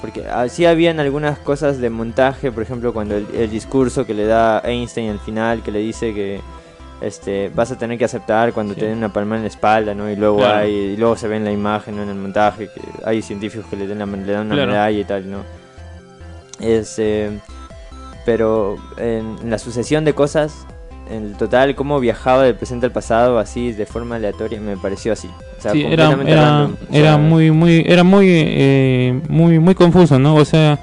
Porque 0.00 0.26
así 0.26 0.64
habían 0.64 1.00
algunas 1.00 1.38
cosas 1.38 1.78
de 1.80 1.90
montaje, 1.90 2.52
por 2.52 2.62
ejemplo, 2.62 2.92
cuando 2.92 3.16
el, 3.16 3.50
discurso 3.50 4.06
que 4.06 4.14
le 4.14 4.26
da 4.26 4.60
Einstein 4.64 5.10
al 5.10 5.18
final, 5.18 5.62
que 5.62 5.72
le 5.72 5.80
dice 5.80 6.14
que 6.14 6.40
este 7.00 7.50
vas 7.54 7.70
a 7.70 7.78
tener 7.78 7.98
que 7.98 8.04
aceptar 8.04 8.52
cuando 8.52 8.74
te 8.74 8.86
den 8.86 8.98
una 8.98 9.12
palma 9.12 9.36
en 9.36 9.42
la 9.42 9.48
espalda, 9.48 9.94
¿no? 9.94 10.10
Y 10.10 10.16
luego 10.16 10.44
hay, 10.44 10.72
y 10.72 10.96
luego 10.96 11.16
se 11.16 11.26
ve 11.26 11.36
en 11.36 11.44
la 11.44 11.52
imagen, 11.52 11.98
en 11.98 12.08
el 12.08 12.14
montaje, 12.14 12.68
que 12.68 12.80
hay 13.04 13.22
científicos 13.22 13.66
que 13.68 13.76
le, 13.76 13.86
den 13.88 13.98
le 13.98 14.32
dan 14.32 14.46
una 14.46 14.66
medalla 14.66 14.98
y 14.98 15.04
tal, 15.04 15.28
¿no? 15.28 15.42
Es, 16.60 16.98
eh, 16.98 17.30
pero 18.24 18.76
en 18.98 19.50
la 19.50 19.58
sucesión 19.58 20.04
de 20.04 20.14
cosas 20.14 20.66
en 21.10 21.34
total 21.34 21.74
cómo 21.74 22.00
viajaba 22.00 22.42
del 22.42 22.54
presente 22.54 22.86
al 22.86 22.92
pasado 22.92 23.38
así 23.38 23.72
de 23.72 23.86
forma 23.86 24.16
aleatoria 24.16 24.60
me 24.60 24.76
pareció 24.76 25.12
así 25.12 25.28
sí, 25.72 25.84
era, 25.84 26.16
era, 26.90 27.16
muy 27.16 27.50
muy 27.50 27.84
era 27.86 28.04
muy 28.04 28.26
eh, 28.28 29.20
muy 29.28 29.58
muy 29.58 29.74
confuso 29.74 30.18
no 30.18 30.34
o 30.34 30.44
sea 30.44 30.78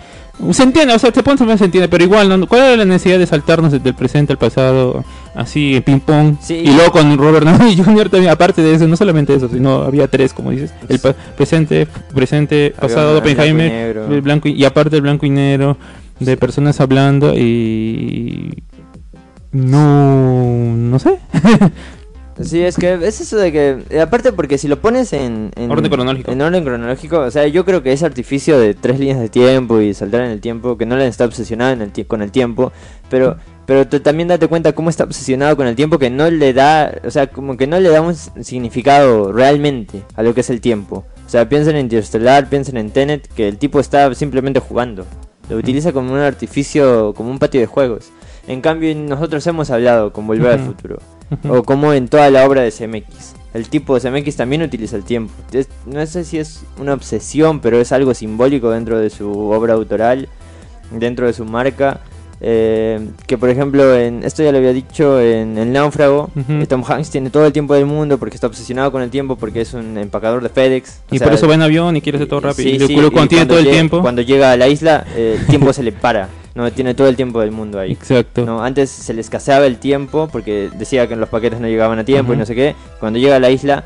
se 0.52 0.64
entiende, 0.64 0.94
o 0.94 1.00
sea, 1.00 1.12
te 1.12 1.24
pones 1.24 1.40
se 1.58 1.66
entiende, 1.66 1.88
pero 1.88 2.04
igual, 2.04 2.28
¿no? 2.28 2.46
¿cuál 2.48 2.62
era 2.62 2.76
la 2.78 2.86
necesidad 2.86 3.18
de 3.18 3.26
saltarnos 3.26 3.72
del 3.72 3.94
presente 3.94 4.34
al 4.34 4.38
pasado 4.38 5.06
así 5.34 5.76
en 5.76 5.84
ping 5.84 6.00
pong? 6.00 6.36
y 6.50 6.74
luego 6.74 6.92
con 6.92 7.18
Robert 7.18 7.46
Downey 7.46 7.78
Jr. 7.84 8.10
también, 8.10 8.32
aparte 8.32 8.62
de 8.62 8.76
eso, 8.76 8.88
no 8.88 8.98
solamente 8.98 9.34
eso, 9.34 9.48
sino 9.48 9.84
había 9.84 10.08
tres, 10.08 10.34
como 10.34 10.52
dices, 10.52 10.74
el 10.90 11.00
presente, 11.38 11.88
presente, 12.14 12.74
pasado 12.78 13.18
Oppenheimer, 13.20 13.96
el 13.96 14.22
blanco 14.22 14.50
y, 14.50 14.54
y 14.54 14.66
aparte 14.66 14.98
el 14.98 15.04
blanco 15.04 15.26
y 15.26 15.30
negro 15.30 15.78
de 16.20 16.38
personas 16.38 16.82
hablando 16.82 17.34
y 17.34 18.64
no, 19.56 20.76
no 20.76 21.00
sé. 21.00 21.20
Sí, 22.41 22.62
es 22.62 22.76
que 22.76 22.96
es 22.96 23.22
eso 23.22 23.38
de 23.38 23.50
que, 23.54 23.86
eh, 23.89 24.02
aparte 24.02 24.34
porque 24.34 24.58
si 24.58 24.68
lo 24.68 24.82
pones 24.82 25.13
en, 25.13 25.54
orden 25.70 25.89
cronológico, 25.89 26.34
en 26.34 26.41
orden 26.41 26.65
cronológico, 26.65 27.20
o 27.20 27.32
sea, 27.32 27.48
yo 27.48 27.63
creo 27.63 27.82
que 27.82 27.94
ese 27.94 28.06
artificio 28.06 28.60
de 28.60 28.74
tres 28.74 29.00
líneas 29.00 29.22
de 29.22 29.30
tiempo 29.30 29.80
y 29.80 29.94
saltar 29.94 30.20
en 30.20 30.32
el 30.32 30.41
tiempo, 30.41 30.78
que 30.78 30.86
no 30.86 30.98
le 30.98 31.08
está 31.08 31.24
obsesionado 31.24 31.72
en 31.72 31.82
el 31.82 32.08
con 32.08 32.22
el 32.22 32.32
tiempo, 32.32 32.74
pero 33.10 33.38
pero 33.65 33.88
también 33.88 34.28
date 34.28 34.48
cuenta 34.48 34.74
cómo 34.74 34.89
está 34.89 35.06
obsesionado 35.06 35.56
con 35.56 35.65
el 35.65 35.76
tiempo 35.76 35.98
que 35.98 36.10
no 36.10 36.30
le 36.30 36.54
da, 36.54 36.94
o 37.04 37.10
sea, 37.10 37.28
como 37.28 37.58
que 37.58 37.68
no 37.68 37.80
le 37.80 37.89
da 37.89 38.02
un 38.02 38.15
significado 38.15 39.32
realmente 39.32 40.04
a 40.15 40.22
lo 40.22 40.34
que 40.34 40.41
es 40.41 40.50
el 40.50 40.62
tiempo. 40.62 41.06
O 41.26 41.30
sea, 41.30 41.50
piensen 41.50 41.76
en 41.76 41.86
Interstellar, 41.86 42.48
piensen 42.48 42.78
en 42.78 42.91
Tenet, 42.91 43.28
que 43.34 43.48
el 43.48 43.58
tipo 43.58 43.80
está 43.80 44.13
simplemente 44.13 44.60
jugando. 44.60 45.06
Lo 45.50 45.58
utiliza 45.58 45.94
como 45.94 46.13
un 46.13 46.20
artificio, 46.20 47.13
como 47.15 47.32
un 47.32 47.39
patio 47.39 47.60
de 47.60 47.65
juegos. 47.65 48.12
En 48.48 48.62
cambio, 48.62 48.94
nosotros 48.96 49.46
hemos 49.48 49.70
hablado 49.72 50.14
con 50.14 50.28
Volver 50.28 50.52
al 50.54 50.60
Futuro. 50.60 51.00
O 51.50 51.64
como 51.64 51.94
en 51.94 52.08
toda 52.08 52.30
la 52.30 52.46
obra 52.46 52.62
de 52.62 52.72
CMX. 52.72 53.36
El 53.54 53.70
tipo 53.70 53.98
de 53.98 54.02
CMX 54.02 54.36
también 54.36 54.62
utiliza 54.62 54.96
el 54.96 55.04
tiempo. 55.04 55.34
no 55.86 56.06
sé 56.06 56.24
si 56.24 56.38
es 56.38 56.64
una 56.78 56.94
obsesión, 56.94 57.62
pero 57.62 57.80
es 57.80 57.92
algo 57.92 58.14
simbólico 58.14 58.70
dentro 58.70 59.00
de 59.00 59.10
su 59.10 59.32
obra 59.32 59.74
autoral, 59.74 60.28
dentro 60.92 61.26
de 61.26 61.34
su 61.34 61.46
marca. 61.46 62.02
Eh, 62.42 63.00
que 63.28 63.38
por 63.38 63.50
ejemplo, 63.50 63.96
en 63.96 64.24
esto 64.24 64.44
ya 64.44 64.52
lo 64.52 64.58
había 64.58 64.74
dicho 64.74 65.22
en 65.22 65.58
El 65.58 65.72
Náufrago, 65.72 66.30
Tom 66.68 66.84
Hanks 66.86 67.10
tiene 67.10 67.30
todo 67.30 67.46
el 67.46 67.54
tiempo 67.54 67.74
del 67.74 67.86
mundo 67.86 68.18
porque 68.18 68.36
está 68.36 68.48
obsesionado 68.48 68.92
con 68.92 69.02
el 69.02 69.10
tiempo, 69.10 69.38
porque 69.38 69.62
es 69.62 69.74
un 69.74 69.98
empacador 69.98 70.44
de 70.44 70.50
FedEx. 70.50 71.00
Y 71.12 71.20
por 71.20 71.34
eso 71.34 71.48
va 71.48 71.56
en 71.56 71.62
avión 71.62 71.96
y 71.96 72.02
quiere 72.02 72.18
hacer 72.18 72.28
todo 72.28 72.42
rápido. 72.42 72.70
y, 72.70 73.10
cuando 73.10 73.28
tiene 73.30 73.46
todo 73.46 73.60
el 73.60 73.70
tiempo. 73.70 74.02
Cuando 74.02 74.22
llega 74.22 74.52
a 74.52 74.58
la 74.58 74.68
isla, 74.68 75.06
eh, 75.16 75.38
el 75.40 75.48
tiempo 75.48 75.72
se 75.72 75.82
le 75.82 75.94
para. 75.94 76.30
No, 76.56 76.72
tiene 76.72 76.94
todo 76.94 77.10
el 77.10 77.18
tiempo 77.18 77.41
del 77.41 77.52
mundo 77.52 77.80
ahí. 77.80 77.91
Exacto. 77.91 78.46
No, 78.46 78.63
antes 78.63 78.89
se 78.89 79.13
le 79.13 79.20
escaseaba 79.20 79.65
el 79.65 79.78
tiempo 79.78 80.30
porque 80.32 80.70
decía 80.74 81.06
que 81.06 81.18
los 81.18 81.28
paquetes 81.28 81.60
no 81.60 81.68
llegaban 81.68 82.00
a 82.00 82.06
tiempo 82.06 82.34
y 82.34 82.38
no 82.38 82.46
sé 82.46 82.56
qué. 82.56 82.76
Cuando 83.00 83.20
llega 83.20 83.36
a 83.36 83.39
la 83.41 83.50
isla, 83.50 83.84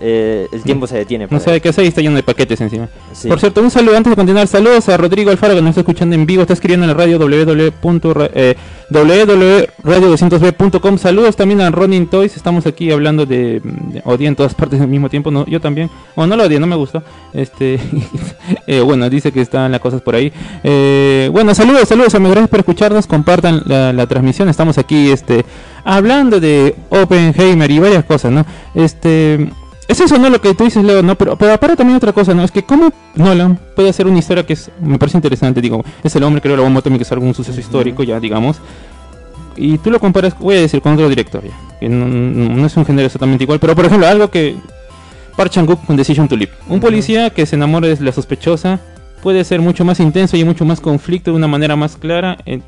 eh, 0.00 0.48
el 0.50 0.62
tiempo 0.62 0.86
se 0.86 0.96
detiene. 0.96 1.26
No 1.30 1.40
sabe 1.40 1.60
qué 1.60 1.68
hacer 1.68 1.84
y 1.84 1.88
está 1.88 2.00
lleno 2.00 2.16
de 2.16 2.22
paquetes 2.22 2.60
encima. 2.60 2.88
Sí. 3.12 3.28
Por 3.28 3.38
cierto, 3.38 3.60
un 3.60 3.70
saludo 3.70 3.96
antes 3.96 4.10
de 4.10 4.16
continuar. 4.16 4.46
Saludos 4.46 4.88
a 4.88 4.96
Rodrigo 4.96 5.30
Alfaro 5.30 5.54
que 5.54 5.60
nos 5.60 5.70
está 5.70 5.80
escuchando 5.82 6.14
en 6.14 6.26
vivo. 6.26 6.42
Está 6.42 6.54
escribiendo 6.54 6.84
en 6.84 6.88
la 6.88 6.94
radio 6.94 7.18
www. 7.18 7.70
eh, 8.34 8.54
www.radio200b.com. 8.90 10.98
Saludos 10.98 11.36
también 11.36 11.60
a 11.60 11.70
Ronin 11.70 12.06
Toys. 12.06 12.36
Estamos 12.36 12.66
aquí 12.66 12.90
hablando 12.90 13.26
de, 13.26 13.60
de 13.62 14.26
en 14.26 14.36
todas 14.36 14.54
partes 14.54 14.80
al 14.80 14.88
mismo 14.88 15.10
tiempo. 15.10 15.30
No, 15.30 15.44
yo 15.46 15.60
también. 15.60 15.90
O 16.14 16.26
no 16.26 16.34
lo 16.34 16.44
odio, 16.44 16.58
no 16.60 16.66
me 16.66 16.76
gustó. 16.76 17.02
Este, 17.34 17.78
eh, 18.66 18.80
bueno, 18.80 19.10
dice 19.10 19.32
que 19.32 19.42
están 19.42 19.70
las 19.70 19.80
cosas 19.80 20.00
por 20.00 20.14
ahí. 20.14 20.32
Eh, 20.64 21.28
bueno, 21.32 21.54
saludos, 21.54 21.88
saludos. 21.88 22.14
amigos. 22.14 22.36
Gracias 22.36 22.50
por 22.50 22.60
escucharnos. 22.60 23.06
Compartan 23.06 23.62
la, 23.66 23.92
la 23.92 24.06
transmisión. 24.06 24.48
Estamos 24.48 24.78
aquí, 24.78 25.10
este, 25.10 25.44
hablando 25.84 26.40
de 26.40 26.74
Oppenheimer 26.88 27.70
y 27.70 27.78
varias 27.78 28.04
cosas, 28.04 28.32
¿no? 28.32 28.46
Este. 28.74 29.50
Es 29.90 30.00
eso, 30.00 30.18
¿no? 30.18 30.30
Lo 30.30 30.40
que 30.40 30.54
tú 30.54 30.62
dices, 30.62 30.84
Leo, 30.84 31.02
¿no? 31.02 31.16
Pero, 31.16 31.36
pero 31.36 31.52
aparte 31.52 31.74
también 31.74 31.96
otra 31.96 32.12
cosa, 32.12 32.32
¿no? 32.32 32.44
Es 32.44 32.52
que 32.52 32.62
cómo 32.62 32.92
Nolan 33.16 33.58
puede 33.74 33.88
hacer 33.88 34.06
una 34.06 34.20
historia 34.20 34.46
que 34.46 34.52
es, 34.52 34.70
me 34.80 35.00
parece 35.00 35.18
interesante, 35.18 35.60
digo, 35.60 35.84
es 36.04 36.14
el 36.14 36.22
hombre 36.22 36.40
que 36.40 36.48
la 36.48 36.60
bomba 36.60 36.78
atómica, 36.78 36.98
que 36.98 37.02
es 37.02 37.10
algún 37.10 37.34
suceso 37.34 37.58
histórico, 37.58 38.04
ya, 38.04 38.20
digamos. 38.20 38.58
Y 39.56 39.78
tú 39.78 39.90
lo 39.90 39.98
comparas, 39.98 40.38
voy 40.38 40.58
a 40.58 40.60
decir, 40.60 40.80
con 40.80 40.92
otro 40.92 41.08
director, 41.08 41.42
ya. 41.42 41.58
Que 41.80 41.88
no, 41.88 42.64
es 42.64 42.76
un 42.76 42.86
género 42.86 43.06
exactamente 43.06 43.42
igual, 43.42 43.58
pero 43.58 43.74
por 43.74 43.84
ejemplo, 43.84 44.06
algo 44.06 44.30
que... 44.30 44.54
Park 45.36 45.50
Chan-wook 45.50 45.84
con 45.84 45.96
Decision 45.96 46.28
to 46.28 46.36
Live. 46.36 46.52
Un 46.68 46.78
policía 46.78 47.30
que 47.30 47.44
se 47.44 47.56
enamora 47.56 47.88
de 47.88 48.00
la 48.00 48.12
sospechosa 48.12 48.78
puede 49.24 49.42
ser 49.42 49.60
mucho 49.60 49.84
más 49.84 49.98
intenso 49.98 50.36
y 50.36 50.44
mucho 50.44 50.64
más 50.64 50.80
conflicto 50.80 51.32
de 51.32 51.36
una 51.36 51.48
manera 51.48 51.74
más 51.74 51.96
clara 51.96 52.38
en, 52.46 52.62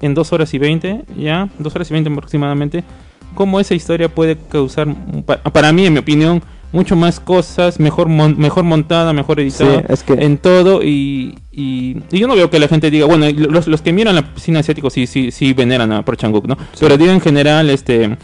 en 0.00 0.14
dos 0.14 0.32
horas 0.32 0.54
y 0.54 0.58
veinte, 0.58 1.02
ya, 1.18 1.50
dos 1.58 1.74
horas 1.74 1.90
y 1.90 1.92
veinte 1.92 2.10
aproximadamente, 2.10 2.82
cómo 3.34 3.60
esa 3.60 3.74
historia 3.74 4.08
puede 4.08 4.36
causar, 4.36 4.88
pa- 5.26 5.38
para 5.42 5.72
mí, 5.72 5.86
en 5.86 5.92
mi 5.92 5.98
opinión, 5.98 6.42
mucho 6.72 6.96
más 6.96 7.20
cosas, 7.20 7.78
mejor 7.78 8.08
mon- 8.08 8.36
mejor 8.38 8.64
montada, 8.64 9.12
mejor 9.12 9.38
editada, 9.40 9.78
Sí, 9.80 9.84
es 9.88 10.02
que- 10.02 10.14
en 10.14 10.38
todo 10.38 10.82
y, 10.82 11.38
y, 11.52 11.98
y 12.10 12.18
yo 12.18 12.26
no 12.26 12.34
veo 12.34 12.50
que 12.50 12.58
la 12.58 12.66
gente 12.68 12.90
diga, 12.90 13.06
bueno, 13.06 13.26
los, 13.30 13.68
los 13.68 13.80
que 13.80 13.92
miran 13.92 14.14
la 14.16 14.24
cine 14.36 14.58
asiático 14.58 14.90
sí, 14.90 15.06
sí, 15.06 15.30
sí 15.30 15.52
veneran 15.52 15.92
a 15.92 16.04
Park 16.04 16.18
Chan-wook, 16.20 16.46
¿no? 16.46 16.56
Pero 16.80 16.96
digo 16.98 17.12
en 17.12 17.20
general, 17.20 17.70
este... 17.70 18.16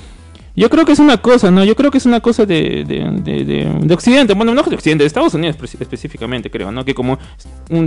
Yo 0.61 0.69
creo 0.69 0.85
que 0.85 0.93
es 0.93 0.99
una 0.99 1.17
cosa, 1.17 1.51
¿no? 1.51 1.65
Yo 1.65 1.75
creo 1.75 1.91
que 1.91 1.97
es 1.97 2.05
una 2.05 2.21
cosa 2.21 2.45
de, 2.45 2.85
de, 2.87 3.11
de, 3.23 3.45
de- 3.45 3.79
de 3.81 3.95
Occidente, 3.95 4.35
bueno, 4.35 4.55
no 4.55 4.63
de 4.63 4.75
Occidente, 4.75 5.03
de 5.05 5.07
Estados 5.09 5.33
Unidos 5.33 5.57
espe- 5.57 5.81
específicamente, 5.81 6.51
creo, 6.51 6.71
¿no? 6.71 6.85
Que 6.85 6.93
como 6.95 7.19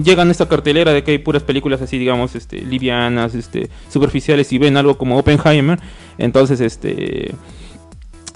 llegan 0.04 0.30
a 0.30 0.32
esta 0.32 0.50
cartelera 0.50 0.92
de 0.92 1.04
que 1.04 1.12
hay 1.12 1.18
puras 1.20 1.44
películas 1.44 1.84
así, 1.84 2.00
digamos, 2.00 2.34
este, 2.36 2.62
livianas, 2.62 3.36
este, 3.36 3.70
superficiales 3.90 4.52
y 4.54 4.58
ven 4.58 4.76
algo 4.76 4.98
como 4.98 5.18
Oppenheimer, 5.20 5.80
entonces, 6.18 6.62
este, 6.62 7.36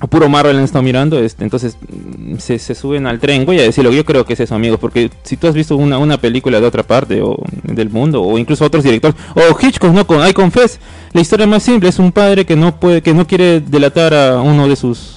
puro 0.06 0.30
Marvel 0.30 0.58
han 0.58 0.64
estado 0.64 0.84
mirando, 0.84 1.18
este, 1.18 1.44
entonces 1.44 1.76
mm, 1.82 2.38
se, 2.38 2.60
se 2.60 2.76
suben 2.76 3.08
al 3.08 3.20
tren. 3.20 3.46
Voy 3.46 3.60
a 3.60 3.64
decirlo, 3.64 3.92
yo 3.92 4.06
creo 4.06 4.26
que 4.26 4.34
es 4.34 4.40
eso, 4.40 4.54
amigos, 4.54 4.80
porque 4.80 5.10
si 5.24 5.38
tú 5.38 5.48
has 5.48 5.56
visto 5.56 5.76
una, 5.76 5.98
una 5.98 6.20
película 6.20 6.60
de 6.60 6.68
otra 6.68 6.84
parte 6.84 7.22
o 7.22 7.38
del 7.64 7.90
mundo, 7.90 8.22
o 8.22 8.38
incluso 8.38 8.66
otros 8.66 8.84
directores, 8.84 9.18
o 9.36 9.58
Hitchcock, 9.60 9.92
¿no? 9.92 10.06
Con 10.06 10.28
I 10.28 10.34
Confess, 10.34 10.80
la 11.14 11.22
historia 11.22 11.48
más 11.48 11.64
simple 11.64 11.90
es 11.90 11.98
un 11.98 12.12
padre 12.12 12.46
que 12.46 12.56
no 12.56 12.80
puede, 12.80 13.02
que 13.02 13.14
no 13.14 13.26
quiere 13.26 13.60
delatar 13.60 14.14
a 14.14 14.42
uno 14.42 14.68
de 14.68 14.76
sus, 14.76 15.17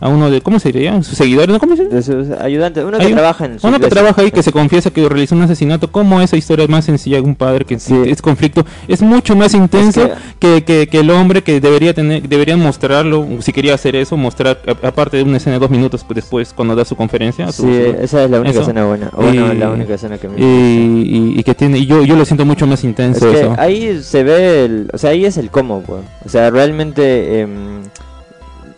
a 0.00 0.08
uno 0.08 0.30
de, 0.30 0.40
¿cómo 0.40 0.58
se 0.58 0.72
diría? 0.72 1.02
Sus 1.02 1.16
seguidores, 1.18 1.48
¿no? 1.52 1.58
¿Cómo 1.58 1.76
se? 1.76 1.84
De 1.86 2.02
sus 2.02 2.30
ayudantes, 2.30 2.84
uno 2.84 2.98
que 2.98 3.08
trabaja 3.08 3.44
en 3.46 3.58
su 3.60 3.66
uno 3.66 3.78
que 3.80 3.88
trabaja 3.88 4.22
ahí 4.22 4.30
que 4.30 4.42
se 4.42 4.52
confiesa 4.52 4.90
que 4.90 5.08
realizó 5.08 5.34
un 5.34 5.42
asesinato 5.42 5.90
como 5.90 6.20
esa 6.20 6.36
historia 6.36 6.64
es 6.64 6.70
más 6.70 6.84
sencilla 6.84 7.16
de 7.16 7.22
un 7.22 7.34
padre 7.34 7.64
que 7.64 7.78
Sí. 7.78 7.94
es 8.06 8.20
conflicto 8.22 8.64
es 8.88 9.02
mucho 9.02 9.34
más 9.36 9.54
intenso 9.54 10.10
que, 10.38 10.64
que, 10.64 10.86
que 10.88 11.00
el 11.00 11.10
hombre 11.10 11.42
que 11.42 11.60
debería 11.60 11.94
tener 11.94 12.28
deberían 12.28 12.60
mostrarlo 12.60 13.26
si 13.40 13.52
quería 13.52 13.74
hacer 13.74 13.96
eso 13.96 14.16
mostrar 14.16 14.58
a- 14.66 14.86
aparte 14.88 15.16
de 15.16 15.22
una 15.22 15.36
escena 15.36 15.54
de 15.54 15.60
dos 15.60 15.70
minutos 15.70 16.04
pues, 16.04 16.16
después 16.16 16.52
cuando 16.54 16.74
da 16.76 16.84
su 16.84 16.96
conferencia 16.96 17.50
su- 17.52 17.62
Sí, 17.62 17.68
su- 17.68 18.02
esa 18.02 18.24
es 18.24 18.30
la 18.30 18.38
única 18.40 18.50
eso. 18.52 18.60
escena 18.62 18.84
buena. 18.84 19.10
O 19.14 19.22
bueno, 19.22 19.52
Y- 19.52 19.56
la 19.56 19.70
única 19.70 19.94
escena 19.94 20.18
que 20.18 20.28
me 20.28 20.40
y, 20.40 20.44
y- 20.44 21.38
y 21.38 21.42
que 21.42 21.54
tiene 21.54 21.78
y 21.78 21.86
yo 21.86 22.04
yo 22.04 22.16
lo 22.16 22.24
siento 22.24 22.44
mucho 22.44 22.66
más 22.66 22.80
Es 22.80 22.84
intenso 22.84 23.30
que 23.30 23.40
eso 23.40 23.54
ahí 23.58 24.00
se 24.02 24.22
ve 24.24 24.64
el, 24.64 24.90
o 24.92 24.98
sea, 24.98 25.10
ahí 25.10 25.24
es 25.24 25.36
el 25.36 25.50
cómo, 25.50 25.80
pues. 25.82 26.00
O 26.24 26.28
sea, 26.28 26.50
realmente 26.50 27.40
em, 27.40 27.82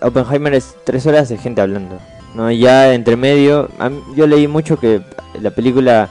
Oppenheimer 0.00 0.54
es 0.54 0.74
tres 0.84 1.06
horas 1.06 1.28
de 1.28 1.38
gente 1.38 1.60
hablando, 1.60 1.98
¿no? 2.34 2.50
Ya 2.50 2.92
entre 2.94 3.16
medio, 3.16 3.68
mí- 3.90 4.02
yo 4.14 4.26
leí 4.26 4.46
mucho 4.48 4.78
que 4.78 5.00
la 5.40 5.50
película 5.50 6.08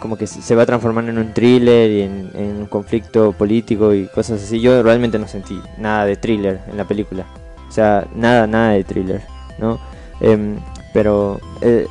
como 0.00 0.16
que 0.16 0.26
se 0.26 0.54
va 0.54 0.66
transformando 0.66 1.10
en 1.10 1.18
un 1.18 1.32
thriller 1.32 1.90
y 1.90 2.02
en, 2.02 2.30
en 2.34 2.56
un 2.58 2.66
conflicto 2.66 3.32
político 3.32 3.94
y 3.94 4.06
cosas 4.06 4.42
así. 4.42 4.60
Yo 4.60 4.82
realmente 4.82 5.18
no 5.18 5.26
sentí 5.26 5.60
nada 5.78 6.04
de 6.04 6.16
thriller 6.16 6.60
en 6.70 6.76
la 6.76 6.84
película. 6.84 7.24
O 7.68 7.72
sea, 7.72 8.06
nada, 8.14 8.46
nada 8.46 8.70
de 8.72 8.84
thriller, 8.84 9.22
¿no? 9.58 9.78
Em, 10.20 10.56
pero 10.92 11.40
eh, 11.62 11.86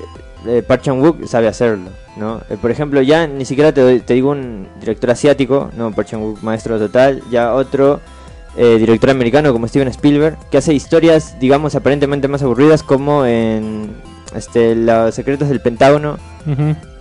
eh, 0.47 0.63
Park 0.65 0.83
Chan-wook 0.83 1.25
sabe 1.25 1.47
hacerlo, 1.47 1.89
¿no? 2.15 2.41
Eh, 2.49 2.57
por 2.61 2.71
ejemplo, 2.71 3.01
ya 3.01 3.27
ni 3.27 3.43
siquiera 3.45 3.71
te, 3.73 3.81
doy- 3.81 3.99
te 3.99 4.13
digo 4.13 4.29
un 4.31 4.67
director 4.79 5.09
asiático, 5.11 5.69
no, 5.75 5.91
Park 5.91 6.07
Chan-wook 6.09 6.41
maestro 6.43 6.77
total, 6.79 7.21
ya 7.31 7.53
otro 7.53 7.99
eh, 8.57 8.77
director 8.77 9.09
americano 9.09 9.51
como 9.51 9.67
Steven 9.67 9.87
Spielberg, 9.89 10.37
que 10.49 10.57
hace 10.57 10.73
historias, 10.73 11.37
digamos, 11.39 11.75
aparentemente 11.75 12.27
más 12.27 12.41
aburridas 12.41 12.83
como 12.83 13.25
en 13.25 13.89
este, 14.35 14.75
Los 14.75 15.15
secretos 15.15 15.49
del 15.49 15.61
Pentágono. 15.61 16.17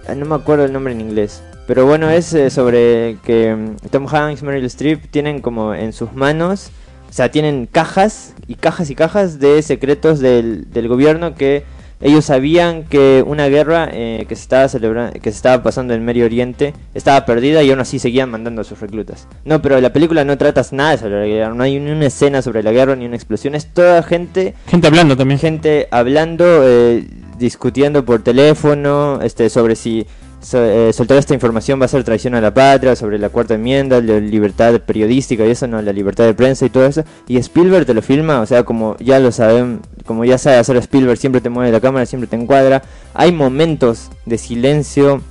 Ah, 0.06 0.14
no 0.14 0.26
me 0.26 0.34
acuerdo 0.34 0.64
el 0.64 0.72
nombre 0.72 0.92
en 0.92 1.00
inglés. 1.00 1.42
Pero 1.66 1.86
bueno, 1.86 2.10
es 2.10 2.34
eh, 2.34 2.50
sobre 2.50 3.16
que 3.24 3.54
mm, 3.54 3.88
Tom 3.90 4.06
Hanks, 4.06 4.42
Meryl 4.42 4.64
Streep 4.66 5.10
tienen 5.10 5.40
como 5.40 5.74
en 5.74 5.92
sus 5.92 6.12
manos, 6.12 6.70
o 7.08 7.12
sea, 7.12 7.30
tienen 7.30 7.66
cajas 7.70 8.34
y 8.46 8.56
cajas 8.56 8.90
y 8.90 8.94
cajas 8.94 9.38
de 9.38 9.62
secretos 9.62 10.20
del, 10.20 10.70
del 10.72 10.88
gobierno 10.88 11.34
que 11.34 11.64
ellos 12.04 12.26
sabían 12.26 12.84
que 12.84 13.24
una 13.26 13.48
guerra 13.48 13.88
eh, 13.92 14.24
que 14.28 14.36
se 14.36 14.42
estaba 14.42 14.68
celebrando, 14.68 15.12
que 15.14 15.30
se 15.32 15.36
estaba 15.36 15.62
pasando 15.64 15.92
en 15.94 16.04
Medio 16.04 16.24
Oriente 16.26 16.72
estaba 16.94 17.26
perdida 17.26 17.64
y 17.64 17.70
aún 17.70 17.80
así 17.80 17.98
seguían 17.98 18.30
mandando 18.30 18.60
a 18.60 18.64
sus 18.64 18.78
reclutas. 18.80 19.26
No, 19.44 19.60
pero 19.60 19.80
la 19.80 19.92
película 19.92 20.24
no 20.24 20.38
tratas 20.38 20.72
nada 20.72 20.96
sobre 20.98 21.20
la 21.20 21.26
guerra, 21.26 21.54
no 21.54 21.62
hay 21.64 21.80
ni 21.80 21.90
una 21.90 22.06
escena 22.06 22.42
sobre 22.42 22.62
la 22.62 22.70
guerra 22.70 22.94
ni 22.94 23.06
una 23.06 23.16
explosión, 23.16 23.56
es 23.56 23.66
toda 23.72 24.02
gente 24.04 24.54
gente 24.68 24.86
hablando 24.86 25.16
también 25.16 25.40
gente 25.40 25.88
hablando, 25.90 26.44
eh, 26.62 27.04
discutiendo 27.38 28.04
por 28.04 28.22
teléfono, 28.22 29.20
este, 29.22 29.48
sobre 29.50 29.74
si 29.74 30.06
so- 30.40 30.62
eh, 30.62 30.92
soltar 30.92 31.16
esta 31.18 31.34
información 31.34 31.80
va 31.80 31.86
a 31.86 31.88
ser 31.88 32.04
traición 32.04 32.34
a 32.34 32.40
la 32.40 32.52
patria, 32.54 32.94
sobre 32.94 33.18
la 33.18 33.30
cuarta 33.30 33.54
enmienda, 33.54 34.00
la 34.00 34.20
libertad 34.20 34.78
periodística 34.80 35.44
y 35.46 35.50
eso, 35.50 35.66
no, 35.66 35.80
la 35.82 35.92
libertad 35.92 36.24
de 36.24 36.34
prensa 36.34 36.66
y 36.66 36.70
todo 36.70 36.86
eso. 36.86 37.02
Y 37.26 37.38
Spielberg 37.38 37.86
te 37.86 37.94
lo 37.94 38.02
filma, 38.02 38.40
o 38.40 38.46
sea, 38.46 38.62
como 38.64 38.96
ya 39.00 39.18
lo 39.20 39.32
saben, 39.32 39.80
como 40.06 40.24
ya 40.24 40.38
sabe 40.38 40.56
hacer 40.56 40.76
Spielberg, 40.76 41.18
siempre 41.18 41.40
te 41.40 41.50
mueve 41.50 41.72
la 41.72 41.80
cámara, 41.80 42.06
siempre 42.06 42.28
te 42.28 42.36
encuadra. 42.36 42.82
Hay 43.14 43.32
momentos 43.32 44.10
de 44.26 44.38
silencio. 44.38 45.22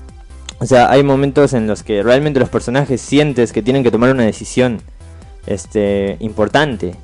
O 0.59 0.65
sea, 0.65 0.89
hay 0.89 1.03
momentos 1.03 1.53
en 1.53 1.67
los 1.67 1.83
que 1.83 2.03
realmente 2.03 2.39
los 2.39 2.49
personajes 2.49 3.01
sientes 3.01 3.51
que 3.51 3.61
tienen 3.61 3.83
que 3.83 3.91
tomar 3.91 4.11
una 4.11 4.23
decisión 4.23 4.81
este 5.45 6.17
importante. 6.19 6.95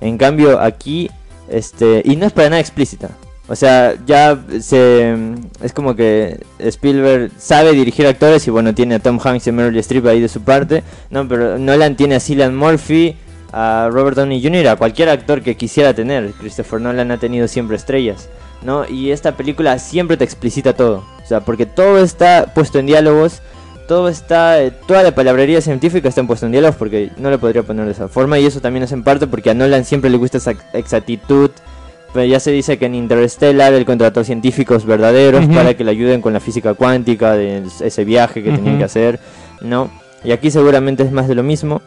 En 0.00 0.18
cambio, 0.18 0.60
aquí 0.60 1.10
este 1.48 2.02
y 2.04 2.16
no 2.16 2.26
es 2.26 2.32
para 2.32 2.50
nada 2.50 2.60
explícita. 2.60 3.10
O 3.48 3.56
sea, 3.56 3.94
ya 4.06 4.38
se 4.60 5.16
es 5.62 5.72
como 5.72 5.96
que 5.96 6.38
Spielberg 6.58 7.32
sabe 7.38 7.72
dirigir 7.72 8.06
actores 8.06 8.46
y 8.46 8.50
bueno, 8.50 8.74
tiene 8.74 8.96
a 8.96 8.98
Tom 8.98 9.18
Hanks 9.22 9.46
y 9.46 9.52
Meryl 9.52 9.78
Streep 9.78 10.06
ahí 10.06 10.20
de 10.20 10.28
su 10.28 10.42
parte. 10.42 10.82
No, 11.10 11.26
pero 11.26 11.58
Nolan 11.58 11.96
tiene 11.96 12.16
a 12.16 12.20
Cillian 12.20 12.54
Murphy, 12.54 13.16
a 13.52 13.88
Robert 13.90 14.16
Downey 14.16 14.42
Jr., 14.42 14.68
a 14.68 14.76
cualquier 14.76 15.08
actor 15.08 15.42
que 15.42 15.56
quisiera 15.56 15.94
tener. 15.94 16.32
Christopher 16.32 16.80
Nolan 16.80 17.10
ha 17.10 17.18
tenido 17.18 17.48
siempre 17.48 17.76
estrellas, 17.76 18.28
¿no? 18.62 18.86
Y 18.88 19.10
esta 19.10 19.36
película 19.36 19.78
siempre 19.78 20.16
te 20.16 20.24
explicita 20.24 20.74
todo. 20.74 21.04
O 21.22 21.26
sea, 21.26 21.40
porque 21.40 21.66
todo 21.66 22.02
está 22.02 22.52
puesto 22.54 22.78
en 22.78 22.86
diálogos, 22.86 23.40
todo 23.86 24.08
está, 24.08 24.62
eh, 24.62 24.70
toda 24.86 25.02
la 25.02 25.14
palabrería 25.14 25.60
científica 25.62 26.08
está 26.08 26.22
puesto 26.24 26.46
en 26.46 26.52
diálogos 26.52 26.76
porque 26.76 27.10
no 27.16 27.30
le 27.30 27.38
podría 27.38 27.62
poner 27.62 27.86
de 27.86 27.92
esa 27.92 28.08
forma 28.08 28.38
y 28.38 28.44
eso 28.46 28.60
también 28.60 28.82
es 28.82 28.92
en 28.92 29.02
parte 29.02 29.26
porque 29.26 29.50
a 29.50 29.54
Nolan 29.54 29.84
siempre 29.84 30.10
le 30.10 30.18
gusta 30.18 30.38
esa 30.38 30.54
exactitud. 30.74 31.50
Pero 32.12 32.24
ya 32.24 32.40
se 32.40 32.50
dice 32.50 32.78
que 32.78 32.86
en 32.86 32.94
Interstellar 32.94 33.74
él 33.74 33.84
contrató 33.84 34.24
científicos 34.24 34.86
verdaderos 34.86 35.46
para 35.46 35.74
que 35.74 35.84
le 35.84 35.90
ayuden 35.90 36.22
con 36.22 36.32
la 36.32 36.40
física 36.40 36.72
cuántica 36.72 37.34
de 37.34 37.62
ese 37.80 38.04
viaje 38.04 38.42
que 38.42 38.50
tenían 38.50 38.74
Ujú. 38.74 38.78
que 38.78 38.84
hacer, 38.84 39.20
¿no? 39.60 39.90
Y 40.24 40.32
aquí 40.32 40.50
seguramente 40.50 41.02
es 41.02 41.12
más 41.12 41.28
de 41.28 41.34
lo 41.34 41.42
mismo. 41.42 41.82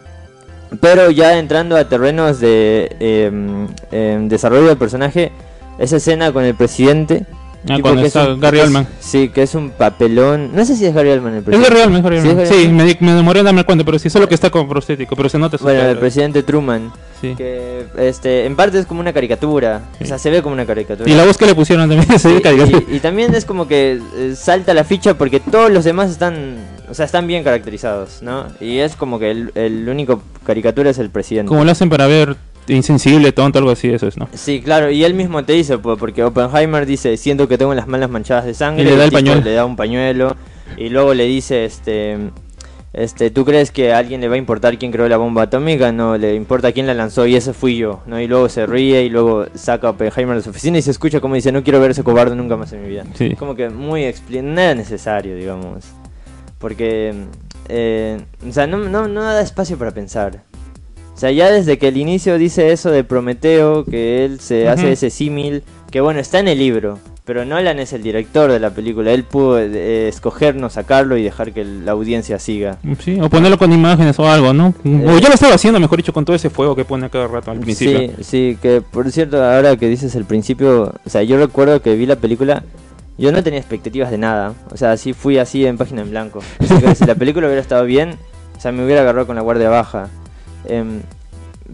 Pero 0.80 1.12
ya 1.12 1.38
entrando 1.38 1.76
a 1.76 1.90
terrenos 1.90 2.40
de 2.40 2.96
em, 3.00 3.68
em, 3.92 4.28
desarrollo 4.30 4.68
del 4.68 4.78
personaje, 4.78 5.32
esa 5.80 5.98
escena 5.98 6.32
con 6.32 6.44
el 6.46 6.56
presidente. 6.56 7.26
Ah, 7.70 7.78
cuando 7.80 8.02
está 8.02 8.28
un- 8.34 8.40
Gary 8.40 8.58
es- 8.58 8.64
Oldman. 8.66 8.88
Sí, 9.00 9.30
que 9.30 9.44
es 9.44 9.54
un 9.54 9.70
papelón. 9.70 10.50
No 10.56 10.66
sé 10.66 10.76
si 10.76 10.86
es 10.86 10.96
Gary 10.96 11.10
Oldman 11.12 11.34
el 11.34 11.40
es 11.40 11.44
presidente. 11.46 11.70
Gary 11.70 11.82
Oldman, 11.84 11.98
es 12.00 12.04
Gary 12.04 12.16
¿Sí 12.16 12.20
es 12.22 12.30
Oldman. 12.32 12.46
Gary 12.46 12.56
Sí, 12.58 12.66
Oldman? 12.68 12.76
me, 12.78 12.84
di- 12.86 12.98
me 13.02 13.12
demoré 13.14 13.40
en 13.42 13.46
darme 13.46 13.64
cuenta 13.66 13.84
pero 13.84 14.00
sí 14.00 14.10
solo 14.10 14.28
que 14.28 14.34
está 14.34 14.50
con 14.50 14.68
prostético 14.68 15.16
pero 15.16 15.30
se 15.30 15.38
nota 15.38 15.58
su 15.60 15.66
Bueno, 15.66 15.82
el 15.82 15.98
presidente 16.00 16.42
Truman. 16.42 16.92
Sí. 17.20 17.36
Que 17.36 17.86
este, 18.00 18.46
en 18.48 18.56
parte 18.56 18.80
es 18.80 18.88
como 18.88 19.00
una 19.00 19.14
caricatura. 19.14 19.82
Sí. 20.00 20.06
O 20.06 20.08
sea, 20.08 20.18
se 20.18 20.32
ve 20.32 20.42
como 20.42 20.54
una 20.54 20.66
caricatura. 20.66 21.08
y 21.08 21.14
la 21.14 21.24
voz 21.24 21.38
que 21.38 21.46
le 21.46 21.54
pusieron 21.54 21.88
también 21.88 22.08
se 22.20 22.30
ve 22.30 22.38
Sí, 22.38 22.42
caricatura. 22.42 22.82
y, 22.90 22.96
y 22.96 23.00
también 23.00 23.36
es 23.36 23.46
como 23.46 23.68
que 23.68 24.00
eh, 24.18 24.34
salta 24.36 24.74
la 24.74 24.84
ficha 24.84 25.14
porque 25.16 25.40
todos 25.40 25.70
los 25.70 25.84
demás 25.84 26.10
están, 26.10 26.56
o 26.92 26.94
sea, 26.94 27.06
están 27.06 27.26
bien 27.26 27.44
caracterizados, 27.44 28.22
¿no? 28.22 28.48
Y 28.60 28.80
es 28.80 28.98
como 28.98 29.18
que 29.18 29.32
el, 29.32 29.52
el 29.56 29.88
único 29.88 30.22
caricatura 30.46 30.90
es 30.90 31.00
el 31.00 31.10
presidente. 31.10 31.48
Como 31.48 31.64
lo 31.64 31.72
hacen 31.72 31.90
para 31.90 32.06
ver 32.06 32.36
insensible, 32.68 33.32
tonto, 33.32 33.60
algo 33.60 33.72
así, 33.72 33.90
eso 33.90 34.08
es, 34.08 34.18
¿no? 34.18 34.28
Sí, 34.34 34.62
claro, 34.62 34.92
y 34.92 35.04
él 35.06 35.14
mismo 35.14 35.44
te 35.46 35.54
dice, 35.54 35.78
pues, 35.78 35.98
porque 35.98 36.24
Oppenheimer 36.24 36.86
dice, 36.86 37.16
siento 37.16 37.48
que 37.48 37.58
tengo 37.58 37.74
las 37.74 37.88
manos 37.88 38.10
manchadas 38.10 38.46
de 38.46 38.54
sangre, 38.54 38.84
Y 38.84 38.86
le 38.88 38.98
da 38.98 39.06
el 39.06 39.10
tipo 39.10 39.20
pañuelo. 39.20 39.42
le 39.42 39.54
da 39.54 39.66
un 39.66 39.76
pañuelo, 39.78 40.36
y 40.78 40.90
luego 40.90 41.14
le 41.14 41.26
dice, 41.26 41.64
este, 41.66 42.18
este, 42.94 43.32
¿tú 43.32 43.46
crees 43.46 43.72
que 43.72 43.94
a 43.94 43.98
alguien 43.98 44.20
le 44.20 44.28
va 44.28 44.36
a 44.36 44.38
importar 44.38 44.78
quién 44.78 44.92
creó 44.92 45.08
la 45.08 45.16
bomba 45.18 45.44
atómica? 45.44 45.94
No, 45.94 46.18
le 46.18 46.36
importa 46.36 46.74
quién 46.74 46.88
la 46.88 46.94
lanzó, 46.94 47.26
y 47.26 47.36
ese 47.36 47.54
fui 47.54 47.78
yo, 47.78 48.02
¿no? 48.06 48.20
Y 48.20 48.28
luego 48.28 48.50
se 48.50 48.66
ríe, 48.66 49.04
y 49.04 49.10
luego 49.10 49.46
saca 49.54 49.88
a 49.88 49.92
Oppenheimer 49.92 50.36
de 50.36 50.44
su 50.44 50.50
oficina 50.50 50.78
y 50.78 50.82
se 50.82 50.92
escucha 50.92 51.22
como 51.22 51.36
dice, 51.36 51.54
no 51.54 51.64
quiero 51.64 51.80
ver 51.80 51.92
ese 51.92 52.04
cobarde 52.04 52.36
nunca 52.36 52.58
más 52.58 52.74
en 52.74 52.84
mi 52.84 52.90
vida. 52.90 53.06
Sí. 53.16 53.36
Como 53.36 53.56
que 53.56 53.70
muy 53.70 54.04
expli 54.04 54.40
era 54.40 54.76
necesario, 54.76 55.36
digamos, 55.36 55.86
porque, 56.62 57.14
eh, 57.68 58.20
o 58.48 58.52
sea, 58.54 58.68
no, 58.68 58.78
no, 58.78 59.08
no 59.08 59.24
da 59.24 59.42
espacio 59.42 59.78
para 59.78 59.92
pensar. 59.92 60.44
O 61.16 61.18
sea, 61.22 61.32
ya 61.32 61.52
desde 61.52 61.78
que 61.78 61.90
el 61.90 61.98
inicio 61.98 62.38
dice 62.38 62.72
eso 62.72 62.90
de 62.90 63.04
Prometeo, 63.04 63.84
que 63.86 64.24
él 64.26 64.40
se 64.40 64.70
hace 64.70 64.94
ese 64.94 65.10
símil, 65.10 65.64
que 65.92 66.00
bueno, 66.02 66.20
está 66.20 66.40
en 66.40 66.48
el 66.48 66.58
libro, 66.58 66.98
pero 67.26 67.46
Nolan 67.46 67.78
es 67.80 67.94
el 67.94 68.02
director 68.02 68.52
de 68.52 68.60
la 68.60 68.72
película, 68.72 69.12
él 69.12 69.24
pudo 69.24 69.60
eh, 69.60 70.08
escoger 70.08 70.56
no 70.56 70.70
sacarlo 70.72 71.18
y 71.18 71.24
dejar 71.24 71.52
que 71.54 71.64
la 71.64 71.92
audiencia 71.92 72.40
siga. 72.40 72.80
Sí, 73.00 73.20
o 73.22 73.30
ponerlo 73.30 73.60
con 73.60 73.72
imágenes 73.72 74.18
o 74.18 74.28
algo, 74.28 74.52
¿no? 74.54 74.74
O 74.84 74.88
Eh. 74.88 75.20
ya 75.22 75.28
lo 75.28 75.36
estaba 75.36 75.54
haciendo, 75.54 75.80
mejor 75.80 75.98
dicho, 75.98 76.14
con 76.14 76.26
todo 76.26 76.36
ese 76.36 76.50
fuego 76.50 76.76
que 76.76 76.86
pone 76.86 77.06
a 77.06 77.10
cada 77.10 77.28
rato 77.28 77.52
al 77.52 77.60
principio. 77.60 78.00
Sí, 78.00 78.24
sí, 78.24 78.58
que 78.60 78.82
por 78.82 79.12
cierto, 79.12 79.44
ahora 79.44 79.76
que 79.78 79.88
dices 79.90 80.16
el 80.16 80.26
principio, 80.26 80.94
o 81.06 81.10
sea, 81.10 81.22
yo 81.22 81.38
recuerdo 81.38 81.82
que 81.84 81.96
vi 81.96 82.08
la 82.08 82.16
película, 82.16 82.64
yo 83.22 83.32
no 83.32 83.44
tenía 83.44 83.60
expectativas 83.60 84.12
de 84.12 84.18
nada, 84.18 84.54
o 84.72 84.78
sea, 84.78 84.92
así 84.92 85.14
fui 85.14 85.38
así 85.38 85.66
en 85.66 85.78
página 85.78 86.02
en 86.02 86.10
blanco. 86.12 86.40
Así 86.60 86.76
que 86.82 86.96
si 86.96 87.06
la 87.06 87.16
película 87.16 87.48
hubiera 87.48 87.62
estado 87.62 87.86
bien, 87.86 88.18
o 88.58 88.60
sea, 88.60 88.72
me 88.72 88.84
hubiera 88.86 89.02
agarrado 89.02 89.28
con 89.28 89.36
la 89.36 89.42
guardia 89.42 89.70
baja. 89.70 90.08
Em, 90.68 91.02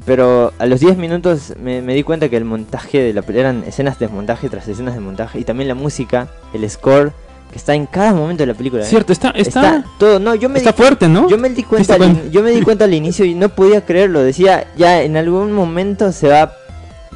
pero 0.06 0.54
a 0.60 0.66
los 0.68 0.80
10 0.80 0.98
minutos 0.98 1.54
me, 1.62 1.82
me 1.82 1.94
di 1.96 2.04
cuenta 2.04 2.30
que 2.30 2.38
el 2.38 2.46
montaje 2.46 3.02
de 3.02 3.14
la 3.14 3.22
película 3.24 3.50
eran 3.50 3.64
escenas 3.66 3.98
de 4.00 4.08
montaje 4.08 4.48
tras 4.50 4.68
escenas 4.68 4.94
de 4.94 5.00
montaje 5.00 5.40
y 5.40 5.44
también 5.44 5.68
la 5.68 5.76
música, 5.76 6.28
el 6.54 6.70
score, 6.70 7.12
que 7.52 7.58
está 7.58 7.74
en 7.74 7.86
cada 7.88 8.14
momento 8.14 8.44
de 8.44 8.48
la 8.48 8.54
película. 8.54 8.84
¿eh? 8.84 8.86
Cierto, 8.86 9.12
está, 9.14 9.30
está, 9.32 9.84
todo, 9.98 10.20
no, 10.20 10.36
yo 10.36 10.50
me 10.50 10.60
está 10.60 10.72
di- 10.72 10.78
fuerte, 10.78 11.08
¿no? 11.08 11.28
yo 11.30 11.38
me 11.38 11.50
di 11.50 11.64
cuenta, 11.64 11.98
¿Te 11.98 12.04
al, 12.04 12.10
diste 12.12 12.26
in- 12.28 12.32
yo 12.32 12.44
me 12.44 12.52
di 12.52 12.62
cuenta 12.64 12.84
al 12.86 12.94
inicio 12.94 13.26
y 13.26 13.34
no 13.36 13.50
podía 13.50 13.86
creerlo. 13.86 14.22
Decía, 14.22 14.68
ya 14.78 15.02
en 15.02 15.18
algún 15.18 15.52
momento 15.54 16.12
se 16.12 16.28
va 16.28 16.42
a 16.44 16.52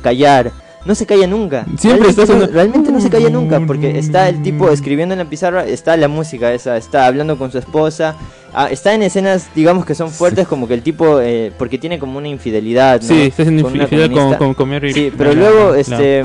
callar. 0.02 0.52
No 0.84 0.96
se 0.96 1.06
calla 1.06 1.28
nunca. 1.28 1.66
Siempre 1.78 2.08
realmente, 2.12 2.22
no, 2.22 2.28
sonando- 2.28 2.52
realmente 2.54 2.92
no 2.92 3.02
se 3.02 3.10
calla 3.10 3.30
nunca 3.30 3.60
porque 3.60 4.00
está 4.00 4.28
el 4.30 4.42
tipo 4.42 4.70
escribiendo 4.70 5.14
en 5.14 5.20
la 5.20 5.26
pizarra, 5.26 5.66
está 5.66 5.96
la 5.98 6.08
música 6.08 6.52
esa, 6.54 6.76
está 6.78 7.06
hablando 7.06 7.38
con 7.38 7.52
su 7.52 7.60
esposa. 7.60 8.16
ah, 8.54 8.68
está 8.72 8.94
en 8.94 9.04
escenas, 9.04 9.48
digamos 9.56 9.86
que 9.86 9.94
son 9.96 10.10
fuertes, 10.10 10.48
como 10.48 10.68
que 10.68 10.74
el 10.74 10.82
tipo, 10.82 11.20
eh, 11.22 11.52
porque 11.58 11.78
tiene 11.78 12.00
como 12.00 12.18
una 12.18 12.28
infidelidad. 12.28 13.00
¿no? 13.02 13.08
Sí, 13.08 13.22
está 13.28 13.44
haciendo 13.44 13.64
Con 13.64 13.76
infidelidad 13.76 14.30
con, 14.30 14.36
con, 14.38 14.54
con 14.56 14.70
Mary- 14.70 14.92
Sí, 14.94 15.12
pero 15.18 15.34
luego, 15.34 15.76
este, 15.76 16.24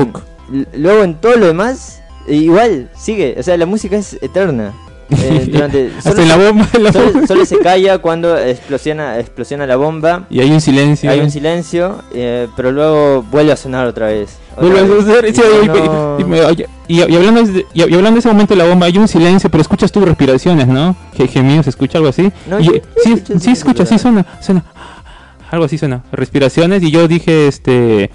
luego 0.75 1.05
en 1.05 1.14
todo 1.16 1.37
lo 1.37 1.47
demás, 1.47 2.01
igual, 2.27 2.88
sigue. 2.97 3.37
O 3.38 3.42
sea, 3.42 3.57
la 3.57 3.66
música 3.66 3.97
es 3.97 4.14
eterna. 4.23 4.73
Eh, 5.11 5.49
durante, 5.53 5.90
solo 6.03 6.25
la 6.25 6.37
bomba, 6.37 6.69
la 6.81 6.92
solo 6.92 7.45
se 7.45 7.59
calla 7.59 7.99
cuando 7.99 8.37
explosiona, 8.37 9.21
explosiona 9.21 9.64
la 9.66 9.77
bomba. 9.77 10.27
Y 10.31 10.40
hay 10.40 10.51
un 10.51 10.61
silencio. 10.61 11.09
Hay 11.11 11.21
un 11.21 11.31
silencio, 11.31 12.03
eh, 12.12 12.49
pero 12.57 12.73
luego 12.73 13.23
vuelve 13.23 13.53
a 13.53 13.57
sonar 13.57 13.87
otra 13.87 14.07
vez. 14.09 14.31
A 14.57 14.64
Y 16.88 17.01
hablando 17.03 17.42
de, 17.42 17.66
y, 17.75 17.79
y 17.81 17.83
hablando 17.83 18.12
de 18.12 18.19
ese 18.21 18.29
momento 18.29 18.55
de 18.55 18.59
la 18.62 18.69
bomba, 18.69 18.87
hay 18.87 18.97
un 18.97 19.09
silencio, 19.09 19.51
pero 19.51 19.61
escuchas 19.61 19.90
tus 19.92 20.05
respiraciones, 20.05 20.66
¿no? 20.69 20.97
Que 21.16 21.27
gemidos, 21.29 21.64
¿se 21.64 21.71
escucha 21.71 21.99
algo 21.99 22.09
así? 22.11 22.31
No, 22.49 22.61
Y- 22.61 22.66
no 22.69 23.40
sí, 23.40 23.51
escucha, 23.51 23.85
sí 23.85 23.99
suena. 23.99 24.25
Algo 25.51 25.64
así 25.64 25.79
suena, 25.79 26.03
respiraciones, 26.12 26.83
y 26.83 26.90
yo 26.90 27.07
dije, 27.09 27.47
este... 27.49 28.11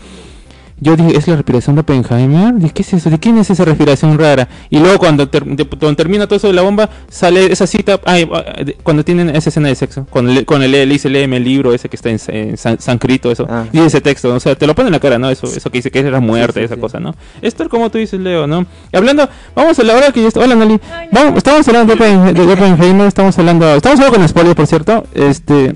Yo 0.83 0.95
dije, 0.95 1.15
¿es 1.15 1.27
la 1.27 1.35
respiración 1.35 1.75
de 1.75 1.81
Oppenheimer? 1.81 2.55
Dije, 2.55 2.73
¿qué 2.73 2.81
es 2.81 2.93
eso? 2.93 3.11
¿De 3.11 3.19
quién 3.19 3.37
es 3.37 3.51
esa 3.51 3.63
respiración 3.65 4.17
rara? 4.17 4.49
Y 4.71 4.79
luego 4.79 4.97
cuando, 4.97 5.29
ter- 5.29 5.45
de- 5.45 5.63
cuando 5.65 5.95
termina 5.95 6.25
todo 6.25 6.37
eso 6.37 6.47
de 6.47 6.53
la 6.53 6.63
bomba, 6.63 6.89
sale 7.07 7.51
esa 7.51 7.67
cita, 7.67 7.99
ay, 8.03 8.27
ah, 8.33 8.63
de- 8.63 8.73
cuando 8.81 9.05
tienen 9.05 9.29
esa 9.35 9.49
escena 9.49 9.67
de 9.67 9.75
sexo, 9.75 10.07
cuando 10.09 10.31
le, 10.33 10.43
cuando 10.43 10.67
le, 10.67 10.87
le 10.87 10.91
dice, 10.93 11.07
léeme 11.07 11.37
el 11.37 11.43
libro 11.43 11.71
ese 11.71 11.87
que 11.87 11.95
está 11.95 12.09
en, 12.09 12.17
en 12.29 12.57
san- 12.57 12.79
sánscrito, 12.79 13.31
eso, 13.31 13.45
Ah. 13.47 13.65
dice 13.71 13.85
ese 13.85 14.01
texto, 14.01 14.33
o 14.33 14.39
sea, 14.39 14.55
te 14.55 14.65
lo 14.65 14.73
pone 14.73 14.87
en 14.87 14.93
la 14.93 14.99
cara, 14.99 15.19
¿no? 15.19 15.29
Eso, 15.29 15.45
eso 15.45 15.69
que 15.69 15.77
dice 15.77 15.91
que 15.91 15.99
es 15.99 16.05
la 16.05 16.19
muerte, 16.19 16.61
sí, 16.61 16.65
esa 16.65 16.73
sí. 16.73 16.81
cosa, 16.81 16.99
¿no? 16.99 17.13
Es 17.43 17.53
tal 17.53 17.69
como 17.69 17.91
tú 17.91 17.99
dices, 17.99 18.19
Leo, 18.19 18.47
¿no? 18.47 18.65
Y 18.91 18.97
hablando, 18.97 19.29
vamos 19.55 19.77
a 19.77 19.83
la 19.83 19.95
hora 19.95 20.11
que 20.11 20.23
ya 20.23 20.29
está, 20.29 20.39
hola 20.39 20.55
Nali, 20.55 20.79
vamos, 21.11 21.37
estamos 21.37 21.67
hablando 21.67 21.93
de, 21.95 21.99
Oppen- 22.01 22.33
de 22.33 22.53
Oppenheimer, 22.53 23.05
estamos 23.05 23.37
hablando, 23.37 23.75
estamos 23.75 23.99
hablando 23.99 24.17
con 24.17 24.27
spoilers, 24.27 24.55
por 24.55 24.65
cierto, 24.65 25.05
este... 25.13 25.75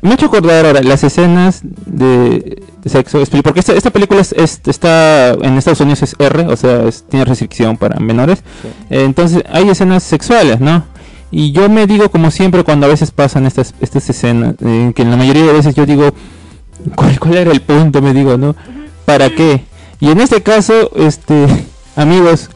Me 0.00 0.10
ha 0.10 0.14
hecho 0.14 0.26
acordar 0.26 0.64
ahora 0.64 0.80
las 0.80 1.02
escenas 1.02 1.60
de 1.64 2.62
sexo, 2.86 3.20
porque 3.42 3.60
esta, 3.60 3.72
esta 3.74 3.90
película 3.90 4.20
es, 4.20 4.32
es- 4.32 4.60
está 4.66 5.30
en 5.32 5.56
Estados 5.58 5.80
Unidos 5.80 6.02
es 6.02 6.16
R, 6.18 6.46
o 6.46 6.56
sea, 6.56 6.84
es- 6.88 7.04
tiene 7.08 7.24
restricción 7.24 7.76
para 7.76 7.98
menores. 8.00 8.38
Sí. 8.62 8.68
Eh, 8.90 9.04
entonces 9.04 9.42
hay 9.50 9.68
escenas 9.68 10.02
sexuales, 10.02 10.60
¿no? 10.60 10.84
Y 11.30 11.52
yo 11.52 11.68
me 11.68 11.86
digo 11.86 12.10
como 12.10 12.30
siempre 12.30 12.64
cuando 12.64 12.86
a 12.86 12.88
veces 12.88 13.10
pasan 13.10 13.44
estas, 13.46 13.74
estas 13.80 14.08
escenas, 14.08 14.54
eh, 14.64 14.92
que 14.94 15.02
en 15.02 15.10
la 15.10 15.16
mayoría 15.16 15.44
de 15.44 15.52
veces 15.52 15.74
yo 15.74 15.84
digo, 15.84 16.10
¿cuál, 16.94 17.18
¿cuál 17.20 17.36
era 17.36 17.52
el 17.52 17.60
punto? 17.60 18.00
Me 18.00 18.14
digo, 18.14 18.36
¿no? 18.38 18.54
¿Para 19.04 19.28
qué? 19.30 19.64
Y 20.00 20.10
en 20.10 20.20
este 20.20 20.42
caso, 20.42 20.90
este, 20.96 21.46
amigos, 21.96 22.48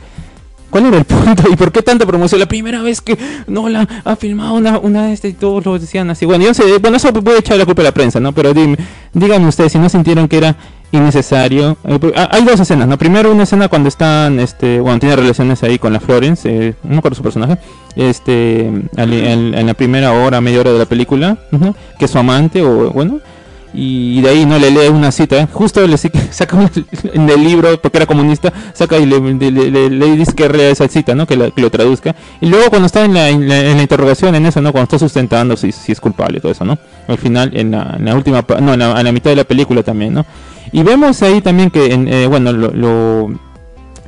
¿cuál 0.72 0.87
era 0.87 0.98
el 0.98 1.04
punto? 1.04 1.44
¿Y 1.48 1.54
por 1.54 1.70
qué 1.70 1.82
tanta 1.82 2.04
promoción? 2.04 2.40
La 2.40 2.46
primera 2.46 2.82
vez 2.82 3.00
que 3.00 3.16
Nolan 3.46 3.87
ha 4.04 4.16
filmado 4.16 4.54
una, 4.54 4.78
una 4.78 5.12
este 5.12 5.28
y 5.28 5.32
todos 5.35 5.64
lo 5.64 5.78
decían 5.78 6.11
así. 6.11 6.26
Bueno, 6.26 6.44
yo 6.44 6.54
sé, 6.54 6.78
bueno, 6.78 6.96
eso 6.96 7.12
puede 7.12 7.38
echar 7.38 7.58
la 7.58 7.66
culpa 7.66 7.82
a 7.82 7.85
la 7.85 7.92
prensa, 7.92 8.18
¿no? 8.18 8.32
Pero 8.32 8.52
dime, 8.52 8.76
díganme 9.12 9.46
ustedes 9.46 9.70
si 9.70 9.78
no 9.78 9.88
sintieron 9.88 10.26
que 10.26 10.38
era 10.38 10.56
innecesario. 10.90 11.76
Eh, 11.85 11.98
porque, 12.00 12.18
ah, 12.18 12.28
hay 12.32 12.44
dos 12.44 12.58
escenas, 12.58 12.88
¿no? 12.88 12.98
Primero 12.98 13.30
una 13.30 13.44
escena 13.44 13.68
cuando 13.68 13.88
están, 13.88 14.40
este, 14.40 14.80
bueno, 14.80 14.98
tiene 14.98 15.14
relaciones 15.14 15.62
ahí 15.62 15.78
con 15.78 15.92
la 15.92 16.00
Florence, 16.00 16.48
eh, 16.48 16.74
no 16.82 16.90
me 16.90 16.98
acuerdo 16.98 17.16
su 17.16 17.22
personaje, 17.22 17.58
este, 17.94 18.66
en 18.66 19.66
la 19.66 19.74
primera 19.74 20.12
hora, 20.12 20.40
media 20.40 20.61
hora 20.61 20.72
de 20.72 20.78
la 20.78 20.87
película, 20.87 21.38
que 21.98 22.06
es 22.06 22.11
su 22.11 22.18
amante 22.18 22.62
o, 22.62 22.90
bueno, 22.90 23.20
y 23.74 24.20
de 24.20 24.28
ahí 24.28 24.46
no 24.46 24.58
le 24.58 24.70
lee 24.70 24.88
una 24.88 25.11
cita, 25.12 25.40
¿eh? 25.40 25.48
justo 25.52 25.87
le 25.87 25.96
saca 26.30 26.56
un- 26.56 26.70
en 27.12 27.28
el 27.30 27.42
libro, 27.42 27.80
porque 27.80 27.98
era 27.98 28.06
comunista, 28.06 28.52
saca 28.74 28.98
y 28.98 29.06
le, 29.06 29.18
le, 29.90 30.16
dice 30.16 30.35
que 30.35 30.48
lea 30.48 30.70
esa 30.70 30.88
cita, 30.88 31.14
¿no? 31.14 31.26
Que, 31.26 31.37
la- 31.37 31.50
que 31.50 31.61
lo 31.62 31.70
traduzca. 31.70 32.14
Y 32.40 32.46
luego 32.46 32.68
cuando 32.70 32.87
está 32.87 33.04
en 33.04 33.14
la, 33.14 33.28
en 33.28 33.48
la, 33.48 33.82
interrogación, 33.82 34.35
en 34.35 34.46
eso, 34.46 34.61
¿no? 34.61 34.72
Cuando 34.72 34.85
está 34.85 34.98
sustentando 34.98 35.56
si, 35.56 35.72
si 35.72 35.92
es 35.92 36.00
culpable, 36.00 36.40
todo 36.40 36.52
eso, 36.52 36.64
¿no? 36.64 36.78
Al 37.08 37.18
final, 37.18 37.50
en 37.54 37.70
la, 37.70 37.96
en 37.98 38.08
última, 38.14 38.44
no, 38.61 38.74
en 38.74 39.04
la 39.04 39.12
mitad 39.12 39.30
de 39.30 39.37
la 39.37 39.44
película 39.44 39.82
también, 39.82 40.14
¿no? 40.14 40.26
Y 40.72 40.82
vemos 40.82 41.22
ahí 41.22 41.40
también 41.40 41.70
que, 41.70 41.92
en, 41.92 42.08
eh, 42.08 42.26
bueno, 42.26 42.52
lo, 42.52 42.70
lo, 42.70 43.32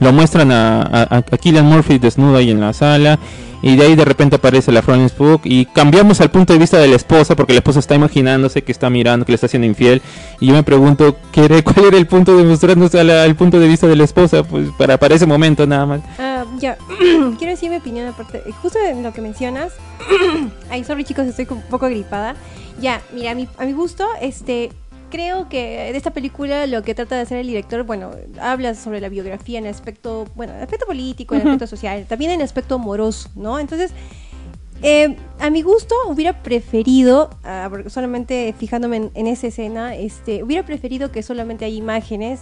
lo 0.04 0.12
muestran 0.12 0.52
a, 0.52 0.82
a, 0.82 1.16
a 1.18 1.22
Killian 1.38 1.66
Murphy 1.66 1.98
desnudo 1.98 2.36
ahí 2.36 2.50
en 2.50 2.60
la 2.60 2.72
sala. 2.72 3.18
Y 3.62 3.76
de 3.76 3.84
ahí 3.86 3.94
de 3.96 4.04
repente 4.04 4.36
aparece 4.36 4.70
la 4.72 4.82
Florence 4.82 5.14
Pugh 5.16 5.40
y 5.42 5.64
cambiamos 5.64 6.20
al 6.20 6.30
punto 6.30 6.52
de 6.52 6.58
vista 6.58 6.76
de 6.76 6.86
la 6.86 6.96
esposa 6.96 7.34
porque 7.34 7.54
la 7.54 7.60
esposa 7.60 7.78
está 7.78 7.94
imaginándose 7.94 8.60
que 8.60 8.70
está 8.70 8.90
mirando, 8.90 9.24
que 9.24 9.32
le 9.32 9.36
está 9.36 9.46
haciendo 9.46 9.66
infiel. 9.66 10.02
Y 10.38 10.48
yo 10.48 10.52
me 10.52 10.62
pregunto 10.62 11.16
¿qué 11.32 11.46
era- 11.46 11.62
cuál 11.64 11.86
era 11.86 11.96
el 11.96 12.06
punto 12.06 12.36
de 12.36 12.44
mostrarnos 12.44 12.94
a 12.94 13.02
la- 13.02 13.24
el 13.24 13.36
punto 13.36 13.58
de 13.58 13.66
vista 13.66 13.86
de 13.86 13.96
la 13.96 14.04
esposa, 14.04 14.42
pues 14.42 14.68
para, 14.76 14.98
para 14.98 15.14
ese 15.14 15.24
momento 15.24 15.66
nada 15.66 15.86
más. 15.86 16.00
Ah, 16.18 16.44
ya, 16.58 16.76
quiero 17.38 17.52
decir 17.52 17.70
mi 17.70 17.76
opinión 17.76 18.06
aparte. 18.08 18.42
eh, 18.46 18.52
Justo 18.60 18.78
en 18.86 19.02
lo 19.02 19.14
que 19.14 19.22
mencionas. 19.22 19.72
Ay, 20.70 20.84
sorry 20.84 21.04
chicos, 21.04 21.26
estoy 21.26 21.46
un 21.48 21.62
poco 21.62 21.86
gripada. 21.86 22.34
Ya, 22.82 23.00
mira, 23.14 23.34
mi, 23.34 23.48
a 23.56 23.64
mi 23.64 23.72
gusto, 23.72 24.04
este. 24.20 24.72
Creo 25.14 25.48
que 25.48 25.92
de 25.92 25.96
esta 25.96 26.10
película 26.10 26.66
lo 26.66 26.82
que 26.82 26.92
trata 26.92 27.14
de 27.14 27.20
hacer 27.20 27.38
el 27.38 27.46
director, 27.46 27.84
bueno, 27.84 28.10
habla 28.40 28.74
sobre 28.74 29.00
la 29.00 29.08
biografía 29.08 29.60
en 29.60 29.66
aspecto, 29.68 30.24
bueno, 30.34 30.54
en 30.54 30.60
aspecto 30.60 30.86
político, 30.86 31.36
en 31.36 31.42
aspecto 31.42 31.68
social, 31.68 32.04
también 32.08 32.32
en 32.32 32.42
aspecto 32.42 32.74
amoroso, 32.74 33.30
¿no? 33.36 33.60
Entonces, 33.60 33.92
eh, 34.82 35.16
a 35.38 35.50
mi 35.50 35.62
gusto 35.62 35.94
hubiera 36.08 36.42
preferido, 36.42 37.30
porque 37.70 37.90
solamente 37.90 38.56
fijándome 38.58 38.96
en, 38.96 39.10
en 39.14 39.28
esa 39.28 39.46
escena, 39.46 39.94
este, 39.94 40.42
hubiera 40.42 40.66
preferido 40.66 41.12
que 41.12 41.22
solamente 41.22 41.64
hay 41.64 41.76
imágenes, 41.76 42.40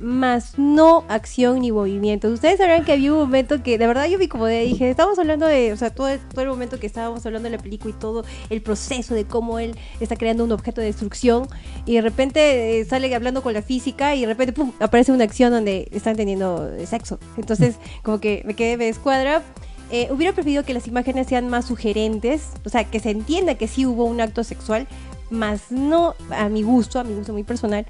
más 0.00 0.58
no 0.58 1.04
acción 1.08 1.60
ni 1.60 1.72
movimientos. 1.72 2.32
Ustedes 2.32 2.58
sabrán 2.58 2.84
que 2.84 2.92
había 2.92 3.12
un 3.12 3.18
momento 3.20 3.62
que, 3.62 3.78
de 3.78 3.86
verdad, 3.86 4.06
yo 4.06 4.18
vi 4.18 4.28
como 4.28 4.46
de, 4.46 4.60
dije, 4.62 4.90
estábamos 4.90 5.18
hablando 5.18 5.46
de, 5.46 5.72
o 5.72 5.76
sea, 5.76 5.90
todo, 5.90 6.08
el- 6.08 6.20
todo 6.20 6.42
el 6.42 6.48
momento 6.48 6.78
que 6.78 6.86
estábamos 6.86 7.24
hablando 7.24 7.48
de 7.50 7.56
la 7.56 7.62
película 7.62 7.94
y 7.96 7.98
todo 7.98 8.24
el 8.50 8.60
proceso 8.62 9.14
de 9.14 9.24
cómo 9.24 9.58
él 9.58 9.74
está 10.00 10.16
creando 10.16 10.44
un 10.44 10.52
objeto 10.52 10.80
de 10.80 10.88
destrucción 10.88 11.48
y 11.86 11.94
de 11.94 12.02
repente 12.02 12.80
eh, 12.80 12.84
sale 12.84 13.14
hablando 13.14 13.42
con 13.42 13.54
la 13.54 13.62
física 13.62 14.14
y 14.14 14.20
de 14.22 14.26
repente, 14.26 14.52
pum, 14.52 14.72
aparece 14.80 15.12
una 15.12 15.24
acción 15.24 15.50
donde 15.52 15.88
están 15.92 16.16
teniendo 16.16 16.70
sexo. 16.86 17.18
Entonces, 17.36 17.76
como 18.02 18.20
que 18.20 18.42
me 18.46 18.54
quedé, 18.54 18.76
me 18.76 18.88
escuadra. 18.88 19.42
Eh, 19.90 20.08
hubiera 20.10 20.32
preferido 20.34 20.64
que 20.64 20.74
las 20.74 20.88
imágenes 20.88 21.28
sean 21.28 21.48
más 21.48 21.66
sugerentes, 21.66 22.48
o 22.64 22.68
sea, 22.68 22.84
que 22.84 22.98
se 22.98 23.10
entienda 23.10 23.54
que 23.54 23.68
sí 23.68 23.86
hubo 23.86 24.04
un 24.04 24.20
acto 24.20 24.42
sexual, 24.42 24.88
más 25.30 25.70
no 25.70 26.14
a 26.30 26.48
mi 26.48 26.62
gusto, 26.64 26.98
a 26.98 27.04
mi 27.04 27.14
gusto 27.14 27.32
muy 27.32 27.44
personal. 27.44 27.86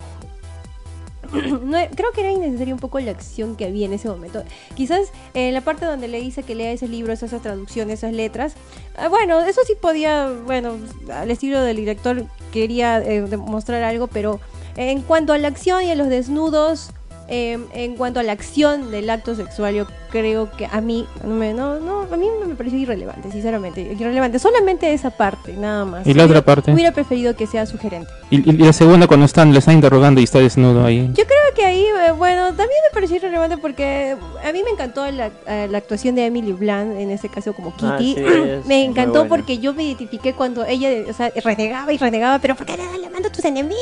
No, 1.67 1.79
creo 1.95 2.13
que 2.13 2.21
era 2.21 2.33
innecesaria 2.33 2.75
un 2.75 2.81
poco 2.81 3.01
la 3.01 3.11
acción 3.11 3.57
que 3.57 3.65
había 3.65 3.87
en 3.87 3.93
ese 3.93 4.09
momento. 4.09 4.43
Quizás 4.75 5.13
en 5.35 5.55
la 5.55 5.61
parte 5.61 5.87
donde 5.87 6.09
le 6.09 6.21
dice 6.21 6.43
que 6.43 6.55
lea 6.55 6.73
ese 6.73 6.89
libro, 6.89 7.13
esas 7.13 7.31
traducciones, 7.43 8.01
esas 8.01 8.13
letras. 8.13 8.55
ah, 8.97 9.09
bueno, 9.09 9.41
eso 9.41 9.61
sí 9.67 9.75
podía, 9.81 10.31
bueno, 10.45 10.77
al 11.13 11.31
estilo 11.31 11.61
del 11.61 11.77
director 11.77 12.25
quería 12.53 12.99
eh, 12.99 13.23
demostrar 13.23 13.83
algo, 13.83 14.07
pero 14.07 14.41
En 14.77 15.01
cuanto 15.01 15.33
a 15.33 15.39
la 15.39 15.49
acción 15.49 15.83
y 15.85 15.91
a 15.91 15.95
los 15.95 16.09
desnudos, 16.09 16.91
eh, 17.29 17.59
en 17.73 17.97
cuanto 17.97 18.21
a 18.21 18.23
la 18.23 18.33
acción 18.33 18.91
del 18.91 19.11
acto 19.11 19.35
sexual, 19.35 19.75
yo 19.75 19.87
creo 20.11 20.51
que 20.51 20.67
a 20.67 20.81
mí 20.81 21.07
no, 21.25 21.35
me, 21.35 21.53
no, 21.53 21.81
no, 21.81 22.03
a 22.11 22.17
mí 22.17 22.29
me 22.47 22.55
pareció 22.55 22.79
irrelevante, 22.79 23.31
sinceramente, 23.31 23.81
irrelevante. 23.83 24.39
Solamente 24.39 24.93
esa 24.93 25.11
parte, 25.11 25.53
nada 25.55 25.85
más. 25.85 26.07
¿Y 26.07 26.15
la 26.15 26.25
otra 26.25 26.43
parte? 26.43 26.73
Hubiera 26.73 26.93
preferido 26.93 27.35
que 27.37 27.47
sea 27.47 27.67
sugerente. 27.67 28.11
Y, 28.31 28.49
y 28.49 28.53
la 28.57 28.73
segunda 28.73 29.07
cuando 29.07 29.27
están, 29.27 29.53
le 29.53 29.59
están 29.59 29.75
interrogando 29.75 30.21
y 30.21 30.25
está 30.25 30.39
desnudo 30.39 30.85
ahí. 30.85 31.07
Yo 31.15 31.25
creo 31.25 31.55
que 31.55 31.65
ahí, 31.65 31.85
eh, 31.85 32.13
bueno, 32.13 32.47
también 32.49 32.79
me 32.89 32.95
pareció 32.95 33.17
irrelevante 33.17 33.59
porque 33.59 34.17
a 34.45 34.53
mí 34.53 34.63
me 34.63 34.71
encantó 34.71 35.11
la, 35.11 35.31
eh, 35.47 35.69
la 35.71 35.79
actuación 35.79 36.15
de 36.15 36.27
Emily 36.27 36.53
Blunt, 36.53 36.99
en 36.99 37.11
este 37.11 37.29
caso 37.29 37.53
como 37.53 37.75
Ah, 37.83 37.97
Kitty. 37.99 38.15
sí, 38.15 38.21
es 38.27 38.67
me 38.67 38.85
encantó 38.85 39.27
porque 39.29 39.59
yo 39.59 39.75
me 39.75 39.85
identifiqué 39.85 40.33
cuando 40.33 40.65
ella, 40.65 40.89
o 41.09 41.13
sea, 41.13 41.31
renegaba 41.45 41.93
y 41.93 41.99
renegaba, 41.99 42.39
pero 42.39 42.55
¿por 42.55 42.67
qué 42.67 42.77
le 42.77 42.99
le 42.99 43.11
mando 43.11 43.29
a 43.29 43.33
tus 43.33 43.45
enemigos? 43.45 43.77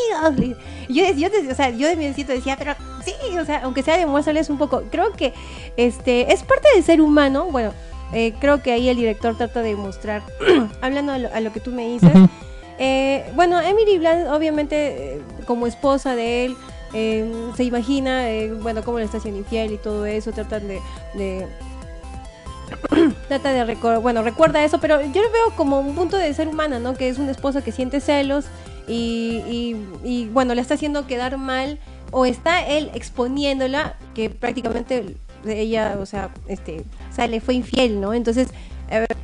Yo, 0.88 1.04
yo, 1.14 1.28
o 1.50 1.54
sea, 1.54 1.70
yo 1.70 1.88
de 1.88 1.96
mi 1.96 2.07
decía, 2.07 2.57
pero 2.59 2.74
sí, 3.04 3.12
o 3.37 3.44
sea, 3.44 3.61
aunque 3.64 3.83
sea 3.83 3.97
demuéstrales 3.97 4.51
un 4.51 4.59
poco. 4.59 4.83
Creo 4.90 5.12
que 5.12 5.33
este 5.77 6.33
es 6.33 6.42
parte 6.42 6.68
del 6.75 6.85
ser 6.85 7.01
humano, 7.01 7.47
bueno, 7.51 7.73
eh, 8.12 8.33
creo 8.40 8.62
que 8.62 8.73
ahí 8.73 8.88
el 8.88 8.97
director 8.97 9.37
trata 9.37 9.62
de 9.62 9.75
mostrar, 9.77 10.23
hablando 10.81 11.12
a 11.12 11.18
lo, 11.18 11.33
a 11.35 11.40
lo 11.40 11.53
que 11.53 11.61
tú 11.61 11.70
me 11.73 11.88
dices, 11.88 12.12
eh, 12.79 13.25
bueno, 13.35 13.61
Emily 13.61 13.99
Blunt, 13.99 14.29
obviamente, 14.29 15.16
eh, 15.16 15.23
como 15.47 15.66
esposa 15.66 16.14
de 16.14 16.44
él, 16.47 16.57
eh, 16.92 17.31
se 17.57 17.64
imagina, 17.64 18.25
bueno, 18.62 18.83
cómo 18.85 18.99
le 18.99 19.05
está 19.05 19.18
haciendo 19.18 19.40
infiel 19.40 19.73
y 19.73 19.79
todo 19.79 20.07
eso, 20.07 20.33
tratan 20.33 20.68
de... 20.68 20.81
de- 21.14 21.47
trata 23.29 23.53
de 23.53 23.64
recordar, 23.64 24.01
bueno, 24.01 24.23
recuerda 24.23 24.64
eso, 24.64 24.79
pero 24.79 25.01
yo 25.01 25.23
lo 25.23 25.31
veo 25.31 25.51
como 25.57 25.81
un 25.81 25.94
punto 25.94 26.16
de 26.16 26.33
ser 26.35 26.49
humana, 26.49 26.79
¿no? 26.79 26.94
Que 26.94 27.09
es 27.09 27.18
una 27.18 27.31
esposa 27.31 27.62
que 27.62 27.73
siente 27.73 28.01
celos 28.01 28.47
y, 28.88 29.42
y, 29.47 29.87
y, 30.03 30.27
bueno, 30.29 30.55
le 30.55 30.61
está 30.61 30.75
haciendo 30.75 31.07
quedar 31.07 31.37
mal 31.37 31.79
o 32.16 32.24
está 32.27 32.64
él 32.64 32.90
exponiéndola 32.94 33.96
que 34.14 34.31
prácticamente 34.31 35.16
ella, 35.44 35.96
o 36.00 36.07
sea, 36.07 36.31
este, 36.48 36.85
o 37.11 37.14
sea, 37.14 37.27
le 37.27 37.40
fue 37.40 37.55
infiel, 37.55 38.00
¿no? 38.00 38.14
Entonces, 38.14 38.48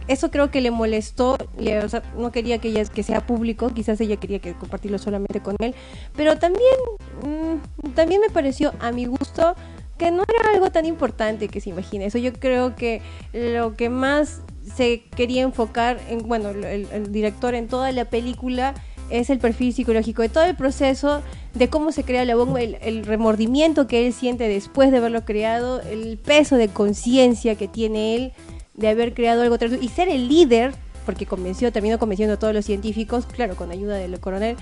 eso 0.09 0.31
creo 0.33 0.51
que 0.51 0.61
le 0.61 0.73
molestó, 0.73 1.39
le- 1.57 1.87
no 2.19 2.33
quería 2.33 2.59
que 2.59 2.69
ella 2.69 2.85
que 2.85 3.05
sea 3.05 3.21
público, 3.25 3.71
quizás 3.73 4.01
ella 4.01 4.17
quería 4.17 4.41
que 4.41 4.55
compartirlo 4.55 4.99
solamente 4.99 5.41
con 5.41 5.55
él, 5.61 5.75
pero 6.17 6.37
también, 6.39 6.75
mm, 7.23 7.91
también 7.95 8.21
me 8.21 8.29
pareció 8.31 8.73
a 8.81 8.91
mi 8.91 9.07
gusto 9.07 9.55
que 9.97 10.11
no 10.11 10.25
era 10.25 10.51
algo 10.53 10.71
tan 10.71 10.85
importante 10.87 11.47
que 11.49 11.61
se 11.61 11.71
imagine. 11.71 12.07
Eso 12.07 12.19
yo 12.19 12.33
creo 12.33 12.75
que 12.75 13.03
lo 13.33 13.77
que 13.77 13.89
más 13.89 14.41
se 14.75 15.03
quería 15.15 15.43
enfocar 15.43 16.01
en, 16.09 16.27
bueno, 16.27 16.49
el 16.51 17.13
director 17.13 17.55
en 17.55 17.69
toda 17.69 17.93
la 17.93 18.07
película 18.07 18.75
es 19.11 19.31
el 19.31 19.39
perfil 19.39 19.73
psicológico 19.73 20.23
de 20.23 20.29
todo 20.29 20.45
el 20.45 20.57
proceso 20.57 21.23
de 21.55 21.69
cómo 21.69 21.93
se 21.93 22.05
crea 22.05 22.25
la 22.25 22.37
bomba, 22.37 22.61
el, 22.61 23.05
remordimiento 23.05 23.87
que 23.87 24.07
él 24.07 24.13
siente 24.13 24.49
después 24.49 24.91
de 24.91 24.99
haberlo 24.99 25.25
creado, 25.25 25.81
el 25.83 26.19
peso 26.19 26.57
de 26.57 26.69
conciencia 26.69 27.57
que 27.57 27.69
tiene 27.69 28.15
él 28.15 28.33
de 28.75 28.89
haber 28.89 29.15
creado 29.15 29.43
algo 29.43 29.57
y 29.81 29.89
ser 29.89 30.09
el 30.09 30.29
líder, 30.29 30.73
porque 31.05 31.27
convenció, 31.27 31.73
terminó 31.73 31.99
convenciendo 31.99 32.35
a 32.35 32.39
todos 32.39 32.55
los 32.55 32.65
científicos, 32.65 33.27
claro, 33.27 33.57
con 33.57 33.71
ayuda 33.71 33.97
del 33.97 34.19
coronel, 34.21 34.57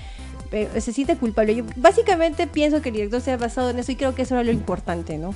se 0.51 0.91
siente 0.93 1.15
culpable. 1.15 1.55
Yo 1.55 1.63
básicamente 1.75 2.47
pienso 2.47 2.81
que 2.81 2.89
el 2.89 2.95
director 2.95 3.21
se 3.21 3.31
ha 3.31 3.37
basado 3.37 3.69
en 3.69 3.79
eso 3.79 3.91
y 3.91 3.95
creo 3.95 4.15
que 4.15 4.23
eso 4.23 4.35
era 4.35 4.43
lo 4.43 4.51
importante, 4.51 5.17
¿no? 5.17 5.33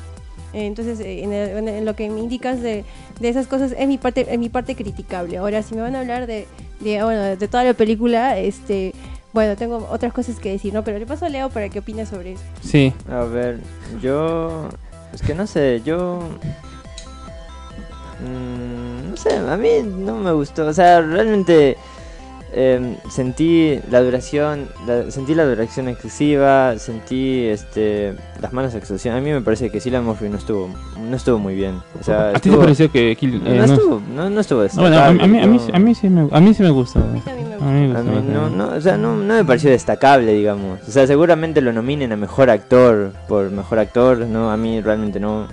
Entonces, 0.53 0.99
eh, 0.99 1.23
en, 1.23 1.33
el- 1.33 1.83
lo 1.85 1.95
que 1.95 2.09
me 2.09 2.19
indicas 2.19 2.61
de, 2.61 2.85
de 3.19 3.29
esas 3.29 3.47
cosas 3.47 3.73
es 3.77 3.87
mi 3.87 3.97
parte 3.97 4.27
es 4.29 4.37
mi 4.39 4.49
parte 4.49 4.75
criticable. 4.75 5.37
Ahora, 5.37 5.61
si 5.63 5.73
me 5.75 5.81
van 5.81 5.95
a 5.95 5.99
hablar 6.01 6.27
de, 6.27 6.47
de, 6.79 7.03
bueno, 7.03 7.21
de 7.21 7.47
toda 7.47 7.63
la 7.63 7.73
película, 7.73 8.37
este, 8.37 8.93
bueno, 9.33 9.55
tengo 9.55 9.87
otras 9.91 10.13
cosas 10.13 10.39
que 10.39 10.51
decir, 10.51 10.73
¿no? 10.73 10.83
Pero 10.83 10.99
le 10.99 11.05
paso 11.07 11.25
a 11.25 11.29
Leo 11.29 11.49
para 11.49 11.69
que 11.69 11.79
opine 11.79 12.05
sobre 12.05 12.33
eso. 12.33 12.43
Sí. 12.61 12.93
A 13.09 13.23
ver, 13.23 13.59
yo. 14.01 14.69
Es 15.13 15.21
que 15.21 15.33
no 15.35 15.45
sé, 15.47 15.81
yo. 15.83 16.19
mm, 18.23 19.09
no 19.11 19.17
sé, 19.17 19.35
a 19.37 19.57
mí 19.57 19.69
no 19.83 20.15
me 20.17 20.31
gustó. 20.31 20.67
O 20.67 20.73
sea, 20.73 21.01
realmente. 21.01 21.77
Em, 22.55 22.95
sentí 23.09 23.79
la 23.89 24.01
duración 24.01 24.67
la- 24.87 25.09
sentí 25.11 25.33
la 25.35 25.45
duración 25.45 25.87
excesiva 25.87 26.77
sentí 26.77 27.45
este 27.45 28.13
las 28.41 28.53
malas 28.53 28.75
excepciones 28.75 29.19
a 29.19 29.23
mí 29.23 29.31
me 29.31 29.41
parece 29.41 29.69
que 29.71 29.79
Cillian 29.79 30.03
Murphy 30.05 30.29
no 30.29 30.37
estuvo 30.37 30.69
no 31.09 31.15
estuvo 31.15 31.39
muy 31.39 31.55
bien 31.55 31.75
o 31.99 32.03
sea 32.03 32.29
¿A 32.29 32.33
ti 32.39 32.49
te 32.49 32.57
pareció 32.57 32.91
que 32.91 33.17
Kill- 33.17 33.41
no, 33.41 33.49
eh, 33.49 33.57
no- 33.57 33.63
estuvo 33.65 34.01
no, 34.15 34.29
no 34.29 34.39
estuvo 34.41 34.63
No, 34.63 34.81
bueno, 34.81 34.97
a, 34.97 35.07
a 35.07 35.11
mí, 35.13 35.19
a, 35.21 35.27
mí, 35.27 35.37
destacable, 35.57 35.75
a, 35.75 35.79
mí, 35.79 35.95
sí 35.95 36.09
me, 36.09 36.27
a 36.31 36.39
mí 36.39 36.53
sí 36.53 36.63
me 36.63 36.69
gusta. 36.69 36.99
A 36.99 37.03
mí 37.05 37.19
también 37.21 37.49
me 37.49 37.55
A 37.55 37.59
mí 37.59 37.87
me 37.87 37.97
A 37.97 38.01
gusta 38.01 38.11
mí 38.21 38.27
no, 38.33 38.49
no, 38.49 38.67
o 38.75 38.81
sea, 38.81 38.97
no, 38.97 39.15
no 39.15 39.33
me 39.35 39.45
pareció 39.45 39.69
destacable, 39.69 40.33
digamos. 40.33 40.79
O 40.87 40.91
sea, 40.91 41.07
seguramente 41.07 41.61
lo 41.61 41.71
nominen 41.73 42.11
a 42.11 42.17
mejor 42.17 42.49
actor 42.49 43.11
por 43.27 43.49
mejor 43.51 43.79
actor, 43.79 44.19
¿no? 44.27 44.51
A 44.51 44.57
mí 44.57 44.81
realmente 44.81 45.19
no. 45.19 45.47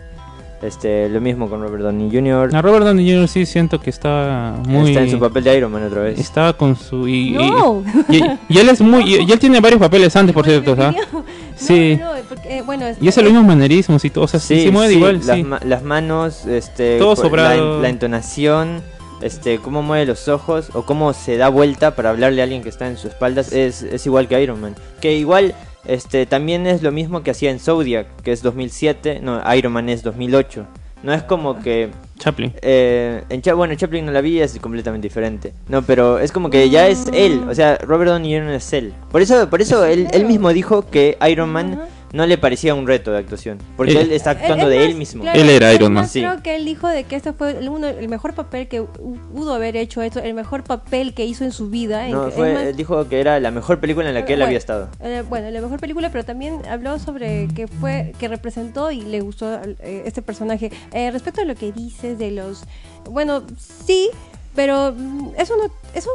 Este, 0.62 1.09
lo 1.09 1.23
mismo 1.23 1.49
con 1.49 1.62
Robert 1.62 1.83
Downey 1.83 2.11
Jr. 2.12 2.55
A 2.55 2.61
Robert 2.61 2.85
Downey 2.85 3.11
Jr. 3.11 3.29
sí 3.29 3.46
siento 3.46 3.81
que 3.81 3.88
está 3.88 4.57
muy... 4.68 4.90
Está 4.90 5.03
en 5.05 5.11
su 5.11 5.18
papel 5.18 5.42
de 5.44 5.57
Iron 5.57 5.73
Man 5.73 5.85
otra 5.85 6.03
vez. 6.03 6.18
Está 6.18 6.53
con 6.53 6.77
su... 6.77 7.09
Y, 7.09 7.31
y- 7.31 7.51
No. 7.51 7.83
y, 8.11 8.23
y 8.49 8.59
él 8.59 8.68
es 8.68 8.83
muy... 8.83 9.05
Y, 9.05 9.23
y 9.27 9.33
él 9.33 9.38
tiene 9.38 9.59
varios 9.61 9.81
papeles 9.81 10.14
antes, 10.16 10.35
por 10.35 10.44
cierto, 10.44 10.77
¿sabes? 10.77 10.96
No, 11.12 11.25
Sí. 11.57 11.96
no, 12.01 12.11
porque, 12.29 12.59
eh, 12.59 12.62
bueno, 12.62 12.87
Y 13.01 13.09
hace 13.09 13.20
los 13.23 13.31
mismos 13.33 13.46
manerismos 13.49 14.03
y 14.07 14.11
todo. 14.11 14.25
O 14.25 14.29
sea, 14.29 14.40
sí, 14.40 14.62
se 14.64 14.70
mueve 14.70 14.94
igual, 14.94 15.20
las, 15.25 15.37
sí. 15.37 15.44
ma- 15.44 15.61
las 15.64 15.83
manos, 15.83 16.46
este, 16.46 16.99
Todo 16.99 17.16
sobrado. 17.16 17.77
La, 17.77 17.83
la 17.83 17.88
entonación, 17.90 18.81
este, 19.20 19.59
cómo 19.59 19.83
mueve 19.83 20.07
los 20.07 20.29
ojos 20.29 20.70
o 20.73 20.83
cómo 20.87 21.12
se 21.12 21.37
da 21.37 21.51
vuelta 21.51 21.94
para 21.96 22.09
hablarle 22.11 22.40
a 22.40 22.44
alguien 22.44 22.62
que 22.62 22.70
está 22.70 22.87
en 22.87 22.96
sus 22.96 23.07
espaldas 23.11 23.53
es, 23.53 23.83
es 23.83 24.07
igual 24.07 24.27
que 24.27 24.42
Iron 24.42 24.59
Man. 24.61 24.75
Que 25.03 25.14
igual, 25.18 25.55
este, 25.84 26.26
también 26.26 26.66
es 26.66 26.82
lo 26.82 26.92
mismo 26.92 27.22
que 27.22 27.30
hacía 27.30 27.50
en 27.50 27.58
Zodiac, 27.60 28.06
que 28.22 28.32
es 28.32 28.42
2007, 28.42 29.20
no, 29.22 29.40
Iron 29.54 29.72
Man 29.72 29.88
es 29.88 30.02
2008. 30.02 30.66
No 31.02 31.14
es 31.14 31.22
como 31.22 31.60
que 31.60 31.88
Chaplin. 32.18 32.52
eh, 32.60 33.24
en 33.30 33.40
Cha- 33.40 33.54
bueno, 33.54 33.74
Chaplin 33.74 34.04
no 34.04 34.12
la 34.12 34.20
vi, 34.20 34.38
es 34.40 34.58
completamente 34.60 35.08
diferente. 35.08 35.54
No, 35.66 35.80
pero 35.80 36.18
es 36.18 36.30
como 36.30 36.50
que 36.50 36.68
ya 36.68 36.88
es 36.88 37.06
él. 37.14 37.42
O 37.48 37.54
sea, 37.54 37.78
Robert 37.78 38.10
Downey 38.10 38.34
Jr. 38.38 38.50
es 38.54 38.72
él. 38.74 38.92
Por 39.10 39.22
eso, 39.22 39.48
por 39.48 39.62
eso 39.62 39.86
él, 39.86 40.08
él 40.12 40.26
mismo 40.26 40.52
dijo 40.52 40.90
que 40.90 41.16
Iron 41.26 41.48
Man. 41.50 41.80
No 42.12 42.27
le 42.27 42.38
parecía 42.38 42.75
un 42.75 42.87
reto 42.87 43.12
de 43.12 43.18
actuación. 43.18 43.59
Porque 43.77 43.92
Él- 43.92 43.99
él 43.99 44.12
está 44.12 44.31
actuando 44.31 44.64
Es 44.64 44.70
de 44.70 44.77
más, 44.79 44.85
él 44.87 44.94
mismo. 44.96 45.23
claro, 45.23 45.40
Él 45.40 45.49
era 45.51 45.73
Iron 45.73 45.92
Man. 45.92 46.03
más, 46.05 46.11
Sí. 46.11 46.20
Creo 46.20 46.42
que 46.42 46.57
él 46.57 46.64
dijo 46.64 46.88
de 46.88 47.05
que 47.05 47.16
este 47.16 47.33
fue 47.33 47.59
el, 47.59 47.68
uno- 47.68 47.87
el 47.87 48.09
mejor 48.09 48.35
papel 48.35 48.66
que 48.68 48.83
pudo 48.83 49.55
haber 49.55 49.77
hecho 49.77 50.03
esto, 50.03 50.18
el 50.20 50.35
mejor 50.35 50.64
papel 50.64 51.14
que 51.14 51.25
hizo 51.25 51.44
en 51.44 51.53
su 51.53 51.70
vida. 51.70 52.07
No, 52.09 52.31
fue- 52.31 52.53
más, 52.55 52.77
dijo 52.77 53.09
que 53.09 53.20
era 53.20 53.38
la 53.40 53.51
mejor 53.51 53.79
película 53.81 54.09
en 54.09 54.14
la 54.14 54.25
que 54.25 54.33
él 54.33 54.38
Bueno, 54.40 54.46
había 54.46 54.59
estado. 54.59 54.88
eh, 55.01 55.23
bueno, 55.29 55.51
la 55.51 55.61
mejor 55.61 55.79
película, 55.81 56.11
pero 56.11 56.25
también 56.25 56.61
habló 56.68 56.99
sobre 56.99 57.49
que 57.55 57.68
fue 57.68 58.12
que 58.18 58.29
representó 58.29 58.90
y 58.90 59.03
le 59.03 59.20
gustó 59.20 59.61
eh, 59.81 60.03
este 60.05 60.23
personaje. 60.23 60.73
Eh, 60.92 61.11
respecto 61.11 61.42
a 61.42 61.44
lo 61.44 61.55
que 61.55 61.70
dices 61.73 62.18
de 62.18 62.31
los, 62.33 62.64
bueno, 63.09 63.42
sí, 63.87 64.11
pero 64.57 64.92
mm, 64.96 65.31
eso 65.38 65.55
no, 65.57 65.70
eso, 65.94 66.11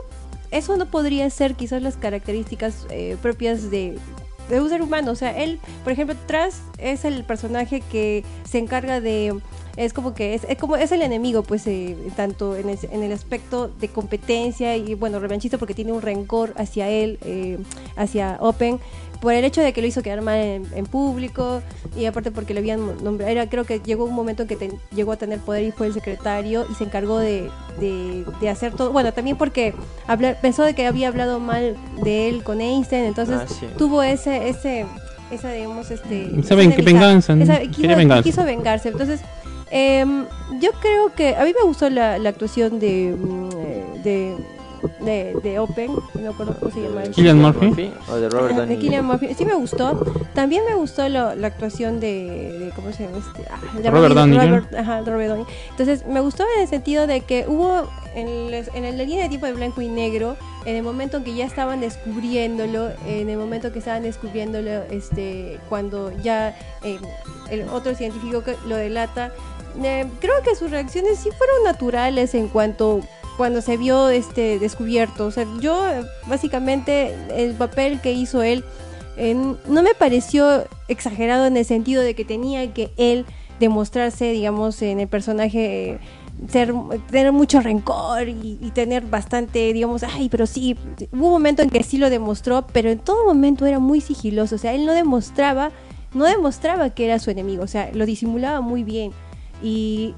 eso 0.51 0.75
no 0.77 0.85
podría 0.87 1.29
ser 1.29 1.55
quizás 1.55 1.81
las 1.81 1.95
características 1.95 2.85
eh, 2.89 3.15
propias 3.21 3.71
de 3.71 3.97
de 4.49 4.61
un 4.61 4.69
ser 4.69 4.81
humano, 4.81 5.11
o 5.11 5.15
sea, 5.15 5.37
él, 5.37 5.59
por 5.83 5.93
ejemplo, 5.93 6.15
Tras 6.25 6.61
es 6.77 7.05
el 7.05 7.23
personaje 7.23 7.81
que 7.81 8.23
se 8.49 8.59
encarga 8.59 9.01
de 9.01 9.39
es 9.77 9.93
como 9.93 10.13
que 10.13 10.33
es, 10.33 10.45
es 10.47 10.57
como 10.57 10.77
es 10.77 10.91
el 10.91 11.01
enemigo 11.01 11.43
pues 11.43 11.67
eh, 11.67 11.97
tanto 12.15 12.55
en 12.55 12.69
el, 12.69 12.79
en 12.91 13.03
el 13.03 13.11
aspecto 13.11 13.67
de 13.67 13.89
competencia 13.89 14.77
y 14.77 14.93
bueno 14.93 15.19
revanchista 15.19 15.57
porque 15.57 15.73
tiene 15.73 15.91
un 15.91 16.01
rencor 16.01 16.53
hacia 16.57 16.89
él 16.89 17.19
eh, 17.25 17.57
hacia 17.97 18.37
Open 18.39 18.79
por 19.25 19.33
el 19.33 19.43
hecho 19.43 19.61
de 19.61 19.73
que 19.73 19.81
lo 19.81 19.87
hizo 19.87 20.01
quedar 20.03 20.21
mal 20.21 20.37
en, 20.39 20.65
en 20.75 20.85
público 20.85 21.61
y 21.97 22.05
aparte 22.05 22.29
porque 22.31 22.53
le 22.53 22.59
habían 22.59 23.03
nombrado 23.03 23.31
era 23.31 23.49
creo 23.49 23.63
que 23.65 23.79
llegó 23.79 24.05
un 24.05 24.13
momento 24.13 24.43
en 24.43 24.47
que 24.47 24.55
te- 24.55 24.71
llegó 24.95 25.11
a 25.13 25.17
tener 25.17 25.39
poder 25.39 25.63
y 25.63 25.71
fue 25.71 25.87
el 25.87 25.93
secretario 25.93 26.65
y 26.71 26.75
se 26.75 26.83
encargó 26.83 27.17
de, 27.17 27.49
de, 27.79 28.23
de 28.39 28.49
hacer 28.49 28.73
todo 28.73 28.91
bueno 28.91 29.11
también 29.13 29.35
porque 29.35 29.73
hablar, 30.07 30.37
pensó 30.41 30.61
de 30.63 30.75
que 30.75 30.85
había 30.85 31.07
hablado 31.07 31.39
mal 31.39 31.75
de 32.03 32.29
él 32.29 32.43
con 32.43 32.61
Einstein 32.61 33.05
entonces 33.05 33.39
Ah, 33.41 33.47
sí. 33.47 33.65
tuvo 33.77 34.03
ese 34.03 34.47
ese 34.47 34.85
esa 35.31 35.51
digamos 35.51 35.89
este 35.89 36.39
Esa 36.39 36.53
ven- 36.55 36.75
venganza, 36.85 37.35
¿no? 37.35 37.43
Esa- 37.43 37.61
quiso, 37.61 37.87
venganza. 37.95 38.23
quiso 38.23 38.43
vengarse 38.45 38.89
entonces 38.89 39.21
em, 39.71 40.25
yo 40.61 40.69
creo 40.79 41.13
que 41.15 41.35
a 41.35 41.43
mí 41.43 41.51
me 41.59 41.65
gustó 41.65 41.89
la, 41.89 42.19
la 42.19 42.29
actuación 42.29 42.79
de 42.79 43.15
mm, 43.17 43.49
eh, 43.57 43.83
de, 44.03 44.35
de, 44.99 45.35
de 45.43 45.59
Open 45.59 45.91
no 45.93 46.21
me 46.21 46.27
acuerdo 46.29 46.55
cómo 46.59 46.71
se 46.71 46.81
llama 46.81 47.03
el 47.03 47.11
chico. 47.13 47.33
Murphy. 47.35 47.91
O 48.09 48.15
de 48.15 48.29
Robert 48.29 48.55
Downey 48.55 48.75
de 48.75 48.81
Cillian 48.81 49.03
Jr. 49.07 49.19
Murphy. 49.19 49.33
Sí 49.35 49.45
me 49.45 49.53
gustó. 49.55 50.03
También 50.33 50.63
me 50.67 50.75
gustó 50.75 51.07
lo- 51.09 51.35
la 51.35 51.47
actuación 51.47 51.99
de, 51.99 52.57
de- 52.59 52.71
¿cómo 52.75 52.91
se 52.91 53.03
llama 53.05 53.17
este? 53.17 53.47
Ah, 53.49 53.59
de 53.79 53.89
Robert 53.91 54.15
Downey. 54.15 54.37
Robert, 54.39 54.73
ajá, 54.75 55.01
Robert 55.01 55.29
Downey. 55.29 55.45
Entonces 55.71 56.05
me 56.05 56.19
gustó 56.19 56.43
en 56.55 56.61
el 56.63 56.67
sentido 56.67 57.07
de 57.07 57.21
que 57.21 57.45
hubo 57.47 57.87
en, 58.15 58.51
les- 58.51 58.69
en 58.73 58.83
la 58.97 59.03
línea 59.03 59.23
de 59.23 59.29
tiempo 59.29 59.45
de 59.47 59.53
blanco 59.53 59.81
y 59.81 59.89
negro, 59.89 60.35
en 60.65 60.75
el 60.75 60.83
momento 60.83 61.17
en 61.17 61.23
que 61.23 61.33
ya 61.35 61.45
estaban 61.45 61.79
descubriéndolo, 61.81 62.89
en 63.07 63.29
el 63.29 63.37
momento 63.37 63.71
que 63.71 63.79
estaban 63.79 64.03
descubriéndolo, 64.03 64.83
este, 64.89 65.59
cuando 65.69 66.11
ya 66.23 66.55
eh, 66.83 66.97
el 67.51 67.67
otro 67.69 67.93
científico 67.95 68.41
lo 68.67 68.75
delata, 68.75 69.31
eh, 69.83 70.05
creo 70.21 70.33
que 70.43 70.55
sus 70.55 70.71
reacciones 70.71 71.19
sí 71.19 71.29
fueron 71.37 71.63
naturales 71.65 72.33
en 72.35 72.47
cuanto 72.47 73.01
cuando 73.37 73.61
se 73.61 73.77
vio 73.77 74.09
este 74.09 74.59
descubierto. 74.59 75.25
O 75.25 75.31
sea, 75.31 75.45
yo 75.59 75.87
eh, 75.89 76.03
básicamente 76.27 77.15
el 77.35 77.53
papel 77.55 77.99
que 78.01 78.13
hizo 78.13 78.41
él 78.43 78.63
En- 79.17 79.55
no 79.69 79.81
me 79.81 79.93
pareció 79.93 80.65
exagerado 80.89 81.45
en 81.45 81.55
el 81.55 81.63
sentido 81.63 82.01
de 82.01 82.15
que 82.15 82.25
tenía 82.25 82.73
que 82.73 82.91
él 82.97 83.25
demostrarse, 83.61 84.31
digamos, 84.31 84.81
en 84.81 84.99
el 84.99 85.07
personaje 85.07 85.91
eh, 85.91 85.99
tener 87.11 87.31
mucho 87.31 87.61
rencor 87.61 88.27
y, 88.27 88.57
y 88.61 88.71
tener 88.71 89.03
bastante, 89.03 89.71
digamos, 89.71 90.03
ay, 90.03 90.27
pero 90.27 90.45
sí, 90.45 90.75
hubo 91.13 91.27
un 91.27 91.31
momento 91.31 91.61
en 91.61 91.69
que 91.69 91.81
sí 91.83 91.97
lo 91.97 92.09
demostró, 92.09 92.65
pero 92.73 92.89
en 92.89 92.99
todo 92.99 93.23
momento 93.25 93.65
era 93.65 93.79
muy 93.79 94.01
sigiloso, 94.01 94.55
o 94.55 94.57
sea, 94.57 94.73
él 94.73 94.85
no 94.85 94.91
demostraba, 94.93 95.71
no 96.13 96.25
demostraba 96.25 96.89
que 96.89 97.05
era 97.05 97.17
su 97.19 97.31
enemigo, 97.31 97.63
o 97.63 97.67
sea, 97.67 97.89
lo 97.93 98.05
disimulaba 98.05 98.59
muy 98.59 98.83
bien. 98.83 99.13
Y, 99.63 100.13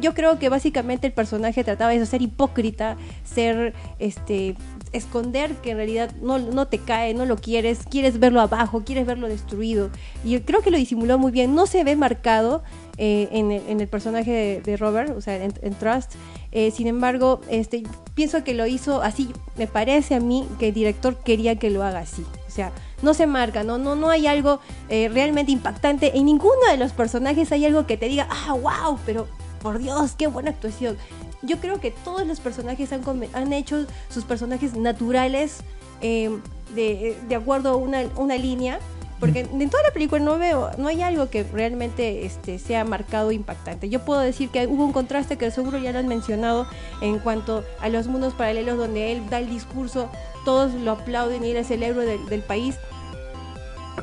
yo 0.00 0.14
creo 0.14 0.38
que 0.38 0.48
básicamente 0.48 1.06
el 1.06 1.12
personaje 1.12 1.64
trataba 1.64 1.90
de 1.90 1.96
eso, 1.96 2.06
ser 2.06 2.22
hipócrita, 2.22 2.96
ser, 3.24 3.74
este, 3.98 4.56
esconder 4.92 5.54
que 5.56 5.70
en 5.70 5.76
realidad 5.78 6.10
no, 6.22 6.38
no 6.38 6.68
te 6.68 6.78
cae, 6.78 7.14
no 7.14 7.26
lo 7.26 7.36
quieres, 7.36 7.80
quieres 7.90 8.18
verlo 8.18 8.40
abajo, 8.40 8.82
quieres 8.84 9.06
verlo 9.06 9.28
destruido. 9.28 9.90
Y 10.24 10.30
yo 10.30 10.42
creo 10.42 10.62
que 10.62 10.70
lo 10.70 10.78
disimuló 10.78 11.18
muy 11.18 11.32
bien, 11.32 11.54
no 11.54 11.66
se 11.66 11.84
ve 11.84 11.96
marcado 11.96 12.62
eh, 12.98 13.28
en, 13.32 13.80
el, 13.80 13.88
personaje 13.88 14.60
de, 14.64 14.76
Robert, 14.76 15.16
o 15.16 15.20
sea, 15.20 15.42
en, 15.42 15.52
en 15.62 15.74
Trust. 15.74 16.12
Eh, 16.52 16.70
sin 16.70 16.86
embargo, 16.86 17.40
este, 17.48 17.82
pienso 18.14 18.44
que 18.44 18.54
lo 18.54 18.66
hizo 18.66 19.02
así, 19.02 19.30
me 19.56 19.66
parece 19.66 20.14
a 20.14 20.20
mí 20.20 20.46
que 20.58 20.68
el 20.68 20.74
director 20.74 21.16
quería 21.16 21.56
que 21.56 21.70
lo 21.70 21.82
haga 21.82 22.00
así. 22.00 22.24
O 22.52 22.54
sea, 22.54 22.70
no 23.00 23.14
se 23.14 23.26
marca, 23.26 23.64
no, 23.64 23.78
no, 23.78 23.96
no 23.96 24.10
hay 24.10 24.26
algo 24.26 24.60
eh, 24.90 25.08
realmente 25.08 25.50
impactante. 25.52 26.18
En 26.18 26.26
ninguno 26.26 26.60
de 26.70 26.76
los 26.76 26.92
personajes 26.92 27.50
hay 27.50 27.64
algo 27.64 27.86
que 27.86 27.96
te 27.96 28.08
diga, 28.08 28.28
ah, 28.30 28.52
wow, 28.52 28.98
pero 29.06 29.26
por 29.62 29.78
Dios, 29.78 30.12
qué 30.18 30.26
buena 30.26 30.50
actuación. 30.50 30.98
Yo 31.40 31.56
creo 31.60 31.80
que 31.80 31.92
todos 31.92 32.26
los 32.26 32.40
personajes 32.40 32.92
han, 32.92 33.02
han 33.32 33.54
hecho 33.54 33.86
sus 34.10 34.24
personajes 34.24 34.76
naturales 34.76 35.60
eh, 36.02 36.28
de, 36.74 37.16
de 37.26 37.34
acuerdo 37.34 37.70
a 37.70 37.76
una, 37.76 38.02
una 38.16 38.36
línea. 38.36 38.80
Porque 39.22 39.46
en 39.52 39.70
toda 39.70 39.84
la 39.84 39.92
película 39.92 40.20
no 40.20 40.36
veo, 40.36 40.72
no 40.78 40.88
hay 40.88 41.00
algo 41.00 41.30
que 41.30 41.44
realmente 41.44 42.26
este, 42.26 42.58
sea 42.58 42.84
marcado 42.84 43.30
impactante. 43.30 43.88
Yo 43.88 44.04
puedo 44.04 44.18
decir 44.18 44.48
que 44.48 44.66
hubo 44.66 44.84
un 44.84 44.92
contraste 44.92 45.38
que 45.38 45.48
seguro 45.52 45.78
ya 45.78 45.92
lo 45.92 46.00
han 46.00 46.08
mencionado 46.08 46.66
en 47.00 47.20
cuanto 47.20 47.62
a 47.80 47.88
los 47.88 48.08
mundos 48.08 48.34
paralelos 48.34 48.76
donde 48.76 49.12
él 49.12 49.30
da 49.30 49.38
el 49.38 49.48
discurso, 49.48 50.10
todos 50.44 50.74
lo 50.74 50.90
aplauden 50.90 51.44
y 51.44 51.52
él 51.52 51.58
es 51.58 51.70
el 51.70 51.84
héroe 51.84 52.04
del, 52.04 52.26
del 52.26 52.40
país. 52.40 52.74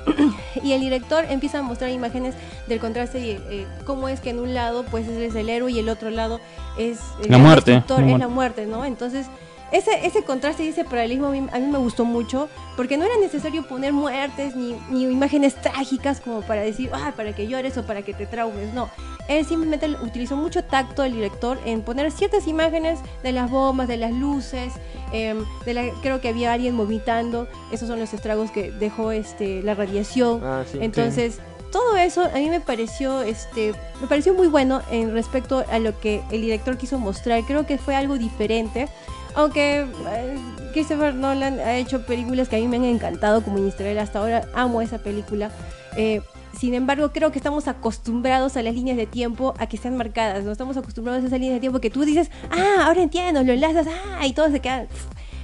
y 0.64 0.72
el 0.72 0.80
director 0.80 1.26
empieza 1.28 1.60
a 1.60 1.64
mostrar 1.64 1.90
imágenes 1.90 2.34
del 2.68 2.80
contraste 2.80 3.20
y 3.20 3.32
eh, 3.32 3.68
cómo 3.86 4.08
es 4.08 4.22
que 4.22 4.30
en 4.30 4.40
un 4.40 4.54
lado 4.54 4.86
pues 4.86 5.06
es 5.06 5.36
el 5.36 5.50
héroe 5.50 5.70
y 5.70 5.80
el 5.80 5.90
otro 5.90 6.12
lado 6.12 6.40
es 6.78 6.98
el 7.22 7.30
La 7.30 7.40
muerte, 7.40 7.84
la 7.86 8.10
es 8.10 8.20
la 8.20 8.30
muerte, 8.30 8.68
¿no? 8.68 8.86
Entonces 8.86 9.28
ese, 9.72 10.06
ese 10.06 10.24
contraste 10.24 10.64
y 10.64 10.70
ese 10.70 10.84
paralelismo 10.84 11.28
a 11.28 11.32
mí, 11.32 11.48
a 11.52 11.60
mí 11.60 11.68
me 11.68 11.78
gustó 11.78 12.06
mucho 12.06 12.50
porque 12.76 12.98
no 12.98 13.06
era 13.06 13.18
necesario 13.18 13.68
poner 13.68 13.94
muertes 13.94 14.56
ni, 14.56 14.76
ni 14.90 15.04
imágenes 15.04 15.56
trágicas 15.56 16.22
como 16.22 16.42
para 16.42 16.62
decir, 16.62 16.90
ah, 16.94 17.14
para 17.16 17.36
que 17.36 17.48
llores 17.48 17.78
o 17.78 17.86
para 17.86 18.02
que 18.02 18.14
te 18.14 18.26
traumes. 18.26 18.74
No, 18.74 18.90
él 19.28 19.46
simplemente 19.46 19.88
utilizó 20.02 20.36
mucho 20.36 20.64
tacto 20.64 21.04
el 21.04 21.14
director 21.14 21.60
en 21.64 21.84
poner 21.84 22.12
ciertas 22.12 22.48
imágenes 22.48 23.00
de 23.22 23.32
las 23.32 23.50
bombas, 23.50 23.88
de 23.88 23.98
las 23.98 24.12
luces, 24.12 24.74
em, 25.12 25.46
de 25.66 25.74
la, 25.76 25.84
creo 26.02 26.20
que 26.20 26.30
había 26.30 26.52
alguien 26.52 26.76
vomitando. 26.76 27.48
Esos 27.72 27.88
son 27.88 28.00
los 28.00 28.14
estragos 28.14 28.50
que 28.50 28.72
dejó 28.72 29.12
este, 29.12 29.62
la 29.62 29.76
radiación. 29.76 30.42
Ah, 30.44 30.64
sí. 30.70 30.80
Entonces, 30.82 31.40
todo 31.72 31.96
eso 31.98 32.24
a 32.24 32.38
mí 32.40 32.50
me 32.50 32.60
pareció, 32.60 33.22
este, 33.22 33.74
me 34.02 34.08
pareció 34.08 34.34
muy 34.34 34.48
bueno 34.48 34.82
en 34.90 35.12
respecto 35.14 35.64
a 35.70 35.78
lo 35.78 36.00
que 36.00 36.24
el 36.32 36.42
director 36.42 36.78
quiso 36.78 36.98
mostrar. 36.98 37.44
Creo 37.44 37.68
que 37.68 37.78
fue 37.78 37.96
algo 37.96 38.18
diferente. 38.18 38.88
Aunque 39.36 39.82
eh, 39.82 40.38
Christopher 40.74 41.14
Nolan 41.14 41.60
ha 41.60 41.76
hecho 41.78 42.06
películas 42.06 42.50
que 42.50 42.56
a 42.56 42.60
mí 42.60 42.68
me 42.68 42.78
han 42.78 42.86
encantado, 42.86 43.44
como 43.44 43.58
Interstellar 43.58 44.04
hasta 44.04 44.20
ahora, 44.20 44.48
amo 44.54 44.82
esa 44.82 45.00
película. 45.00 45.52
Eh, 45.96 46.22
sin 46.58 46.74
embargo, 46.74 47.12
creo 47.12 47.32
que 47.32 47.40
estamos 47.40 47.68
acostumbrados 47.68 48.58
a 48.58 48.64
las 48.64 48.74
líneas 48.74 48.98
de 48.98 49.06
tiempo 49.06 49.54
a 49.60 49.68
que 49.68 49.76
estén 49.76 49.96
marcadas. 49.96 50.44
No 50.44 50.52
estamos 50.52 50.78
acostumbrados 50.78 51.24
a 51.24 51.28
esas 51.28 51.40
líneas 51.40 51.56
de 51.56 51.62
tiempo 51.62 51.80
que 51.80 51.90
tú 51.90 52.04
dices, 52.04 52.32
ah, 52.50 52.86
ahora 52.86 53.02
entiendo, 53.02 53.44
lo 53.44 53.54
enlazas, 53.54 53.88
ah, 53.88 54.26
y 54.26 54.34
todo 54.34 54.50
se 54.50 54.60
queda. 54.60 54.88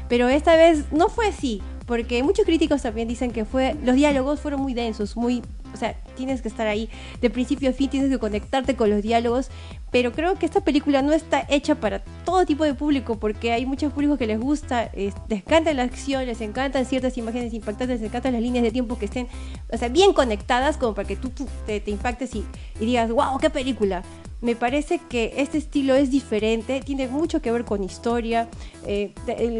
Pero 0.09 0.27
esta 0.27 0.55
vez 0.55 0.91
no 0.91 1.09
fue 1.09 1.27
así, 1.27 1.61
porque 1.86 2.23
muchos 2.23 2.45
críticos 2.45 2.81
también 2.81 3.07
dicen 3.07 3.31
que 3.31 3.45
fue 3.45 3.75
los 3.83 3.95
diálogos 3.95 4.39
fueron 4.39 4.61
muy 4.61 4.73
densos, 4.73 5.15
muy, 5.15 5.43
o 5.73 5.77
sea, 5.77 5.93
tienes 6.15 6.41
que 6.41 6.47
estar 6.47 6.67
ahí 6.67 6.89
de 7.21 7.29
principio 7.29 7.69
a 7.69 7.73
fin, 7.73 7.89
tienes 7.89 8.09
que 8.09 8.17
conectarte 8.17 8.75
con 8.75 8.89
los 8.89 9.01
diálogos, 9.01 9.49
pero 9.91 10.11
creo 10.11 10.36
que 10.36 10.45
esta 10.45 10.61
película 10.61 11.01
no 11.01 11.13
está 11.13 11.45
hecha 11.47 11.75
para 11.75 11.99
todo 12.25 12.45
tipo 12.45 12.63
de 12.63 12.73
público, 12.73 13.19
porque 13.19 13.51
hay 13.51 13.65
muchos 13.65 13.93
públicos 13.93 14.17
que 14.17 14.27
les 14.27 14.39
gusta, 14.39 14.89
eh, 14.93 15.13
les 15.29 15.39
encanta 15.39 15.73
la 15.73 15.83
acción, 15.83 16.25
les 16.25 16.41
encantan 16.41 16.86
ciertas 16.86 17.17
imágenes 17.17 17.53
impactantes, 17.53 18.01
les 18.01 18.09
encantan 18.09 18.33
las 18.33 18.41
líneas 18.41 18.63
de 18.63 18.71
tiempo 18.71 18.97
que 18.97 19.05
estén, 19.05 19.27
o 19.71 19.77
sea, 19.77 19.89
bien 19.89 20.13
conectadas 20.13 20.77
como 20.77 20.95
para 20.95 21.07
que 21.07 21.15
tú, 21.15 21.29
tú 21.29 21.47
te, 21.65 21.79
te 21.79 21.91
impactes 21.91 22.33
y, 22.36 22.45
y 22.79 22.86
digas, 22.86 23.11
wow, 23.11 23.38
qué 23.39 23.49
película. 23.49 24.03
Me 24.41 24.55
parece 24.55 24.99
que 24.99 25.33
este 25.38 25.57
estilo 25.57 25.95
es 25.95 26.11
diferente, 26.11 26.81
tiene 26.81 27.07
mucho 27.07 27.41
que 27.41 27.51
ver 27.51 27.65
con 27.65 27.83
historia, 27.83 28.47
eh, 28.86 29.11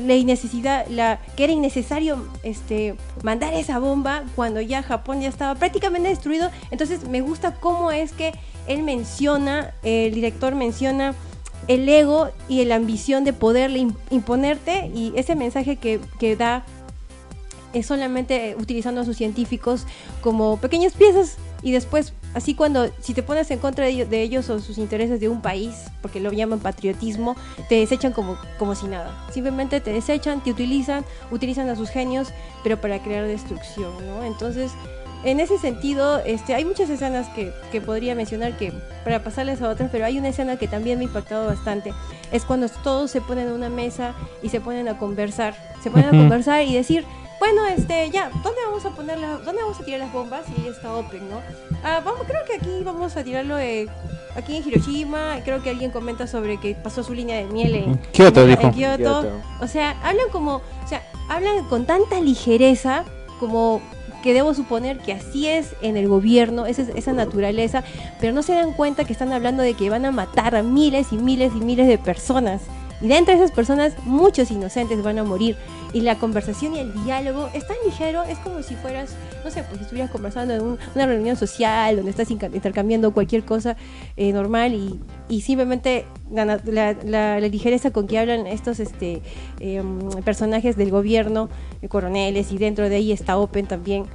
la 0.03 0.15
innecesidad, 0.15 0.86
la, 0.89 1.19
que 1.36 1.45
era 1.45 1.53
innecesario 1.53 2.23
este, 2.43 2.95
mandar 3.23 3.53
esa 3.53 3.80
bomba 3.80 4.23
cuando 4.36 4.61
ya 4.61 4.84
Japón 4.84 5.21
ya 5.21 5.30
estaba 5.30 5.55
prácticamente 5.55 6.09
destruido. 6.09 6.51
Entonces 6.71 7.07
me 7.07 7.21
gusta 7.21 7.55
cómo 7.55 7.91
es 7.91 8.11
que 8.11 8.34
él 8.67 8.84
menciona, 8.84 9.73
el 9.82 10.13
director 10.13 10.53
menciona 10.53 11.15
el 11.67 11.89
ego 11.89 12.30
y 12.47 12.63
la 12.65 12.76
ambición 12.76 13.23
de 13.23 13.34
poderle 13.34 13.80
im- 13.80 13.95
imponerte 14.11 14.91
y 14.93 15.13
ese 15.15 15.36
mensaje 15.36 15.78
que, 15.78 15.99
que 16.19 16.36
da 16.36 16.63
es 17.73 17.88
solamente 17.88 18.55
utilizando 18.59 19.01
a 19.01 19.05
sus 19.05 19.17
científicos 19.17 19.86
como 20.21 20.57
pequeñas 20.57 20.93
piezas 20.93 21.38
y 21.66 21.72
después, 21.72 22.13
así 22.36 22.53
cuando, 22.53 22.91
si 22.99 23.16
te 23.16 23.24
pones 23.24 23.49
en 23.49 23.57
contra 23.57 23.86
de 23.86 23.91
ellos, 23.91 24.07
de 24.11 24.22
ellos 24.22 24.51
o 24.51 24.59
sus 24.59 24.78
intereses 24.78 25.20
de 25.20 25.30
un 25.30 25.41
país, 25.41 25.86
porque 26.03 26.20
lo 26.20 26.32
llaman 26.32 26.59
patriotismo, 26.59 27.36
te 27.70 27.80
desechan 27.80 28.13
como, 28.13 28.38
como 28.59 28.76
si 28.76 28.86
nada. 28.86 29.18
Simplemente 29.34 29.82
te 29.82 29.91
desechan, 29.91 30.43
te 30.43 30.51
utilizan, 30.51 31.03
utilizan 31.32 31.68
a 31.70 31.76
sus 31.76 31.89
genios, 31.89 32.28
pero 32.61 32.80
para 32.80 33.01
crear 33.01 33.26
destrucción, 33.26 33.93
¿no? 34.05 34.24
Entonces, 34.24 34.74
en 35.24 35.39
ese 35.39 35.57
sentido, 35.57 36.20
este, 36.20 36.53
hay 36.53 36.66
muchas 36.66 36.88
escenas 36.91 37.28
que, 37.30 37.51
que 37.72 37.82
podría 37.82 38.13
mencionar 38.13 38.55
que 38.57 38.72
para 39.03 39.24
pasarles 39.24 39.59
a 39.63 39.70
otras, 39.70 39.89
pero 39.91 40.05
hay 40.05 40.20
una 40.20 40.28
escena 40.28 40.57
que 40.57 40.68
también 40.68 40.99
me 40.99 41.05
ha 41.05 41.07
impactado 41.07 41.47
bastante. 41.47 41.95
Es 42.32 42.45
cuando 42.45 42.70
todos 42.70 43.09
se 43.09 43.22
ponen 43.22 43.47
en 43.47 43.53
una 43.53 43.70
mesa 43.70 44.13
y 44.43 44.49
se 44.49 44.61
ponen 44.61 44.88
a 44.88 44.99
conversar. 44.99 45.55
Se 45.82 45.89
ponen 45.89 46.09
a 46.09 46.11
conversar 46.11 46.61
y 46.61 46.76
decir, 46.76 47.05
bueno, 47.40 47.66
este, 47.68 48.10
ya, 48.12 48.30
¿dónde 48.44 48.60
vamos 48.66 48.86
a 48.86 48.90
poner 48.92 49.20
las, 49.20 49.44
dónde 49.46 49.62
vamos 49.62 49.80
a 49.80 49.84
tirar 49.84 50.00
las 50.00 50.14
bombas? 50.14 50.42
Y 50.58 50.62
ahí 50.62 50.68
está 50.70 50.94
Open, 50.96 51.30
¿no? 51.30 51.40
Ah, 51.84 52.02
vamos, 52.04 52.22
creo 52.28 52.42
que 52.46 52.56
aquí 52.56 52.84
vamos 52.84 53.16
a 53.18 53.24
tirarlo 53.24 53.58
eh, 53.60 53.88
aquí 54.36 54.58
en 54.58 54.68
Hiroshima. 54.68 55.40
Creo 55.44 55.62
que 55.62 55.70
alguien 55.70 55.92
comenta 55.92 56.28
sobre 56.28 56.60
que 56.60 56.76
pasó 56.76 57.04
su 57.04 57.14
línea 57.14 57.38
de 57.38 57.46
miel 57.46 57.76
en 57.76 57.98
Kioto, 58.14 58.42
en- 58.44 58.50
dijo. 58.50 58.62
en 58.64 58.72
Kioto. 58.72 58.98
Kioto. 58.98 59.32
O 59.62 59.68
sea, 59.68 59.92
hablan 60.04 60.30
como, 60.32 60.56
o 60.56 60.88
sea, 60.88 61.02
hablan 61.30 61.66
con 61.66 61.86
tanta 61.86 62.20
ligereza 62.22 63.04
como 63.40 63.82
que 64.24 64.34
debo 64.34 64.56
suponer 64.56 64.98
que 65.00 65.14
así 65.14 65.48
es 65.48 65.76
en 65.84 65.98
el 65.98 66.08
gobierno, 66.08 66.66
esa, 66.66 66.82
es- 66.82 66.90
esa 66.96 67.14
naturaleza, 67.14 67.84
pero 68.20 68.34
no 68.34 68.42
se 68.42 68.54
dan 68.54 68.74
cuenta 68.74 69.04
que 69.06 69.14
están 69.14 69.32
hablando 69.34 69.62
de 69.62 69.76
que 69.76 69.90
van 69.92 70.06
a 70.06 70.12
matar 70.12 70.56
a 70.56 70.64
miles 70.64 71.08
y 71.12 71.18
miles 71.18 71.52
y 71.56 71.60
miles 71.60 71.88
de 71.88 71.98
personas. 72.00 72.62
Y 73.02 73.08
de 73.08 73.18
entre 73.18 73.36
esas 73.36 73.52
personas, 73.52 73.93
muchos 74.06 74.52
inocentes 74.52 75.04
van 75.04 75.20
a 75.20 75.24
morir. 75.24 75.58
Y 75.93 76.02
la 76.02 76.18
conversación 76.18 76.76
y 76.76 76.80
el 76.80 76.93
diálogo 77.06 77.50
es 77.54 77.66
tan 77.68 77.78
ligero, 77.86 78.24
es 78.24 78.38
como 78.39 78.62
si 78.64 78.76
fueras, 78.76 79.12
no 79.46 79.52
sé, 79.52 79.64
pues 79.64 79.82
estuvieras 79.82 80.12
conversando 80.12 80.54
en 80.54 80.62
un- 80.62 80.78
una 80.93 81.06
reunión 81.06 81.36
social 81.38 81.96
donde 81.96 82.12
estás 82.12 82.30
intercambiando 82.32 83.14
cualquier 83.14 83.43
cosa 83.46 83.78
eh, 84.18 84.34
normal 84.34 84.74
y, 84.74 85.00
y 85.30 85.41
simplemente 85.41 86.06
la, 86.32 87.39
ligereza 87.39 87.91
con 87.91 88.08
que 88.08 88.20
hablan 88.20 88.46
estos 88.48 88.80
este, 88.80 89.22
em, 89.60 90.00
personajes 90.26 90.76
del 90.76 90.91
gobierno, 90.91 91.50
eh, 91.82 91.88
coroneles, 91.88 92.52
y 92.52 92.58
dentro 92.58 92.89
de 92.89 92.96
ahí 92.98 93.12
está 93.12 93.38
Open 93.38 93.66
también. 93.68 94.06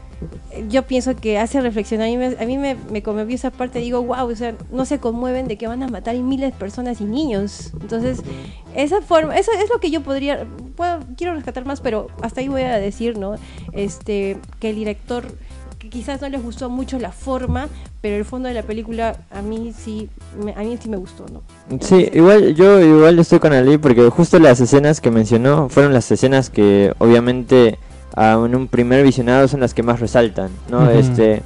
Yo 0.69 0.83
pienso 0.83 1.17
que 1.17 1.39
hace 1.39 1.61
reflexionar, 1.61 2.09
a 2.09 2.11
mí, 2.11 2.17
me, 2.17 2.27
a 2.27 2.47
mí 2.47 2.59
me, 2.59 2.77
me 2.91 3.03
conmovió 3.03 3.35
esa 3.35 3.51
parte, 3.51 3.79
digo, 3.79 4.03
wow, 4.03 4.31
o 4.31 4.37
sea, 4.37 4.55
no 4.71 4.85
se 4.85 4.99
conmueven 4.99 5.49
de 5.49 5.57
que 5.57 5.67
van 5.67 5.83
a 5.83 5.89
matar 5.89 6.17
miles 6.17 6.53
de 6.53 6.59
personas 6.59 7.01
y 7.01 7.05
niños. 7.05 7.73
Entonces, 7.81 8.21
esa 8.75 9.01
forma, 9.01 9.37
eso 9.37 9.51
es 9.53 9.71
lo 9.71 9.81
que 9.81 9.91
yo 9.91 10.03
podría, 10.03 10.47
puedo, 10.77 11.01
quiero 11.17 11.35
rescatar 11.35 11.65
más, 11.65 11.81
pero 11.81 12.09
hasta 12.23 12.41
ahí 12.41 12.49
voy 12.49 12.63
a 12.63 12.79
decir, 12.79 13.19
¿no? 13.19 13.37
Este, 13.73 14.37
que 14.59 14.71
el 14.71 14.77
director, 14.77 15.25
que 15.79 15.89
quizás 15.89 16.21
no 16.21 16.29
les 16.29 16.43
gustó 16.43 16.69
mucho 16.69 16.99
la 16.99 17.13
forma, 17.13 17.69
pero 18.01 18.17
el 18.17 18.25
fondo 18.25 18.49
de 18.49 18.55
la 18.55 18.63
película 18.63 19.17
a 19.31 19.43
mí 19.43 19.73
sí, 19.77 20.09
me, 20.43 20.53
a 20.53 20.59
mí 20.59 20.79
sí 20.81 20.89
me 20.89 20.97
gustó, 20.97 21.27
¿no? 21.33 21.43
Sí, 21.81 22.09
igual 22.13 22.55
yo 22.55 22.81
igual 22.81 23.19
estoy 23.19 23.39
con 23.39 23.53
Ali 23.53 23.79
porque 23.79 24.09
justo 24.11 24.39
las 24.39 24.61
escenas 24.61 25.01
que 25.01 25.11
mencionó 25.11 25.69
fueron 25.69 25.93
las 25.93 26.11
escenas 26.11 26.51
que 26.51 26.93
obviamente 26.99 27.79
en 28.17 28.55
un 28.55 28.69
primer 28.69 29.03
visionado 29.05 29.49
son 29.49 29.61
las 29.61 29.75
que 29.75 29.83
más 29.83 30.01
resaltan, 30.01 30.51
¿no? 30.71 30.91
Este 30.91 31.43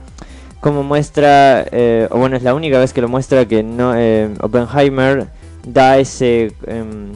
como 0.61 0.83
muestra 0.83 1.67
eh, 1.73 2.09
o 2.11 2.19
bueno 2.19 2.37
es 2.37 2.43
la 2.43 2.55
única 2.55 2.79
vez 2.79 2.93
que 2.95 3.03
lo 3.03 3.09
muestra 3.09 3.45
que 3.47 3.63
no 3.63 3.93
eh, 3.95 4.31
Oppenheimer 4.41 5.27
da 5.67 5.99
ese 5.99 6.53
em, 6.67 7.13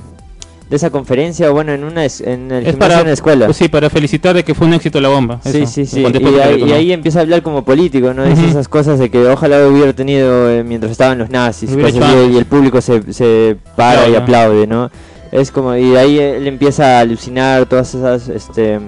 de 0.68 0.76
esa 0.76 0.90
conferencia 0.90 1.50
o 1.50 1.54
bueno, 1.54 1.72
en 1.72 1.82
una 1.82 2.04
es- 2.04 2.20
en 2.20 2.52
el 2.52 2.66
Es 2.66 2.72
gimnasio 2.72 2.78
para, 2.78 3.00
en 3.00 3.06
la 3.06 3.12
escuela. 3.14 3.46
pues 3.46 3.56
sí, 3.56 3.68
para 3.68 3.88
felicitar 3.88 4.34
de 4.36 4.44
que 4.44 4.54
fue 4.54 4.66
un 4.66 4.74
éxito 4.74 5.00
la 5.00 5.08
bomba. 5.08 5.40
Sí, 5.42 5.62
eso, 5.62 5.66
sí, 5.72 5.86
sí. 5.86 6.02
Y 6.02 6.72
ahí, 6.72 6.88
y 6.88 6.92
empieza 6.92 7.20
a 7.20 7.22
hablar 7.22 7.42
como 7.42 7.64
político, 7.64 8.12
¿no? 8.12 8.22
Dice 8.24 8.46
esas 8.46 8.68
cosas 8.68 8.98
de 8.98 9.08
que 9.10 9.18
ojalá 9.28 9.66
hubiera 9.66 9.94
tenido 9.94 10.50
eh, 10.50 10.62
mientras 10.64 10.92
estaban 10.92 11.16
los 11.16 11.30
nazis, 11.30 11.70
cosas 11.74 11.94
y 12.30 12.36
el 12.36 12.44
público 12.44 12.82
se, 12.82 13.14
se 13.14 13.56
para 13.76 14.08
y 14.10 14.14
aplaude, 14.14 14.66
¿no? 14.66 14.90
Es 15.32 15.50
como, 15.50 15.74
y 15.74 15.88
de 15.92 15.98
ahí 15.98 16.18
él 16.18 16.46
empieza 16.46 16.98
a 16.98 17.00
alucinar 17.00 17.64
todas 17.64 17.94
esas 17.94 18.28
este, 18.28 18.78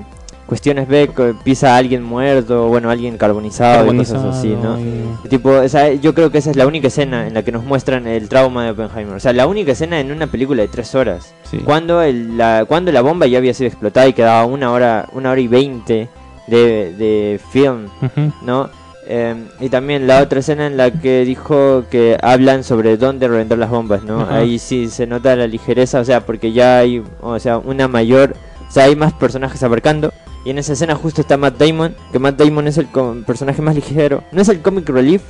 cuestiones, 0.50 0.86
ve 0.86 1.08
que 1.16 1.32
pisa 1.42 1.74
a 1.74 1.78
alguien 1.78 2.02
muerto, 2.02 2.68
bueno, 2.68 2.90
alguien 2.90 3.16
carbonizado, 3.16 3.90
y 3.94 3.96
cosas 3.96 4.22
así, 4.24 4.48
¿no? 4.48 4.78
y- 4.78 5.28
Tipo, 5.30 5.48
o 5.50 5.68
sea, 5.68 5.90
yo 5.94 6.12
creo 6.12 6.30
que 6.30 6.36
esa 6.38 6.50
es 6.50 6.56
la 6.56 6.66
única 6.66 6.88
escena 6.88 7.26
en 7.26 7.32
la 7.32 7.42
que 7.42 7.52
nos 7.52 7.64
muestran 7.64 8.06
el 8.06 8.28
trauma 8.28 8.64
de 8.64 8.70
Oppenheimer. 8.72 9.14
O 9.14 9.20
sea, 9.20 9.32
la 9.32 9.46
única 9.46 9.72
escena 9.72 9.98
en 10.00 10.10
una 10.12 10.26
película 10.26 10.60
de 10.60 10.68
tres 10.68 10.94
horas. 10.94 11.32
Sí. 11.50 11.58
Cuando, 11.64 12.02
el- 12.02 12.36
la, 12.36 12.64
cuando 12.68 12.92
la 12.92 13.00
bomba 13.00 13.26
ya 13.26 13.38
había 13.38 13.54
sido 13.54 13.68
explotada 13.68 14.06
y 14.08 14.12
quedaba 14.12 14.44
una 14.44 14.70
hora, 14.72 15.06
una 15.12 15.30
hora 15.30 15.40
y 15.40 15.48
veinte 15.48 16.08
de, 16.46 16.92
de 16.98 17.40
film, 17.50 17.86
Ujú. 18.02 18.32
¿no? 18.42 18.68
Eh, 19.12 19.34
y 19.60 19.68
también 19.70 20.06
la 20.06 20.20
otra 20.22 20.38
escena 20.38 20.66
en 20.68 20.76
la 20.76 20.90
que 20.92 21.24
dijo 21.24 21.84
que 21.90 22.16
hablan 22.22 22.62
sobre 22.62 22.96
dónde 22.96 23.26
reventar 23.26 23.58
las 23.58 23.68
bombas, 23.70 24.04
¿no? 24.04 24.28
Ahí 24.30 24.58
sí 24.60 24.88
se 24.88 25.06
nota 25.06 25.34
la 25.34 25.48
ligereza, 25.48 25.98
o 26.00 26.04
sea, 26.04 26.20
porque 26.26 26.52
ya 26.52 26.78
hay, 26.78 27.02
o 27.20 27.38
sea, 27.40 27.58
una 27.58 27.88
mayor, 27.88 28.36
o 28.68 28.70
sea, 28.72 28.84
hay 28.84 28.94
más 28.94 29.12
personajes 29.12 29.60
abarcando. 29.64 30.12
Y 30.44 30.50
en 30.50 30.58
esa 30.58 30.72
escena 30.72 30.94
justo 30.94 31.20
está 31.20 31.36
Matt 31.36 31.58
Damon, 31.58 31.94
que 32.12 32.18
Matt 32.18 32.38
Damon 32.38 32.66
es 32.66 32.78
el 32.78 32.86
personaje 33.26 33.60
más 33.60 33.74
ligero. 33.74 34.22
No 34.32 34.40
es 34.40 34.48
el 34.48 34.60
comic 34.60 34.88
relief, 34.88 35.22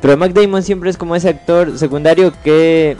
pero 0.00 0.16
Matt 0.16 0.32
Damon 0.32 0.62
siempre 0.62 0.90
es 0.90 0.96
como 0.96 1.14
ese 1.14 1.28
actor 1.28 1.76
secundario 1.78 2.32
que 2.42 2.96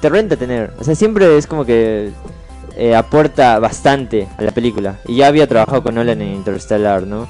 te 0.00 0.08
renta 0.08 0.36
tener. 0.36 0.72
O 0.78 0.84
sea, 0.84 0.94
siempre 0.94 1.36
es 1.38 1.46
como 1.46 1.64
que 1.64 2.10
eh, 2.76 2.94
aporta 2.94 3.58
bastante 3.58 4.28
a 4.36 4.42
la 4.42 4.52
película. 4.52 5.00
Y 5.06 5.16
ya 5.16 5.26
había 5.26 5.46
trabajado 5.46 5.82
con 5.82 5.94
Nolan 5.94 6.20
en 6.20 6.34
Interstellar, 6.34 7.06
¿no? 7.06 7.26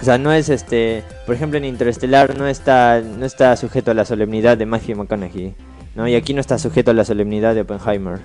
O 0.00 0.04
sea, 0.04 0.18
no 0.18 0.32
es 0.32 0.48
este, 0.48 1.04
por 1.24 1.34
ejemplo 1.34 1.56
en 1.56 1.64
Interstellar 1.64 2.36
no 2.36 2.46
está 2.46 3.00
no 3.00 3.24
está 3.24 3.56
sujeto 3.56 3.92
a 3.92 3.94
la 3.94 4.04
solemnidad 4.04 4.58
de 4.58 4.66
Matthew 4.66 4.96
McConaughey, 4.96 5.54
¿no? 5.94 6.06
Y 6.06 6.14
aquí 6.14 6.34
no 6.34 6.42
está 6.42 6.58
sujeto 6.58 6.90
a 6.90 6.94
la 6.94 7.04
solemnidad 7.04 7.54
de 7.54 7.62
Oppenheimer, 7.62 8.20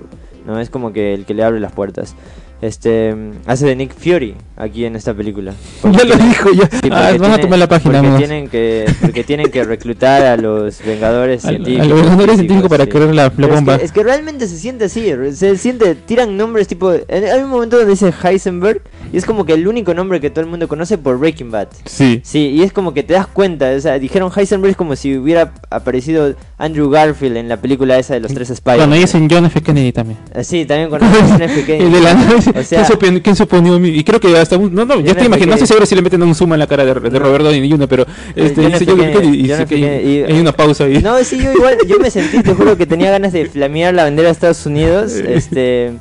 ¿no? 0.46 0.60
Es 0.60 0.70
como 0.70 0.92
que 0.92 1.14
el 1.14 1.26
que 1.26 1.34
le 1.34 1.44
abre 1.44 1.62
las 1.62 1.72
puertas. 1.72 2.16
Este 2.62 3.16
hace 3.48 3.66
de 3.66 3.76
Nick 3.76 3.94
Fury 3.96 4.36
aquí 4.56 4.86
en 4.86 4.96
esta 4.96 5.14
película. 5.16 5.54
Ya 5.84 6.04
lo 6.04 6.16
dijo, 6.16 6.50
ya. 6.54 6.70
Sí, 6.70 6.90
ah, 6.92 7.10
a 7.34 7.38
tomar 7.40 7.58
la 7.58 7.68
página. 7.68 8.02
porque 8.04 8.18
tienen 8.18 8.48
que 8.50 8.86
porque 9.02 9.24
tienen 9.24 9.50
que 9.50 9.64
reclutar 9.64 10.24
a 10.24 10.38
los 10.38 10.80
Vengadores 10.86 11.42
científicos. 11.48 11.86
a 11.86 11.90
los 11.90 12.02
Vengadores 12.02 12.36
científicos 12.36 12.70
para 12.70 12.84
sí. 12.84 12.90
crear 12.92 13.08
la, 13.16 13.24
la 13.24 13.30
Pero 13.32 13.48
es 13.48 13.56
bomba. 13.56 13.78
que- 13.80 13.86
Es 13.86 13.92
que, 13.92 14.04
realmente 14.04 14.48
se 14.48 14.58
siente 14.60 14.86
así, 14.86 15.12
se 15.34 15.58
siente, 15.58 15.96
tiran 15.96 16.38
nombres 16.38 16.68
tipo, 16.68 16.90
hay 16.92 17.42
un 17.44 17.50
momento 17.50 17.78
donde 17.78 17.92
dice 17.94 18.14
Heisenberg 18.24 18.82
y 19.12 19.18
es 19.18 19.26
como 19.26 19.44
que 19.46 19.54
el 19.54 19.68
único 19.68 19.94
nombre 19.96 20.20
que 20.22 20.30
todo 20.30 20.42
el 20.44 20.50
mundo 20.50 20.68
conoce 20.68 20.98
por 21.00 21.18
Breaking 21.18 21.50
Bad. 21.50 21.70
Sí. 21.86 22.22
Sí, 22.24 22.50
y 22.50 22.62
es 22.62 22.72
como 22.72 22.94
que 22.94 23.02
te 23.02 23.14
das 23.16 23.26
cuenta, 23.26 23.72
o 23.76 23.80
sea, 23.80 23.98
dijeron 23.98 24.32
Heisenberg 24.36 24.72
es 24.72 24.78
como 24.78 24.96
si 24.96 25.18
hubiera 25.18 25.52
aparecido 25.72 26.36
Andrew 26.62 26.90
Garfield 26.90 27.38
en 27.38 27.50
la 27.50 27.58
película 27.58 27.98
esa 27.98 28.14
de 28.14 28.20
los 28.20 28.34
tres 28.34 28.50
Spider. 28.52 28.78
Cuando 28.78 28.96
dicen 28.96 29.28
John 29.30 29.46
F. 29.46 29.62
Kennedy 29.62 29.92
también. 29.92 30.20
Sí, 30.44 30.66
también 30.66 30.90
con 30.90 31.00
John 31.02 31.42
F. 31.42 31.66
Kennedy. 31.66 32.00
La 32.02 32.60
O 32.60 32.64
sea, 32.64 32.86
¿quién, 33.00 33.20
quién 33.20 33.36
suponió 33.36 33.84
Y 33.84 34.04
creo 34.04 34.20
que 34.20 34.38
hasta 34.38 34.58
un. 34.58 34.74
No, 34.74 34.86
no, 34.86 34.94
John 34.96 35.06
ya 35.06 35.16
te 35.16 35.26
imaginas, 35.26 35.48
no 35.48 35.54
estoy 35.56 35.68
seguro 35.68 35.86
si 35.86 35.96
le 35.96 36.02
meten 36.02 36.22
un 36.22 36.36
zoom 36.36 36.54
en 36.54 36.60
la 36.60 36.68
cara 36.68 36.86
de, 36.86 36.94
de 36.94 37.10
No. 37.12 37.20
Robert 37.20 37.44
Downey 37.46 37.70
Jr., 37.70 37.88
pero 37.88 38.06
este, 38.36 38.62
John 38.62 38.72
dice 38.74 38.84
F. 38.84 38.92
John 38.92 39.00
F. 39.02 39.12
Kennedy, 39.12 39.20
Kennedy 39.22 39.38
y 39.38 39.50
John 39.50 39.60
dice 39.60 39.64
F. 39.64 39.66
que 39.76 39.82
Kennedy, 39.82 40.10
y- 40.20 40.24
hay 40.24 40.40
una 40.40 40.52
pausa 40.56 40.84
ahí. 40.84 41.00
No, 41.02 41.24
sí, 41.24 41.38
yo 41.42 41.52
igual, 41.52 41.78
yo 41.88 42.00
me 42.00 42.12
sentí, 42.12 42.42
te 42.44 42.54
juro 42.54 42.78
que 42.78 42.86
tenía 42.86 43.10
ganas 43.12 43.34
de 43.34 43.46
flamear 43.48 43.94
la 43.94 44.04
bandera 44.04 44.28
de 44.28 44.34
Estados 44.34 44.66
Unidos, 44.66 45.14
este, 45.14 45.94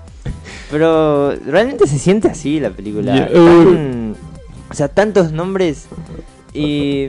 pero 0.71 1.35
realmente 1.47 1.87
se 1.87 1.99
siente 1.99 2.29
así 2.29 2.61
la 2.61 2.71
película. 2.71 3.29
Tan- 3.33 4.15
o 4.71 4.75
sea, 4.75 4.89
tantos 4.89 5.33
nombres 5.33 5.87
y 6.55 7.09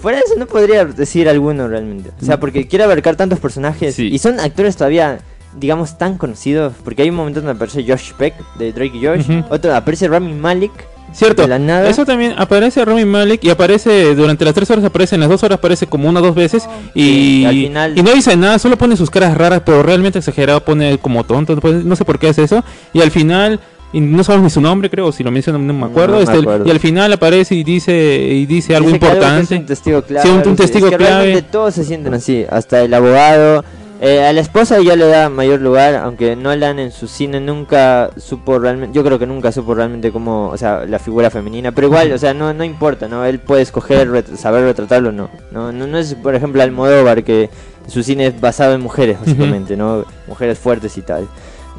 fuera 0.00 0.18
de 0.18 0.24
eso 0.24 0.34
no 0.38 0.46
podría 0.46 0.84
decir 0.84 1.28
alguno 1.28 1.68
realmente. 1.68 2.10
O 2.20 2.24
sea, 2.24 2.38
porque 2.40 2.66
quiere 2.66 2.84
abarcar 2.84 3.16
tantos 3.16 3.38
personajes 3.38 3.94
Sí. 3.94 4.08
y 4.12 4.18
son 4.18 4.40
actores 4.40 4.76
todavía 4.76 5.18
digamos 5.58 5.96
tan 5.96 6.18
conocidos, 6.18 6.74
porque 6.84 7.00
hay 7.02 7.08
un 7.08 7.16
momento 7.16 7.40
donde 7.40 7.52
aparece 7.52 7.82
Josh 7.82 8.12
Peck 8.18 8.34
de 8.58 8.72
Drake 8.74 8.92
y 8.94 9.06
Josh, 9.06 9.20
Ujú. 9.30 9.44
otro 9.48 9.74
aparece 9.74 10.06
Rami 10.06 10.34
Malek 10.34 10.70
Cierto, 11.14 11.40
de 11.42 11.48
la 11.48 11.58
nada. 11.58 11.88
eso 11.88 12.04
también 12.04 12.34
aparece 12.36 12.84
Rami 12.84 13.06
Malek 13.06 13.42
y 13.42 13.48
aparece 13.48 14.14
durante 14.14 14.44
las 14.44 14.52
tres 14.52 14.70
horas, 14.70 14.84
aparece 14.84 15.14
en 15.14 15.22
las 15.22 15.30
dos 15.30 15.42
horas, 15.44 15.56
aparece 15.58 15.86
como 15.86 16.10
una 16.10 16.20
o 16.20 16.22
dos 16.22 16.34
veces 16.34 16.68
y, 16.94 17.02
Sí, 17.04 17.44
al 17.46 17.54
final- 17.54 17.98
y 17.98 18.02
no 18.02 18.12
dice 18.12 18.36
nada, 18.36 18.58
solo 18.58 18.76
pone 18.76 18.98
sus 18.98 19.08
caras 19.08 19.34
raras, 19.38 19.62
pero 19.64 19.82
realmente 19.82 20.18
exagerado, 20.18 20.60
pone 20.62 20.98
como 20.98 21.24
tonto, 21.24 21.56
pues, 21.56 21.82
no 21.86 21.96
sé 21.96 22.04
por 22.04 22.18
qué 22.18 22.28
hace 22.28 22.42
eso. 22.42 22.62
Y 22.92 23.00
al 23.00 23.10
final, 23.10 23.58
y 23.92 24.00
no 24.00 24.22
sabemos 24.24 24.44
ni 24.44 24.50
su 24.50 24.60
nombre, 24.60 24.90
creo, 24.90 25.10
si 25.12 25.22
lo 25.24 25.30
menciona, 25.30 25.58
no 25.58 25.72
me 25.72 25.86
acuerdo. 25.86 26.16
No 26.16 26.20
este, 26.22 26.38
acuerdo. 26.38 26.66
Y 26.66 26.70
al 26.70 26.80
final 26.80 27.12
aparece 27.12 27.54
y 27.54 27.64
dice 27.64 27.94
y 28.32 28.44
dice 28.46 28.74
algo 28.76 28.90
Dice 28.90 28.96
importante. 29.06 29.54
es 29.54 29.60
un 29.60 29.66
testigo 29.66 30.02
clave. 30.02 30.22
Sí, 30.22 30.28
un- 30.28 30.34
un 30.34 30.40
algo 30.40 30.52
así. 30.52 30.62
testigo 30.62 30.86
Es 30.86 30.90
que 30.92 30.96
clave. 30.98 31.14
realmente 31.24 31.48
todos 31.50 31.74
se 31.74 31.84
sienten 31.84 32.14
así, 32.14 32.44
hasta 32.48 32.82
el 32.82 32.92
abogado. 32.92 33.64
Eh, 33.98 34.22
a 34.26 34.30
la 34.34 34.42
esposa 34.42 34.78
ya 34.82 34.94
le 34.94 35.06
da 35.06 35.30
mayor 35.30 35.62
lugar, 35.62 35.94
aunque 35.94 36.36
Nolan 36.36 36.78
en 36.78 36.92
su 36.92 37.08
cine 37.08 37.40
nunca 37.40 38.10
supo 38.18 38.58
realmente, 38.58 38.94
yo 38.94 39.02
creo 39.02 39.18
que 39.18 39.26
nunca 39.26 39.50
supo 39.52 39.74
realmente 39.74 40.12
cómo, 40.12 40.48
o 40.48 40.56
sea, 40.58 40.84
la 40.84 40.98
figura 40.98 41.30
femenina, 41.30 41.72
pero 41.72 41.86
igual, 41.86 42.12
o 42.12 42.18
sea, 42.18 42.34
no, 42.34 42.52
no 42.52 42.62
importa, 42.62 43.08
¿no? 43.08 43.24
Él 43.24 43.38
puede 43.38 43.62
escoger 43.62 44.10
ret- 44.10 44.36
saber 44.36 44.64
retratarlo 44.64 45.08
o 45.08 45.12
no. 45.12 45.30
no. 45.50 45.72
No 45.72 45.86
no 45.86 45.96
es, 45.96 46.14
por 46.14 46.34
ejemplo, 46.34 46.62
Almodóvar, 46.62 47.24
que 47.24 47.48
su 47.86 48.02
cine 48.02 48.26
es 48.26 48.38
basado 48.38 48.74
en 48.74 48.82
mujeres, 48.82 49.16
básicamente, 49.18 49.78
¿no? 49.78 50.04
Mujeres 50.28 50.58
fuertes 50.58 50.98
y 50.98 51.00
tal, 51.00 51.26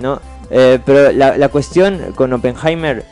¿no? 0.02 0.20
Eh, 0.50 0.80
pero 0.86 1.12
la, 1.12 1.38
la 1.38 1.50
cuestión 1.50 2.00
con 2.16 2.32
Oppenheimer 2.34 3.04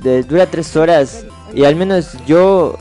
de- 0.00 0.22
dura 0.22 0.46
tres 0.46 0.76
horas 0.76 1.24
y 1.54 1.64
al 1.64 1.76
menos 1.76 2.12
yo 2.26 2.76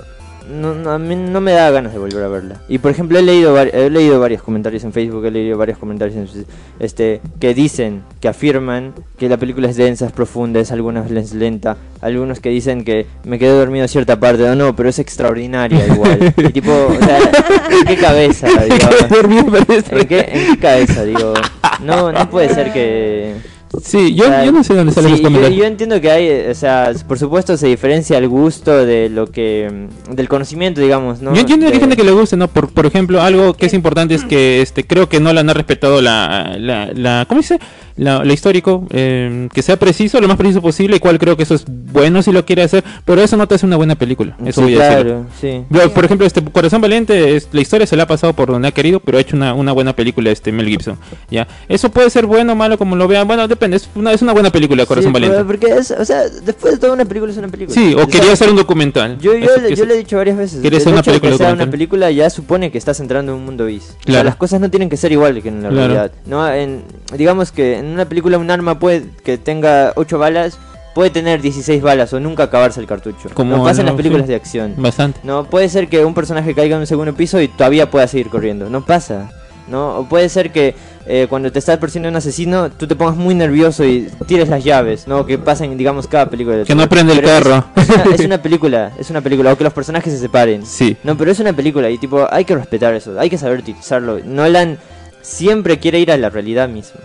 no, 0.49 0.75
no, 0.75 0.91
a 0.91 0.99
mí 0.99 1.15
no 1.15 1.39
me 1.39 1.53
da 1.53 1.71
ganas 1.71 1.93
de 1.93 1.99
volver 1.99 2.21
a 2.21 2.27
verla. 2.27 2.61
Y 2.67 2.79
por 2.79 2.91
ejemplo 2.91 3.17
he 3.17 3.21
leído 3.21 3.57
he 3.57 3.89
leído 3.89 4.19
varios 4.19 4.41
comentarios 4.43 4.83
en 4.83 4.91
Facebook, 4.91 5.25
he 5.25 5.31
leído 5.31 5.57
varios 5.57 5.77
comentarios 5.77 6.17
en- 6.35 6.45
este 6.81 7.21
que 7.39 7.53
dicen, 7.53 8.03
que 8.19 8.27
afirman 8.27 8.93
que 9.17 9.29
la 9.29 9.37
película 9.37 9.69
es 9.69 9.77
densa, 9.77 10.05
es 10.05 10.11
profunda, 10.11 10.59
es 10.59 10.73
algunas 10.73 11.09
veces 11.09 11.33
lenta, 11.33 11.77
algunos 12.01 12.41
que 12.41 12.49
dicen 12.49 12.83
que 12.83 13.05
me 13.23 13.39
quedé 13.39 13.51
dormido 13.57 13.85
a 13.85 13.87
cierta 13.87 14.19
parte, 14.19 14.43
no, 14.43 14.55
no, 14.55 14.75
pero 14.75 14.89
es 14.89 14.99
extraordinaria 14.99 15.87
igual. 15.87 16.33
y 16.37 16.49
tipo, 16.49 16.71
o 16.73 17.05
sea, 17.05 17.19
¿en 17.19 17.85
qué 17.87 17.95
cabeza? 17.95 18.47
Digo, 18.65 19.55
es- 19.69 19.91
¿En 19.93 20.07
qué, 20.09 20.19
¿En 20.29 20.55
qué 20.55 20.59
cabeza? 20.59 21.03
Digo, 21.05 21.33
no, 21.81 22.11
no 22.11 22.29
puede 22.29 22.53
ser 22.53 22.73
que... 22.73 23.52
Sí, 23.81 24.13
yo, 24.13 24.25
o 24.25 24.27
sea, 24.27 24.45
yo 24.45 24.51
no 24.51 24.63
sé 24.63 24.73
dónde 24.75 24.93
salen 24.93 25.07
sí, 25.09 25.11
los 25.13 25.21
yo- 25.21 25.27
comentarios. 25.27 25.59
Yo, 25.59 25.65
entiendo 25.65 25.99
que 25.99 26.11
hay, 26.11 26.49
o 26.51 26.55
sea, 26.55 26.91
por 27.07 27.17
supuesto 27.17 27.57
se 27.57 27.67
diferencia 27.67 28.17
el 28.17 28.27
gusto 28.27 28.85
de 28.85 29.09
lo 29.09 29.27
que, 29.31 29.87
del 30.11 30.29
conocimiento, 30.29 30.79
digamos, 30.81 31.21
¿no? 31.21 31.33
Yo 31.33 31.39
entiendo 31.41 31.65
que 31.67 31.73
hay 31.73 31.79
gente 31.79 31.95
que 31.95 32.03
le 32.03 32.11
guste, 32.11 32.37
¿no? 32.37 32.47
Por, 32.47 32.69
por 32.71 32.85
ejemplo, 32.85 33.21
algo 33.21 33.55
que 33.55 33.65
es 33.65 33.73
importante 33.73 34.13
es 34.13 34.23
que 34.25 34.61
este 34.61 34.85
creo 34.85 35.09
que 35.09 35.19
Nolan 35.19 35.49
ha 35.49 35.53
respetado 35.53 36.01
la, 36.01 36.55
la, 36.59 36.91
la 36.93 37.25
¿cómo 37.27 37.41
dice? 37.41 37.59
La, 37.95 38.23
lo 38.23 38.33
histórico, 38.33 38.85
eh, 38.89 39.47
que 39.53 39.61
sea 39.61 39.77
preciso, 39.77 40.19
lo 40.19 40.27
más 40.27 40.37
preciso 40.37 40.61
posible, 40.61 40.95
y 40.95 40.99
cual 40.99 41.19
creo 41.19 41.37
que 41.37 41.43
eso 41.43 41.53
es 41.55 41.63
bueno 41.67 42.21
si 42.23 42.31
lo 42.31 42.43
quiere 42.45 42.63
hacer, 42.63 42.83
pero 43.05 43.21
eso 43.21 43.37
no 43.37 43.47
te 43.47 43.55
hace 43.55 43.65
una 43.65 43.75
buena 43.77 43.95
película, 43.95 44.35
eso 44.45 44.61
Sí, 44.61 44.73
voy 44.73 44.81
a 44.81 44.89
decirlo. 44.89 45.03
claro, 45.03 45.25
sí. 45.39 45.63
Yo, 45.69 45.93
por 45.93 46.05
ejemplo, 46.05 46.25
este 46.25 46.43
Corazón 46.43 46.81
Valiente, 46.81 47.35
es, 47.35 47.49
la 47.51 47.61
historia 47.61 47.85
se 47.85 47.95
la 47.95 48.03
ha 48.03 48.07
pasado 48.07 48.33
por 48.33 48.49
donde 48.49 48.67
ha 48.67 48.71
querido, 48.71 48.99
pero 48.99 49.17
ha 49.17 49.21
hecho 49.21 49.35
una, 49.35 49.53
una 49.53 49.71
buena 49.73 49.95
película 49.95 50.31
este 50.31 50.51
Mel 50.51 50.67
Gibson. 50.67 50.97
Ya, 51.29 51.47
eso 51.69 51.89
puede 51.91 52.09
ser 52.09 52.25
bueno 52.25 52.53
o 52.53 52.55
malo 52.55 52.77
como 52.77 52.95
lo 52.95 53.07
vean. 53.07 53.27
Bueno, 53.27 53.47
depende. 53.47 53.77
Es 53.77 53.89
una, 53.95 54.11
es 54.11 54.21
una 54.21 54.33
buena 54.33 54.49
película, 54.49 54.85
Corazón 54.85 55.09
Sí, 55.09 55.13
Valiente. 55.13 55.43
Porque 55.45 55.67
es, 55.67 55.91
o 55.91 56.03
sea, 56.05 56.23
después 56.43 56.73
de 56.73 56.79
todo 56.79 56.93
una 56.93 57.05
película 57.05 57.31
es 57.31 57.37
una 57.37 57.47
película. 57.47 57.73
Sí, 57.79 57.93
o 57.93 57.99
sea, 57.99 58.07
quería 58.07 58.33
hacer 58.33 58.49
un 58.49 58.55
documental. 58.55 59.19
Yo, 59.19 59.35
yo, 59.35 59.57
le, 59.57 59.75
yo 59.75 59.85
le 59.85 59.93
he 59.93 59.97
dicho 59.97 60.17
varias 60.17 60.37
veces. 60.37 60.61
¿Quieres 60.61 60.79
el 60.87 60.87
hacer 60.87 60.93
una 60.93 61.03
película 61.03 61.31
que 61.31 61.37
sea 61.37 61.53
una 61.53 61.69
película 61.69 62.11
ya 62.11 62.29
supone 62.29 62.71
que 62.71 62.77
estás 62.77 62.99
entrando 62.99 63.33
en 63.33 63.37
un 63.39 63.45
mundo 63.45 63.65
bis. 63.65 63.83
O 63.83 63.87
sea, 63.91 63.97
Claro. 64.05 64.23
las 64.25 64.35
cosas 64.35 64.59
no 64.61 64.69
tienen 64.69 64.89
que 64.89 64.97
ser 64.97 65.11
igual 65.11 65.41
que 65.41 65.49
en 65.49 65.61
la 65.63 65.69
Claro. 65.69 65.93
realidad. 65.93 66.11
No, 66.25 66.51
en, 66.51 66.83
digamos 67.15 67.51
que 67.51 67.82
en 67.83 67.93
una 67.93 68.05
película 68.05 68.37
un 68.37 68.49
arma 68.51 68.79
puede 68.79 69.03
que 69.23 69.37
tenga 69.37 69.93
8 69.95 70.17
balas, 70.17 70.57
puede 70.95 71.09
tener 71.09 71.41
16 71.41 71.81
balas 71.81 72.13
o 72.13 72.19
nunca 72.19 72.43
acabarse 72.43 72.79
el 72.79 72.87
cartucho. 72.87 73.29
Como 73.33 73.51
Como 73.53 73.63
pasa 73.65 73.81
en 73.81 73.85
no, 73.87 73.91
las 73.93 73.97
películas 73.97 74.25
sí. 74.25 74.29
de 74.31 74.35
acción. 74.35 74.73
Bastante. 74.77 75.19
No, 75.23 75.45
puede 75.45 75.69
ser 75.69 75.87
que 75.87 76.03
un 76.05 76.13
personaje 76.13 76.53
caiga 76.53 76.75
en 76.75 76.81
un 76.81 76.87
segundo 76.87 77.13
piso 77.13 77.39
y 77.41 77.47
todavía 77.47 77.89
pueda 77.91 78.07
seguir 78.07 78.29
corriendo. 78.29 78.69
No 78.69 78.85
pasa. 78.85 79.31
¿no? 79.67 79.97
O 79.99 80.09
puede 80.09 80.27
ser 80.27 80.51
que 80.51 80.75
eh, 81.07 81.25
cuando 81.29 81.49
te 81.49 81.57
está 81.57 81.79
persiguiendo 81.79 82.09
un 82.09 82.17
asesino, 82.17 82.69
tú 82.69 82.85
te 82.85 82.97
pongas 82.97 83.15
muy 83.15 83.33
nervioso 83.33 83.85
y 83.85 84.09
tires 84.27 84.49
las 84.49 84.61
llaves, 84.61 85.07
¿no? 85.07 85.25
Que 85.25 85.37
pasa 85.37 85.63
en, 85.63 85.77
digamos, 85.77 86.05
cada 86.05 86.29
película. 86.29 86.57
de 86.57 86.65
Que 86.65 86.75
no 86.75 86.87
prende 86.89 87.13
el 87.13 87.19
es- 87.19 87.25
carro. 87.25 87.63
Es, 87.77 87.89
una, 87.89 88.03
es 88.15 88.25
una 88.25 88.37
película, 88.41 88.91
es 88.99 89.09
una 89.09 89.21
película. 89.21 89.53
O 89.53 89.57
que 89.57 89.63
los 89.63 89.71
personajes 89.71 90.11
se 90.13 90.19
separen. 90.19 90.65
Sí. 90.65 90.97
No, 91.03 91.17
pero 91.17 91.31
es 91.31 91.39
una 91.39 91.53
película 91.53 91.89
y 91.89 91.97
tipo, 91.97 92.27
hay 92.29 92.43
que 92.43 92.55
respetar 92.55 92.93
eso, 92.93 93.17
hay 93.17 93.29
que 93.29 93.37
saber 93.37 93.59
utilizarlo. 93.59 94.19
Nolan 94.25 94.77
siempre 95.21 95.79
quiere 95.79 95.99
ir 95.99 96.11
a 96.11 96.17
la 96.17 96.29
realidad 96.29 96.67
misma. 96.67 96.99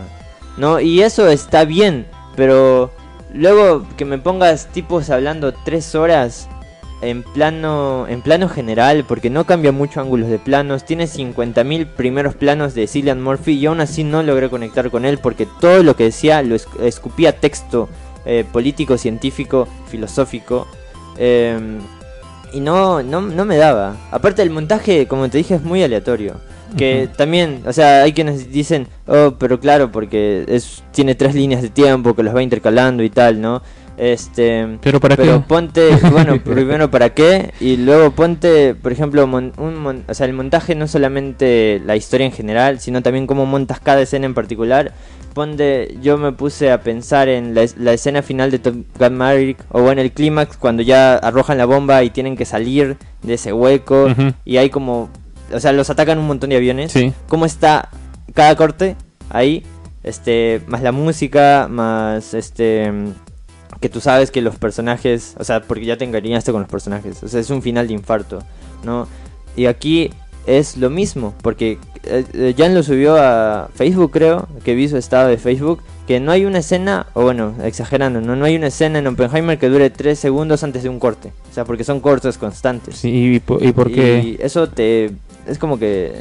¿No? 0.58 0.80
Y 0.80 1.02
eso 1.02 1.28
está 1.28 1.64
bien, 1.64 2.06
pero 2.36 2.90
luego 3.32 3.86
que 3.96 4.04
me 4.04 4.18
pongas 4.18 4.66
tipos 4.66 5.08
hablando 5.10 5.52
tres 5.52 5.94
horas 5.94 6.48
en 7.00 7.22
plano 7.22 8.06
en 8.08 8.22
plano 8.22 8.48
general, 8.48 9.04
porque 9.06 9.30
no 9.30 9.44
cambia 9.46 9.70
mucho 9.70 10.00
ángulos 10.00 10.28
de 10.28 10.40
planos, 10.40 10.84
tiene 10.84 11.04
50.000 11.06 11.86
primeros 11.86 12.34
planos 12.34 12.74
de 12.74 12.88
Cillian 12.88 13.22
Murphy 13.22 13.52
y 13.52 13.66
aún 13.66 13.80
así 13.80 14.02
no 14.02 14.22
logré 14.24 14.50
conectar 14.50 14.90
con 14.90 15.04
él 15.04 15.18
porque 15.18 15.46
todo 15.60 15.84
lo 15.84 15.94
que 15.94 16.04
decía 16.04 16.42
lo 16.42 16.56
esc- 16.56 16.80
escupía 16.82 17.38
texto 17.38 17.88
eh, 18.26 18.44
político, 18.52 18.98
científico, 18.98 19.68
filosófico. 19.88 20.66
em, 21.18 21.78
y 22.52 22.60
no, 22.60 23.02
no, 23.02 23.20
no 23.20 23.44
me 23.44 23.58
daba. 23.58 23.94
Aparte 24.10 24.42
el 24.42 24.50
montaje, 24.50 25.06
como 25.06 25.28
te 25.28 25.38
dije, 25.38 25.54
es 25.56 25.62
muy 25.62 25.82
aleatorio. 25.82 26.34
Que 26.76 27.08
también, 27.16 27.62
o 27.66 27.72
sea, 27.72 28.02
hay 28.02 28.12
quienes 28.12 28.52
dicen, 28.52 28.86
oh, 29.06 29.34
pero 29.38 29.58
claro, 29.58 29.90
porque 29.90 30.44
es, 30.48 30.82
tiene 30.92 31.14
tres 31.14 31.34
líneas 31.34 31.62
de 31.62 31.70
tiempo 31.70 32.14
que 32.14 32.22
los 32.22 32.34
va 32.34 32.42
intercalando 32.42 33.02
y 33.02 33.10
tal, 33.10 33.40
¿no? 33.40 33.62
Este, 33.96 34.78
Pero 34.80 35.00
para 35.00 35.16
pero 35.16 35.38
qué? 35.40 35.44
ponte, 35.48 35.88
bueno, 36.12 36.40
primero 36.44 36.88
para 36.88 37.10
qué 37.10 37.52
y 37.58 37.76
luego 37.78 38.12
ponte, 38.12 38.76
por 38.76 38.92
ejemplo, 38.92 39.26
mon- 39.26 39.52
un 39.58 39.76
mon- 39.76 40.04
o 40.08 40.14
sea, 40.14 40.26
el 40.26 40.34
montaje 40.34 40.76
no 40.76 40.86
solamente 40.86 41.82
la 41.84 41.96
historia 41.96 42.24
en 42.26 42.32
general, 42.32 42.78
sino 42.78 43.02
también 43.02 43.26
cómo 43.26 43.44
montas 43.44 43.80
cada 43.80 44.00
escena 44.02 44.26
en 44.26 44.34
particular. 44.34 44.92
Ponte, 45.34 45.96
yo 46.00 46.16
me 46.16 46.30
puse 46.32 46.70
a 46.70 46.80
pensar 46.82 47.28
en 47.28 47.54
la, 47.54 47.66
la 47.76 47.92
escena 47.92 48.22
final 48.22 48.50
de 48.52 48.58
Top 48.60 48.76
Gun 48.98 49.16
Maverick 49.16 49.58
o 49.70 49.82
bueno, 49.82 50.00
el 50.00 50.12
clímax 50.12 50.56
cuando 50.56 50.82
ya 50.82 51.16
arrojan 51.16 51.58
la 51.58 51.64
bomba 51.66 52.02
y 52.04 52.10
tienen 52.10 52.36
que 52.36 52.44
salir 52.44 52.96
de 53.22 53.34
ese 53.34 53.52
hueco 53.52 54.08
y 54.44 54.56
hay 54.58 54.70
como, 54.70 55.10
o 55.52 55.60
sea, 55.60 55.72
los 55.72 55.90
atacan 55.90 56.18
un 56.18 56.26
montón 56.26 56.50
de 56.50 56.56
aviones. 56.56 56.92
Sí. 56.92 57.12
¿Cómo 57.28 57.46
está 57.46 57.88
cada 58.34 58.56
corte 58.56 58.96
ahí? 59.30 59.64
Este, 60.02 60.62
más 60.66 60.82
la 60.82 60.92
música, 60.92 61.66
más 61.68 62.34
este 62.34 62.92
que 63.80 63.88
tú 63.88 64.00
sabes 64.00 64.30
que 64.30 64.42
los 64.42 64.56
personajes, 64.56 65.34
o 65.38 65.44
sea, 65.44 65.60
porque 65.60 65.84
ya 65.84 65.96
te 65.96 66.04
encariñaste 66.04 66.52
con 66.52 66.62
los 66.62 66.70
personajes, 66.70 67.22
o 67.22 67.28
sea, 67.28 67.40
es 67.40 67.50
un 67.50 67.62
final 67.62 67.86
de 67.86 67.94
infarto, 67.94 68.40
¿no? 68.82 69.06
Y 69.56 69.66
aquí 69.66 70.10
es 70.46 70.76
lo 70.76 70.90
mismo, 70.90 71.34
porque 71.42 71.78
eh, 72.04 72.24
eh, 72.32 72.54
Jan 72.56 72.74
lo 72.74 72.82
subió 72.82 73.16
a 73.16 73.68
Facebook, 73.74 74.10
creo, 74.10 74.48
que 74.64 74.74
vi 74.74 74.88
su 74.88 74.96
estado 74.96 75.28
de 75.28 75.36
Facebook, 75.36 75.82
que 76.06 76.20
no 76.20 76.32
hay 76.32 76.44
una 76.44 76.58
escena, 76.58 77.06
o 77.14 77.22
bueno, 77.22 77.54
exagerando, 77.62 78.20
no, 78.20 78.34
no 78.34 78.44
hay 78.46 78.56
una 78.56 78.68
escena 78.68 78.98
en 78.98 79.06
Oppenheimer 79.06 79.58
que 79.58 79.68
dure 79.68 79.90
3 79.90 80.18
segundos 80.18 80.64
antes 80.64 80.82
de 80.82 80.88
un 80.88 80.98
corte, 80.98 81.32
o 81.50 81.54
sea, 81.54 81.64
porque 81.64 81.84
son 81.84 82.00
cortes 82.00 82.38
constantes. 82.38 82.96
Sí, 82.96 83.34
¿y 83.34 83.40
por, 83.40 83.62
y 83.62 83.72
por 83.72 83.92
qué? 83.92 84.20
Y 84.20 84.38
eso 84.42 84.68
te. 84.68 85.12
Es 85.48 85.58
como 85.58 85.78
que. 85.78 86.12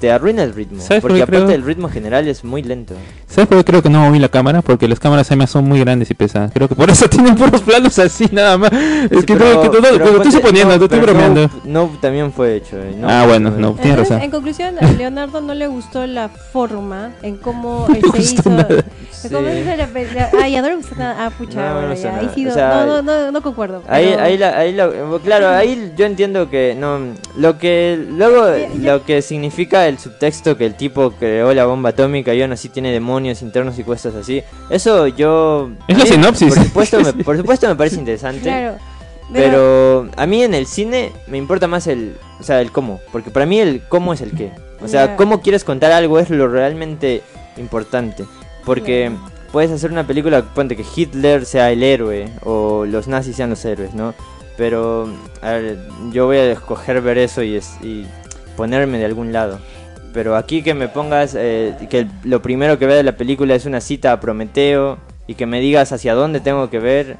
Te 0.00 0.10
arruina 0.10 0.42
el 0.42 0.54
ritmo. 0.54 0.80
¿Sabes 0.82 1.00
por 1.02 1.10
Porque 1.10 1.18
qué 1.18 1.22
aparte 1.22 1.44
creo? 1.46 1.56
el 1.56 1.64
ritmo 1.64 1.88
general 1.88 2.26
es 2.28 2.44
muy 2.44 2.62
lento. 2.62 2.94
¿Sabes 3.28 3.48
por 3.48 3.58
qué 3.58 3.64
creo 3.64 3.82
que 3.82 3.90
no 3.90 4.00
moví 4.04 4.18
la 4.18 4.28
cámara? 4.28 4.62
Porque 4.62 4.88
las 4.88 4.98
cámaras 5.00 5.30
IMAX 5.30 5.50
son 5.50 5.64
muy 5.64 5.80
grandes 5.80 6.10
y 6.10 6.14
pesadas. 6.14 6.50
Creo 6.52 6.68
que 6.68 6.74
por 6.74 6.88
eso 6.90 7.08
tienen 7.10 7.34
puros 7.34 7.60
planos 7.62 7.98
así, 7.98 8.26
nada 8.32 8.56
más. 8.58 8.72
Es 8.72 9.20
Sí, 9.20 9.26
que, 9.26 9.36
pero- 9.36 9.62
que 9.62 9.68
todo- 9.68 9.80
pero 9.82 9.98
pero 9.98 10.16
estoy 10.16 10.32
suponiendo, 10.32 10.72
no, 10.72 10.78
te 10.78 10.84
estoy 10.84 11.00
bromeando. 11.00 11.50
No, 11.64 11.86
no 11.86 11.98
también 12.00 12.32
fue 12.32 12.56
hecho. 12.56 12.76
eh, 12.76 12.94
no, 12.96 13.08
Ah, 13.08 13.24
bueno, 13.26 13.50
no. 13.50 13.72
Tienes 13.72 13.84
Entonces, 13.90 14.08
razón. 14.10 14.22
En 14.24 14.30
conclusión, 14.30 14.74
a 14.80 14.92
Leonardo 14.98 15.40
no 15.40 15.54
le 15.54 15.66
gustó 15.66 16.06
la 16.06 16.28
forma 16.28 17.12
en 17.22 17.36
cómo 17.36 17.86
No 17.88 17.94
le 17.94 18.00
se 18.00 18.06
gustó 18.06 18.22
hizo. 18.22 18.50
nada. 18.50 18.66
cómo 18.68 19.48
Sí. 19.48 19.58
hizo 19.60 19.76
la 19.76 20.30
Ay, 20.40 20.56
a 20.56 20.62
no 20.62 20.68
le 20.68 20.76
gustó 20.76 20.94
nada. 20.96 21.26
Ah, 21.26 21.30
pucha, 21.30 21.56
No, 21.74 21.82
no 21.88 21.94
ya, 21.94 22.10
O 22.12 22.24
no, 22.44 22.52
sea, 22.52 23.02
no, 23.02 23.32
no, 23.32 23.42
concuerdo. 23.42 23.82
Ahí, 23.88 24.06
ahí, 24.18 24.38
la- 24.38 24.56
ahí 24.56 24.72
la- 24.72 24.90
claro, 25.24 25.48
ahí 25.48 25.92
yo 25.96 26.06
entiendo 26.06 26.48
que 26.50 26.76
no, 26.78 26.98
lo 27.36 27.58
que 27.58 27.98
luego 28.10 28.46
Ya- 28.56 28.68
ya- 28.80 28.92
lo 28.92 29.04
que 29.04 29.22
significa 29.22 29.75
el 29.84 29.98
subtexto 29.98 30.56
que 30.56 30.64
el 30.66 30.74
tipo 30.74 31.10
creó 31.12 31.52
la 31.52 31.66
bomba 31.66 31.90
atómica 31.90 32.32
y 32.34 32.40
aún 32.42 32.52
así 32.52 32.68
tiene 32.70 32.90
demonios 32.92 33.42
internos 33.42 33.78
y 33.78 33.84
cosas 33.84 34.14
así. 34.14 34.42
Eso 34.70 35.06
yo 35.08 35.70
Es 35.88 35.98
la 35.98 36.06
sinopsis. 36.06 36.54
Por 36.54 36.64
supuesto, 36.64 37.00
me, 37.00 37.12
por 37.24 37.36
supuesto 37.42 37.68
me 37.68 37.76
parece 37.76 37.96
interesante. 37.96 38.40
Claro. 38.42 38.76
Pero 39.32 40.08
a 40.16 40.26
mí 40.26 40.42
en 40.42 40.54
el 40.54 40.66
cine 40.66 41.12
me 41.26 41.36
importa 41.36 41.66
más 41.66 41.86
el, 41.88 42.16
o 42.40 42.42
sea, 42.42 42.60
el 42.60 42.70
cómo, 42.70 43.00
porque 43.12 43.30
para 43.30 43.44
mí 43.44 43.58
el 43.58 43.82
cómo 43.88 44.12
es 44.12 44.20
el 44.20 44.30
qué. 44.32 44.52
O 44.80 44.88
sea, 44.88 45.06
Ya. 45.06 45.16
cómo 45.16 45.40
quieres 45.40 45.64
contar 45.64 45.90
algo 45.92 46.18
es 46.20 46.30
lo 46.30 46.46
realmente 46.48 47.22
importante, 47.56 48.24
porque 48.64 49.10
puedes 49.50 49.70
hacer 49.72 49.90
una 49.90 50.06
película 50.06 50.42
ponte 50.42 50.76
que 50.76 50.84
Hitler 50.94 51.44
sea 51.44 51.72
el 51.72 51.82
héroe 51.82 52.28
o 52.44 52.84
los 52.86 53.08
nazis 53.08 53.34
sean 53.36 53.50
los 53.50 53.64
héroes, 53.64 53.94
¿no? 53.94 54.14
Pero 54.56 55.08
a 55.42 55.50
ver, 55.52 55.78
yo 56.12 56.26
voy 56.26 56.36
a 56.36 56.52
escoger 56.52 57.00
ver 57.00 57.18
eso 57.18 57.42
y, 57.42 57.56
es- 57.56 57.76
y 57.82 58.06
ponerme 58.56 58.98
de 58.98 59.04
algún 59.04 59.32
lado. 59.32 59.60
Pero 60.12 60.34
aquí 60.34 60.62
que 60.62 60.74
me 60.74 60.88
pongas 60.88 61.34
eh, 61.38 61.74
que 61.90 62.06
lo 62.24 62.40
primero 62.40 62.78
que 62.78 62.86
vea 62.86 62.96
de 62.96 63.02
la 63.02 63.16
película 63.16 63.54
es 63.54 63.66
una 63.66 63.80
cita 63.80 64.12
a 64.12 64.20
Prometeo 64.20 64.98
y 65.26 65.34
que 65.34 65.46
me 65.46 65.60
digas 65.60 65.92
hacia 65.92 66.14
dónde 66.14 66.40
tengo 66.40 66.70
que 66.70 66.78
ver, 66.78 67.18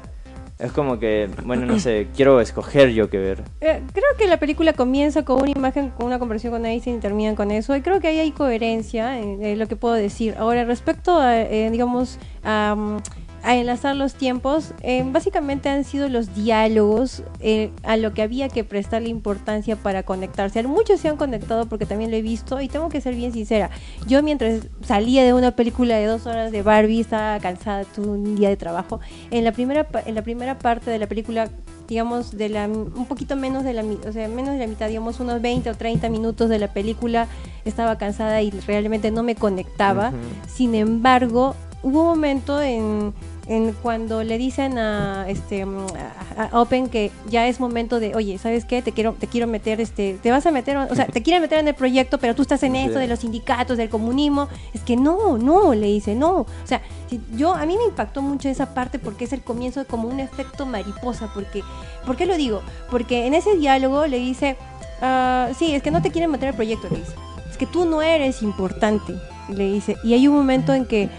es 0.59 0.71
como 0.71 0.97
que, 0.97 1.29
bueno, 1.45 1.67
no 1.67 1.79
sé, 1.79 2.07
quiero 2.15 2.41
escoger 2.41 2.89
yo 2.89 3.09
qué 3.09 3.19
ver. 3.19 3.43
Eh, 3.61 3.81
creo 3.93 4.05
que 4.17 4.27
la 4.27 4.37
película 4.37 4.73
comienza 4.73 5.23
con 5.23 5.41
una 5.41 5.51
imagen, 5.51 5.89
con 5.91 6.07
una 6.07 6.17
conversación 6.17 6.53
con 6.53 6.65
Einstein 6.65 6.97
y 6.97 6.99
terminan 6.99 7.35
con 7.35 7.51
eso. 7.51 7.75
Y 7.75 7.81
creo 7.81 7.99
que 7.99 8.07
ahí 8.07 8.19
hay 8.19 8.31
coherencia 8.31 9.19
en, 9.19 9.43
en 9.43 9.59
lo 9.59 9.67
que 9.67 9.75
puedo 9.75 9.93
decir. 9.93 10.35
Ahora, 10.39 10.65
respecto 10.65 11.19
a, 11.19 11.39
eh, 11.39 11.69
digamos, 11.69 12.17
a, 12.43 12.73
mm, 12.75 12.97
a 13.43 13.55
enlazar 13.55 13.95
los 13.95 14.15
tiempos, 14.15 14.73
eh, 14.81 15.03
básicamente 15.05 15.69
han 15.69 15.83
sido 15.83 16.09
los 16.09 16.33
diálogos 16.33 17.23
eh, 17.39 17.71
a 17.83 17.97
lo 17.97 18.13
que 18.13 18.21
había 18.21 18.49
que 18.49 18.63
prestarle 18.63 19.09
importancia 19.09 19.75
para 19.75 20.03
conectarse. 20.03 20.61
Muchos 20.63 20.99
se 20.99 21.09
han 21.09 21.17
conectado 21.17 21.67
porque 21.67 21.85
también 21.85 22.11
lo 22.11 22.17
he 22.17 22.21
visto 22.21 22.59
y 22.61 22.67
tengo 22.67 22.89
que 22.89 23.01
ser 23.01 23.15
bien 23.15 23.31
sincera. 23.33 23.69
Yo 24.07 24.23
mientras 24.23 24.67
salía 24.81 25.23
de 25.23 25.33
una 25.33 25.51
película 25.51 25.95
de 25.95 26.05
dos 26.05 26.25
horas 26.25 26.51
de 26.51 26.61
Barbie, 26.61 27.01
estaba 27.01 27.39
cansada, 27.39 27.83
tuve 27.85 28.09
un 28.09 28.35
día 28.35 28.49
de 28.49 28.57
trabajo. 28.57 28.99
En 29.31 29.43
la 29.43 29.51
primera, 29.51 29.87
en 30.05 30.15
la 30.15 30.23
primera 30.23 30.57
parte 30.59 30.91
de 30.91 30.99
la 30.99 31.07
película 31.07 31.49
digamos, 31.87 32.37
de 32.37 32.49
la, 32.49 32.67
un 32.67 33.05
poquito 33.07 33.35
menos 33.35 33.63
de 33.63 33.73
la, 33.73 33.81
o 33.83 34.11
sea, 34.11 34.27
menos 34.27 34.53
de 34.53 34.59
la 34.59 34.67
mitad, 34.67 34.89
digamos, 34.89 35.19
unos 35.19 35.41
20 35.41 35.69
o 35.69 35.75
30 35.75 36.09
minutos 36.09 36.49
de 36.49 36.59
la 36.59 36.73
película, 36.73 37.27
estaba 37.63 37.97
cansada 37.97 38.41
y 38.41 38.51
realmente 38.51 39.09
no 39.09 39.23
me 39.23 39.35
conectaba. 39.35 40.09
Ujú. 40.09 40.17
Sin 40.47 40.75
embargo, 40.75 41.55
hubo 41.83 42.01
un 42.01 42.07
momento 42.07 42.61
en, 42.61 43.13
en 43.47 43.71
cuando 43.81 44.23
le 44.23 44.37
dicen 44.37 44.77
a 44.77 45.25
este 45.29 45.63
a, 45.63 46.49
a 46.51 46.59
Open 46.61 46.89
que 46.89 47.11
ya 47.29 47.47
es 47.47 47.59
momento 47.59 47.99
de, 47.99 48.13
oye, 48.15 48.37
¿sabes 48.37 48.65
qué? 48.65 48.81
Te 48.81 48.91
quiero 48.91 49.13
te 49.13 49.27
quiero 49.27 49.47
meter 49.47 49.79
este 49.79 50.19
te 50.21 50.31
vas 50.31 50.45
a 50.45 50.51
meter, 50.51 50.75
o 50.77 50.95
sea, 50.95 51.05
te 51.07 51.21
quieren 51.23 51.41
meter 51.41 51.59
en 51.59 51.67
el 51.67 51.75
proyecto, 51.75 52.17
pero 52.17 52.35
tú 52.35 52.41
estás 52.41 52.61
en 52.63 52.73
Sí. 52.73 52.79
esto 52.79 52.99
de 52.99 53.07
los 53.07 53.19
sindicatos, 53.19 53.77
del 53.77 53.89
comunismo. 53.89 54.47
Es 54.73 54.81
que 54.81 54.97
no, 54.97 55.37
no, 55.37 55.73
le 55.73 55.87
dice, 55.87 56.15
no. 56.15 56.31
O 56.41 56.45
sea, 56.65 56.81
si- 57.09 57.21
yo 57.35 57.53
a 57.53 57.65
mí 57.65 57.77
me 57.77 57.85
impactó 57.85 58.21
mucho 58.21 58.49
esa 58.49 58.73
parte 58.73 58.99
porque 58.99 59.25
es 59.25 59.33
el 59.33 59.41
comienzo 59.41 59.79
de 59.79 59.85
como 59.85 60.07
un 60.09 60.19
efecto 60.19 60.65
mariposa, 60.65 61.29
porque 61.33 61.63
¿por 62.05 62.15
qué 62.17 62.25
lo 62.25 62.35
digo? 62.37 62.61
Porque 62.89 63.27
en 63.27 63.33
ese 63.33 63.55
diálogo 63.55 64.07
le 64.07 64.17
dice, 64.17 64.57
ah, 65.01 65.49
sí, 65.57 65.73
es 65.73 65.81
que 65.83 65.91
no 65.91 66.01
te 66.01 66.11
quieren 66.11 66.31
meter 66.31 66.49
el 66.49 66.55
proyecto, 66.55 66.87
le 66.89 66.97
dice. 66.97 67.13
Es 67.49 67.57
que 67.57 67.65
tú 67.65 67.85
no 67.85 68.01
eres 68.01 68.41
importante, 68.41 69.13
le 69.49 69.71
dice. 69.71 69.95
Y 70.03 70.13
hay 70.13 70.27
un 70.27 70.35
momento 70.35 70.73
en 70.73 70.85
que 70.85 71.09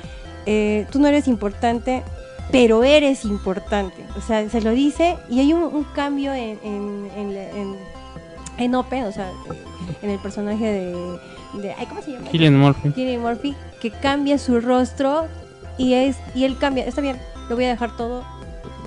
eh, 0.51 0.87
tú 0.91 0.99
no 0.99 1.07
eres 1.09 1.29
importante, 1.29 2.03
pero 2.51 2.83
eres 2.85 3.25
importante. 3.27 4.03
O 4.17 4.23
sea, 4.23 4.49
se 4.49 4.63
lo 4.63 4.71
dice 4.71 5.17
y 5.29 5.41
hay 5.41 5.53
un, 5.53 5.63
un 5.63 5.85
cambio 5.85 6.33
en, 6.33 6.59
en, 6.65 7.11
en, 7.17 7.37
en- 7.37 7.77
en 8.57 8.75
Open, 8.75 9.05
o 9.05 9.13
sea, 9.13 9.31
en 10.03 10.11
el 10.11 10.19
personaje 10.19 10.65
de... 10.65 11.19
de 11.61 11.73
ay, 11.79 11.87
¿Cómo 11.87 12.03
se 12.03 12.13
llama? 12.13 12.29
Killian 12.31 12.59
Murphy. 12.59 12.91
Cillian 12.93 13.21
Murphy, 13.23 13.55
que 13.81 13.91
cambia 13.93 14.37
su 14.39 14.61
rostro 14.61 15.27
y 15.77 15.93
es 15.95 16.17
y 16.35 16.43
él 16.45 16.57
cambia, 16.59 16.85
está 16.85 17.01
bien, 17.01 17.19
lo 17.49 17.55
voy 17.55 17.67
a 17.67 17.69
dejar 17.69 17.97
todo, 17.97 18.25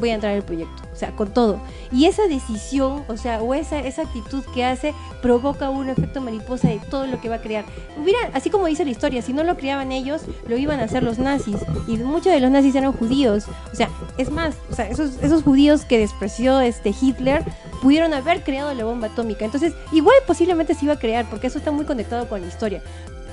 voy 0.01 0.09
a 0.09 0.15
entrar 0.15 0.33
al 0.33 0.43
proyecto, 0.43 0.83
o 0.91 0.95
sea, 0.95 1.11
con 1.11 1.33
todo. 1.33 1.61
Y 1.91 2.05
esa 2.05 2.27
decisión, 2.27 3.05
o 3.07 3.15
sea, 3.15 3.41
o 3.41 3.53
esa, 3.53 3.79
esa 3.79 4.01
actitud 4.01 4.43
que 4.53 4.65
hace, 4.65 4.93
provoca 5.21 5.69
un 5.69 5.89
efecto 5.89 6.19
mariposa 6.19 6.67
de 6.67 6.79
todo 6.89 7.07
lo 7.07 7.21
que 7.21 7.29
va 7.29 7.35
a 7.35 7.41
crear. 7.41 7.63
Hubiera, 7.97 8.19
así 8.33 8.49
como 8.49 8.65
dice 8.65 8.83
la 8.83 8.91
historia, 8.91 9.21
si 9.21 9.31
no 9.31 9.43
lo 9.43 9.55
creaban 9.55 9.93
ellos, 9.93 10.23
lo 10.47 10.57
iban 10.57 10.81
a 10.81 10.83
hacer 10.83 11.03
los 11.03 11.19
nazis. 11.19 11.57
Y 11.87 11.95
muchos 11.97 12.33
de 12.33 12.39
los 12.41 12.51
nazis 12.51 12.75
eran 12.75 12.91
judíos. 12.91 13.45
O 13.71 13.75
sea, 13.75 13.89
es 14.17 14.29
más, 14.29 14.55
o 14.69 14.75
sea, 14.75 14.89
esos, 14.89 15.21
esos 15.21 15.43
judíos 15.43 15.85
que 15.85 15.97
despreció 15.99 16.59
este 16.59 16.93
Hitler 16.99 17.45
pudieron 17.81 18.13
haber 18.13 18.43
creado 18.43 18.73
la 18.73 18.83
bomba 18.83 19.07
atómica. 19.07 19.45
Entonces, 19.45 19.73
igual 19.91 20.15
posiblemente 20.27 20.73
se 20.73 20.85
iba 20.85 20.95
a 20.95 20.99
crear, 20.99 21.29
porque 21.29 21.47
eso 21.47 21.57
está 21.57 21.71
muy 21.71 21.85
conectado 21.85 22.27
con 22.27 22.41
la 22.41 22.47
historia. 22.47 22.81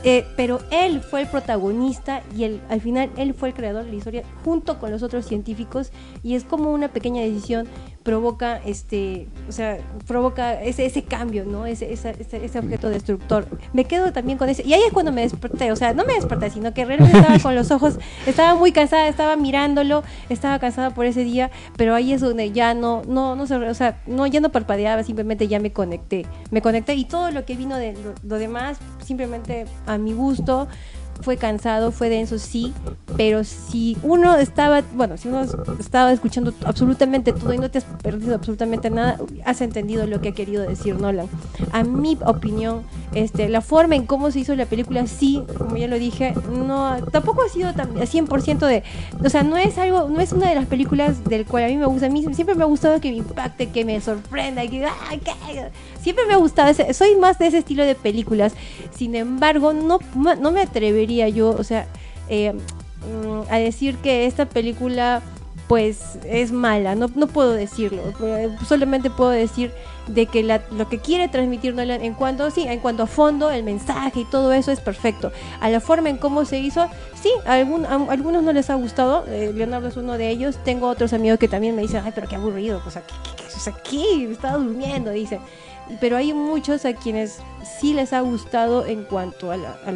Eh, 0.04 0.24
pero 0.36 0.60
él 0.70 1.00
fue 1.00 1.22
el 1.22 1.26
protagonista 1.26 2.22
y 2.36 2.44
al 2.44 2.80
final 2.80 3.10
él 3.16 3.34
fue 3.34 3.48
el 3.48 3.54
creador 3.54 3.84
de 3.84 3.90
la 3.90 3.96
historia 3.96 4.22
junto 4.44 4.78
con 4.78 4.92
los 4.92 5.02
otros 5.02 5.26
científicos 5.26 5.90
y 6.22 6.34
es 6.36 6.44
como 6.44 6.72
una 6.72 6.88
pequeña 6.88 7.22
decisión 7.22 7.66
provoca 8.08 8.58
este 8.64 9.28
o 9.50 9.52
sea 9.52 9.76
provoca 10.06 10.62
ese, 10.62 10.86
ese 10.86 11.02
cambio 11.02 11.44
no 11.44 11.66
ese, 11.66 11.92
ese, 11.92 12.14
ese 12.18 12.58
objeto 12.58 12.88
destructor. 12.88 13.46
Me 13.74 13.84
quedo 13.84 14.14
también 14.14 14.38
con 14.38 14.48
ese 14.48 14.66
y 14.66 14.72
ahí 14.72 14.80
es 14.86 14.94
cuando 14.94 15.12
me 15.12 15.20
desperté 15.20 15.70
o 15.72 15.76
sea 15.76 15.92
no 15.92 16.06
me 16.06 16.14
desperté 16.14 16.48
sino 16.48 16.72
que 16.72 16.86
realmente 16.86 17.18
estaba 17.18 17.38
con 17.38 17.54
los 17.54 17.70
ojos 17.70 17.98
estaba 18.26 18.54
muy 18.54 18.72
cansada 18.72 19.08
estaba 19.08 19.36
mirándolo 19.36 20.04
estaba 20.30 20.58
cansada 20.58 20.94
por 20.94 21.04
ese 21.04 21.22
día 21.22 21.50
pero 21.76 21.94
ahí 21.94 22.14
es 22.14 22.22
donde 22.22 22.50
ya 22.50 22.72
no 22.72 23.02
no 23.06 23.36
no 23.36 23.42
o 23.42 23.74
sea 23.74 24.00
no 24.06 24.26
ya 24.26 24.40
no 24.40 24.48
parpadeaba 24.48 25.02
simplemente 25.02 25.46
ya 25.46 25.60
me 25.60 25.70
conecté 25.70 26.24
me 26.50 26.62
conecté 26.62 26.94
y 26.94 27.04
todo 27.04 27.30
lo 27.30 27.44
que 27.44 27.56
vino 27.56 27.76
de 27.76 27.92
lo, 27.92 28.14
lo 28.22 28.38
demás 28.38 28.78
simplemente 29.04 29.66
a 29.86 29.98
mi 29.98 30.14
gusto 30.14 30.66
fue 31.20 31.36
cansado, 31.36 31.92
fue 31.92 32.08
denso, 32.08 32.38
sí, 32.38 32.72
pero 33.16 33.44
si 33.44 33.96
uno 34.02 34.36
estaba, 34.36 34.82
bueno, 34.94 35.16
si 35.16 35.28
uno 35.28 35.44
estaba 35.78 36.12
escuchando 36.12 36.52
absolutamente 36.64 37.32
todo 37.32 37.52
y 37.52 37.58
no 37.58 37.70
te 37.70 37.78
has 37.78 37.84
perdido 37.84 38.34
absolutamente 38.34 38.90
nada, 38.90 39.18
has 39.44 39.60
entendido 39.60 40.06
lo 40.06 40.20
que 40.20 40.30
ha 40.30 40.32
querido 40.32 40.62
decir 40.62 40.98
Nolan. 41.00 41.28
A 41.72 41.82
mi 41.84 42.18
opinión, 42.24 42.82
este, 43.14 43.48
la 43.48 43.60
forma 43.60 43.96
en 43.96 44.06
cómo 44.06 44.30
se 44.30 44.40
hizo 44.40 44.54
la 44.54 44.66
película, 44.66 45.06
sí, 45.06 45.42
como 45.56 45.76
ya 45.76 45.88
lo 45.88 45.98
dije, 45.98 46.34
no, 46.50 46.96
tampoco 47.10 47.42
ha 47.42 47.48
sido 47.48 47.72
tan, 47.74 47.94
100% 47.94 48.66
de, 48.66 48.82
o 49.24 49.28
sea, 49.28 49.42
no 49.42 49.56
es 49.56 49.78
algo, 49.78 50.08
no 50.08 50.20
es 50.20 50.32
una 50.32 50.48
de 50.48 50.54
las 50.54 50.66
películas 50.66 51.24
del 51.24 51.46
cual 51.46 51.64
a 51.64 51.68
mí 51.68 51.76
me 51.76 51.86
gusta, 51.86 52.06
a 52.06 52.10
mí 52.10 52.24
siempre 52.34 52.54
me 52.54 52.62
ha 52.62 52.66
gustado 52.66 53.00
que 53.00 53.10
me 53.10 53.18
impacte, 53.18 53.68
que 53.68 53.84
me 53.84 54.00
sorprenda, 54.00 54.66
que, 54.66 54.84
¡ah, 54.84 55.16
que 55.22 55.70
siempre 56.00 56.26
me 56.26 56.34
ha 56.34 56.38
gustado, 56.38 56.70
ese, 56.70 56.92
soy 56.94 57.16
más 57.16 57.38
de 57.38 57.48
ese 57.48 57.58
estilo 57.58 57.84
de 57.84 57.94
películas, 57.94 58.54
sin 58.94 59.14
embargo, 59.14 59.72
no, 59.72 59.98
no 60.14 60.52
me 60.52 60.62
atrevería 60.62 61.28
yo, 61.28 61.50
o 61.50 61.64
sea, 61.64 61.86
eh, 62.28 62.52
mm, 62.52 63.50
a 63.50 63.58
decir 63.58 63.96
que 63.98 64.26
esta 64.26 64.46
película 64.46 65.22
pues 65.68 66.18
es 66.24 66.50
mala, 66.50 66.94
no, 66.94 67.10
no 67.14 67.26
puedo 67.26 67.52
decirlo, 67.52 68.02
solamente 68.66 69.10
puedo 69.10 69.30
decir 69.30 69.70
de 70.06 70.24
que 70.24 70.42
lo 70.42 70.88
que 70.88 70.98
quiere 70.98 71.28
transmitir 71.28 71.78
en 71.78 72.14
cuanto, 72.14 72.50
sí, 72.50 72.62
en 72.62 72.80
cuanto 72.80 73.02
a 73.02 73.06
fondo, 73.06 73.50
el 73.50 73.62
mensaje 73.62 74.20
y 74.20 74.24
todo 74.24 74.54
eso 74.54 74.72
es 74.72 74.80
perfecto. 74.80 75.30
A 75.60 75.68
la 75.68 75.80
forma 75.80 76.08
en 76.08 76.16
cómo 76.16 76.46
se 76.46 76.58
hizo, 76.58 76.88
sí, 77.20 77.30
a, 77.44 77.54
algún, 77.54 77.84
algunos 77.84 78.42
no 78.42 78.52
les 78.54 78.70
ha 78.70 78.74
gustado, 78.74 79.26
eh, 79.28 79.52
Leonardo 79.54 79.88
es 79.88 79.98
uno 79.98 80.16
de 80.16 80.30
ellos, 80.30 80.56
tengo 80.64 80.88
otros 80.88 81.12
amigos 81.12 81.38
que 81.38 81.48
también 81.48 81.76
me 81.76 81.82
dicen, 81.82 82.02
ay, 82.02 82.12
pero 82.14 82.26
qué 82.26 82.36
aburrido, 82.36 82.80
pues 82.82 82.96
aquí, 82.96 83.14
aquí, 83.66 84.28
estaba 84.30 84.56
durmiendo, 84.56 85.10
dicen. 85.10 85.40
Pero 86.00 86.16
hay 86.16 86.32
muchos 86.32 86.84
a 86.84 86.94
quienes 86.94 87.38
sí 87.80 87.94
les 87.94 88.12
ha 88.12 88.20
gustado 88.20 88.86
en 88.86 89.04
cuanto 89.04 89.50
a 89.50 89.56
la, 89.56 89.78
a 89.84 89.92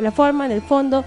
la 0.00 0.10
forma, 0.12 0.46
en 0.46 0.52
el 0.52 0.62
fondo, 0.62 1.04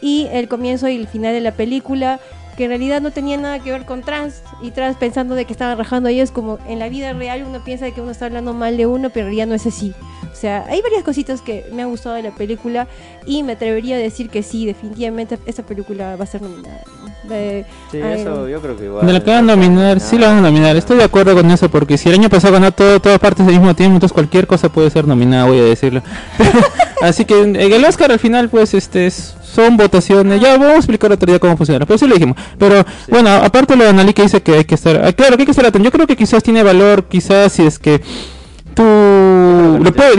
y 0.00 0.26
el 0.32 0.48
comienzo 0.48 0.88
y 0.88 0.96
el 0.96 1.06
final 1.06 1.32
de 1.32 1.40
la 1.40 1.52
película 1.52 2.20
que 2.54 2.64
en 2.64 2.70
realidad 2.70 3.00
no 3.00 3.10
tenía 3.10 3.36
nada 3.36 3.58
que 3.58 3.70
ver 3.70 3.84
con 3.84 4.02
trans 4.02 4.42
y 4.62 4.70
trans 4.70 4.96
pensando 4.96 5.34
de 5.34 5.44
que 5.44 5.52
estaban 5.52 5.76
rajando 5.76 6.08
a 6.08 6.12
ellos 6.12 6.30
como 6.30 6.58
en 6.68 6.78
la 6.78 6.88
vida 6.88 7.12
real 7.12 7.44
uno 7.46 7.62
piensa 7.64 7.84
de 7.84 7.92
que 7.92 8.00
uno 8.00 8.10
está 8.10 8.26
hablando 8.26 8.54
mal 8.54 8.76
de 8.76 8.86
uno 8.86 9.10
pero 9.10 9.26
realidad 9.26 9.46
no 9.46 9.54
es 9.54 9.66
así. 9.66 9.94
O 10.32 10.36
sea 10.36 10.64
hay 10.68 10.82
varias 10.82 11.04
cositas 11.04 11.42
que 11.42 11.64
me 11.72 11.82
han 11.82 11.90
gustado 11.90 12.16
de 12.16 12.22
la 12.22 12.30
película 12.30 12.86
y 13.26 13.42
me 13.42 13.52
atrevería 13.52 13.96
a 13.96 13.98
decir 13.98 14.30
que 14.30 14.42
sí 14.42 14.66
definitivamente 14.66 15.38
esta 15.46 15.62
película 15.62 16.16
va 16.16 16.24
a 16.24 16.26
ser 16.26 16.42
nominada 16.42 16.82
sí 17.90 17.98
eso 17.98 18.48
yo 18.48 18.60
creo 18.60 18.76
que 18.76 18.84
igual 18.84 19.06
de 19.06 19.12
la 19.12 19.20
que 19.22 19.30
van 19.30 19.48
a 19.48 19.56
nominar 19.56 20.00
sí 20.00 20.18
la 20.18 20.28
van 20.28 20.38
a 20.38 20.40
nominar 20.42 20.76
estoy 20.76 20.98
de 20.98 21.04
acuerdo 21.04 21.34
con 21.34 21.50
eso 21.50 21.68
porque 21.70 21.96
si 21.96 22.08
el 22.08 22.16
año 22.16 22.28
pasado 22.28 22.52
ganó 22.54 22.72
todo 22.72 23.00
todas 23.00 23.18
partes 23.18 23.46
al 23.46 23.52
mismo 23.52 23.74
tiempo 23.74 23.94
entonces 23.94 24.12
cualquier 24.12 24.46
cosa 24.46 24.68
puede 24.68 24.90
ser 24.90 25.06
nominada 25.06 25.46
voy 25.46 25.58
a 25.58 25.64
decirlo. 25.64 26.02
Así 27.02 27.24
que 27.24 27.40
el 27.40 27.84
Oscar 27.84 28.12
al 28.12 28.18
final 28.18 28.48
pues 28.48 28.74
este 28.74 29.06
es 29.06 29.34
son 29.54 29.76
votaciones. 29.76 30.40
Ya 30.40 30.52
vamos 30.52 30.74
a 30.74 30.76
explicar 30.76 31.12
otro 31.12 31.26
día 31.26 31.38
cómo 31.38 31.56
funciona, 31.56 31.86
pero 31.86 31.98
sí 31.98 32.06
lo 32.06 32.14
dijimos. 32.14 32.36
Pero 32.58 32.84
bueno, 33.08 33.30
aparte 33.30 33.76
lo 33.76 33.84
de 33.84 33.90
Anali 33.90 34.12
que 34.12 34.22
dice 34.22 34.42
que 34.42 34.54
hay 34.54 34.64
que 34.64 34.74
estar, 34.74 34.96
ah, 35.04 35.12
claro 35.12 35.36
que 35.36 35.42
hay 35.42 35.46
que 35.46 35.52
estar 35.52 35.66
atento. 35.66 35.84
Yo 35.84 35.92
creo 35.92 36.06
que 36.06 36.16
quizás 36.16 36.42
tiene 36.42 36.62
valor, 36.62 37.04
quizás 37.04 37.52
si 37.52 37.62
es 37.62 37.78
que 37.78 38.00
tú 38.74 38.82
lo 38.82 39.92
puedes, 39.92 40.16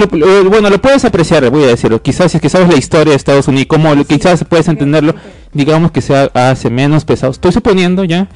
bueno, 0.50 0.70
lo 0.70 0.82
puedes 0.82 1.04
apreciar, 1.06 1.50
voy 1.50 1.64
a 1.64 1.68
decirlo. 1.68 2.02
Quizás 2.02 2.32
si 2.32 2.38
es 2.38 2.42
que 2.42 2.50
sabes 2.50 2.70
la 2.70 2.78
historia 2.78 3.12
de 3.12 3.18
Estados 3.18 3.48
Unidos, 3.48 3.68
cómo 3.68 3.94
quizás 4.06 4.44
puedes 4.46 4.68
entenderlo, 4.68 5.16
digamos 5.54 5.92
que 5.92 6.02
se 6.02 6.30
hace 6.34 6.70
menos 6.70 7.06
pesado. 7.06 7.32
Estoy 7.32 7.52
suponiendo 7.52 8.04
ya, 8.04 8.28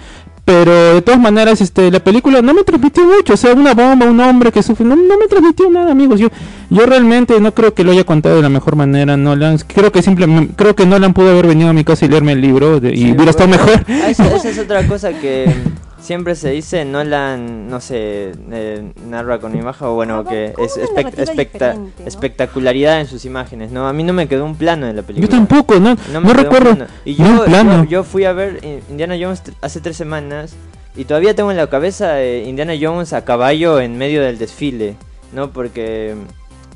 pero 0.50 0.96
de 0.96 1.02
todas 1.04 1.20
maneras 1.20 1.62
este 1.62 1.92
la 1.92 2.00
película 2.00 2.42
no 2.42 2.56
me 2.56 2.64
transmitió 2.64 3.04
mucho 3.04 3.34
o 3.34 3.38
sea 3.38 3.54
una 3.54 3.76
bomba 3.76 4.08
un 4.08 4.20
hombre 4.20 4.52
que 4.52 4.64
sufre 4.64 4.84
no, 4.84 4.96
no 4.96 5.20
me 5.20 5.28
transmitió 5.28 5.70
nada 5.70 5.92
amigos 5.92 6.20
yo 6.20 6.30
yo 6.72 6.88
realmente 6.88 7.40
no 7.40 7.54
creo 7.54 7.76
que 7.76 7.84
lo 7.84 7.92
haya 7.92 8.04
contado 8.04 8.38
de 8.38 8.42
la 8.42 8.50
mejor 8.50 8.76
manera 8.76 9.16
Nolan 9.16 9.60
creo 9.60 9.92
que 9.92 10.02
simplemente 10.02 10.56
creo 10.56 10.76
que 10.76 10.88
Nolan 10.88 11.14
pudo 11.14 11.30
haber 11.30 11.46
venido 11.46 11.70
a 11.70 11.74
mi 11.74 11.84
casa 11.84 12.06
y 12.06 12.10
leerme 12.10 12.32
el 12.32 12.42
libro 12.42 12.78
y 12.78 13.12
hubiera 13.12 13.30
estado 13.30 13.48
mejor. 13.48 13.86
Ah, 13.88 14.10
esa, 14.10 14.36
es 14.36 14.58
otra 14.60 14.88
cosa 14.88 15.14
que 15.14 15.54
siempre 16.02 16.36
se 16.36 16.50
dice 16.52 16.86
Nolan 16.86 17.68
no 17.68 17.82
sé 17.82 18.32
eh, 18.52 18.92
narra 19.08 19.40
con 19.40 19.56
imagen 19.56 19.88
o 19.88 19.94
bueno 19.94 20.24
que 20.24 20.54
es 20.58 20.78
espectacularidad 22.06 23.02
en 23.02 23.08
sus 23.08 23.26
imágenes 23.26 23.72
no 23.72 23.88
a 23.88 23.94
mí 23.94 24.04
no 24.04 24.14
me 24.14 24.28
quedó 24.28 24.46
un 24.46 24.56
plano 24.56 24.88
en 24.88 24.96
la 24.96 25.02
película. 25.02 25.28
Yo 25.28 25.38
tampoco 25.38 25.80
no 25.80 25.96
no, 26.12 26.34
recuerdo 26.34 26.88
y 27.06 27.16
yo, 27.16 27.46
yo, 27.46 27.84
yo 27.86 28.04
fui 28.04 28.26
a 28.26 28.34
ver 28.34 28.60
Indiana 28.90 29.16
Jones 29.20 29.44
hace 29.62 29.82
tres 29.82 29.98
semanas 29.98 30.54
y 30.96 31.06
todavía 31.06 31.36
tengo 31.36 31.52
en 31.52 31.58
la 31.58 31.68
cabeza 31.68 32.22
eh, 32.22 32.46
Indiana 32.48 32.74
Jones 32.80 33.14
a 33.14 33.24
caballo 33.24 33.80
en 33.80 33.98
medio 33.98 34.22
del 34.22 34.38
desfile 34.38 34.96
no 35.34 35.52
porque 35.52 36.16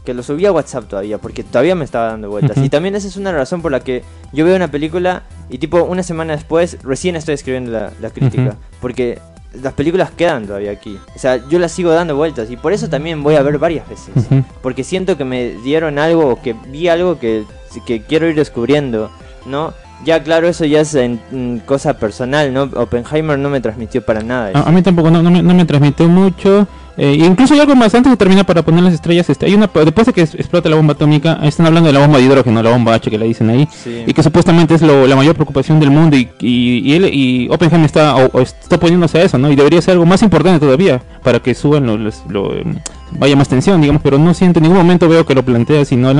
que 0.05 0.13
lo 0.13 0.23
subí 0.23 0.45
a 0.45 0.51
WhatsApp 0.51 0.85
todavía, 0.87 1.17
porque 1.17 1.43
todavía 1.43 1.75
me 1.75 1.85
estaba 1.85 2.07
dando 2.07 2.29
vueltas. 2.29 2.57
Y 2.57 2.69
también 2.69 2.95
esa 2.95 3.07
es 3.07 3.17
una 3.17 3.31
razón 3.31 3.61
por 3.61 3.71
la 3.71 3.79
que 3.79 4.03
yo 4.33 4.45
veo 4.45 4.55
una 4.55 4.69
película 4.69 5.23
y 5.49 5.57
tipo 5.57 5.83
una 5.83 6.03
semana 6.03 6.33
después 6.33 6.77
recién 6.83 7.15
estoy 7.15 7.35
escribiendo 7.35 7.71
la, 7.71 8.09
crítica. 8.09 8.55
Porque 8.81 9.19
las 9.61 9.73
películas 9.73 10.11
quedan 10.11 10.45
todavía 10.45 10.71
aquí. 10.71 10.97
O 11.15 11.19
sea, 11.19 11.47
yo 11.47 11.59
las 11.59 11.71
sigo 11.71 11.91
dando 11.91 12.15
vueltas 12.15 12.51
y 12.51 12.57
por 12.57 12.73
eso 12.73 12.89
también 12.89 13.23
voy 13.23 13.35
a 13.35 13.43
ver 13.43 13.57
varias 13.59 13.87
veces. 13.87 14.13
Porque 14.61 14.83
siento 14.83 15.17
que 15.17 15.25
me 15.25 15.51
dieron 15.63 15.99
algo, 15.99 16.27
o 16.27 16.41
que 16.41 16.53
vi 16.67 16.89
algo 16.89 17.19
que, 17.19 17.45
que 17.85 18.01
quiero 18.01 18.27
ir 18.27 18.35
descubriendo, 18.35 19.09
¿no? 19.45 19.73
Ya, 20.03 20.21
claro, 20.21 20.49
eso 20.49 20.65
ya 20.65 20.81
es 20.81 20.95
en, 20.95 21.61
cosa 21.65 21.97
personal, 21.97 22.53
¿no? 22.53 22.63
Oppenheimer 22.63 23.39
no 23.39 23.49
me 23.49 23.61
transmitió 23.61 24.01
para 24.01 24.21
nada. 24.21 24.51
A, 24.53 24.71
mí 24.71 24.81
tampoco, 24.81 25.09
no, 25.09 25.23
no, 25.23 25.31
me, 25.31 25.41
no 25.41 25.53
me 25.53 25.63
transmitió 25.63 26.09
mucho. 26.09 26.67
Eh, 26.95 27.17
incluso 27.19 27.55
hay 27.55 27.59
algo 27.59 27.75
más 27.75 27.93
antes 27.95 28.11
de 28.11 28.17
terminar 28.17 28.45
para 28.45 28.61
poner 28.61 28.83
las 28.83 28.93
estrellas. 28.93 29.29
Este, 29.29 29.45
hay 29.45 29.55
una 29.55 29.67
después 29.73 30.07
de 30.07 30.13
que 30.13 30.21
explota 30.21 30.69
la 30.69 30.75
bomba 30.75 30.93
atómica, 30.93 31.39
están 31.43 31.65
hablando 31.65 31.87
de 31.87 31.93
la 31.93 31.99
bomba 31.99 32.19
de 32.19 32.25
hidrógeno, 32.25 32.61
la 32.61 32.69
bomba 32.69 32.93
H 32.93 33.09
que 33.09 33.17
le 33.17 33.25
dicen 33.25 33.49
ahí, 33.49 33.67
y 34.05 34.13
que 34.13 34.21
supuestamente 34.21 34.75
es 34.75 34.81
lo, 34.81 35.07
la 35.07 35.15
mayor 35.15 35.35
preocupación 35.35 35.79
del 35.79 35.89
mundo 35.89 36.15
y, 36.17 36.29
y, 36.39 36.93
él 36.93 37.09
y 37.11 37.47
Oppenheimer 37.49 37.85
está 37.85 38.15
está 38.41 38.79
poniéndose 38.79 39.19
a 39.19 39.23
eso, 39.23 39.37
¿no? 39.37 39.51
Y 39.51 39.55
debería 39.55 39.81
ser 39.81 39.93
algo 39.93 40.05
más 40.05 40.21
importante 40.21 40.59
todavía 40.59 41.01
para 41.23 41.39
que 41.39 41.55
suban 41.55 41.85
los, 42.03 42.23
lo, 42.29 42.53
em, 42.55 42.75
vaya 43.11 43.35
más 43.35 43.49
tensión, 43.49 43.81
digamos, 43.81 44.01
pero 44.03 44.19
no 44.19 44.33
siento 44.33 44.59
en 44.59 44.63
ningún 44.63 44.77
momento 44.77 45.09
veo 45.09 45.25
que 45.25 45.33
lo 45.33 45.43
plantea 45.43 45.85
si 45.85 45.95
no 45.95 46.13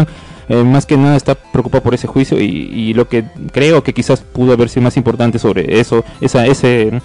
eh, 0.49 0.63
más 0.63 0.86
que 0.86 0.97
nada 0.97 1.15
está 1.15 1.36
preocupado 1.36 1.84
por 1.84 1.93
ese 1.93 2.07
juicio 2.07 2.39
y, 2.39 2.45
y, 2.45 2.93
lo 2.93 3.07
que 3.07 3.24
creo 3.51 3.84
que 3.84 3.93
quizás 3.93 4.21
pudo 4.21 4.53
haber 4.53 4.67
sido 4.69 4.84
más 4.84 4.97
importante 4.97 5.39
sobre 5.39 5.80
eso, 5.80 6.03
esa, 6.19 6.45
ese 6.45 7.01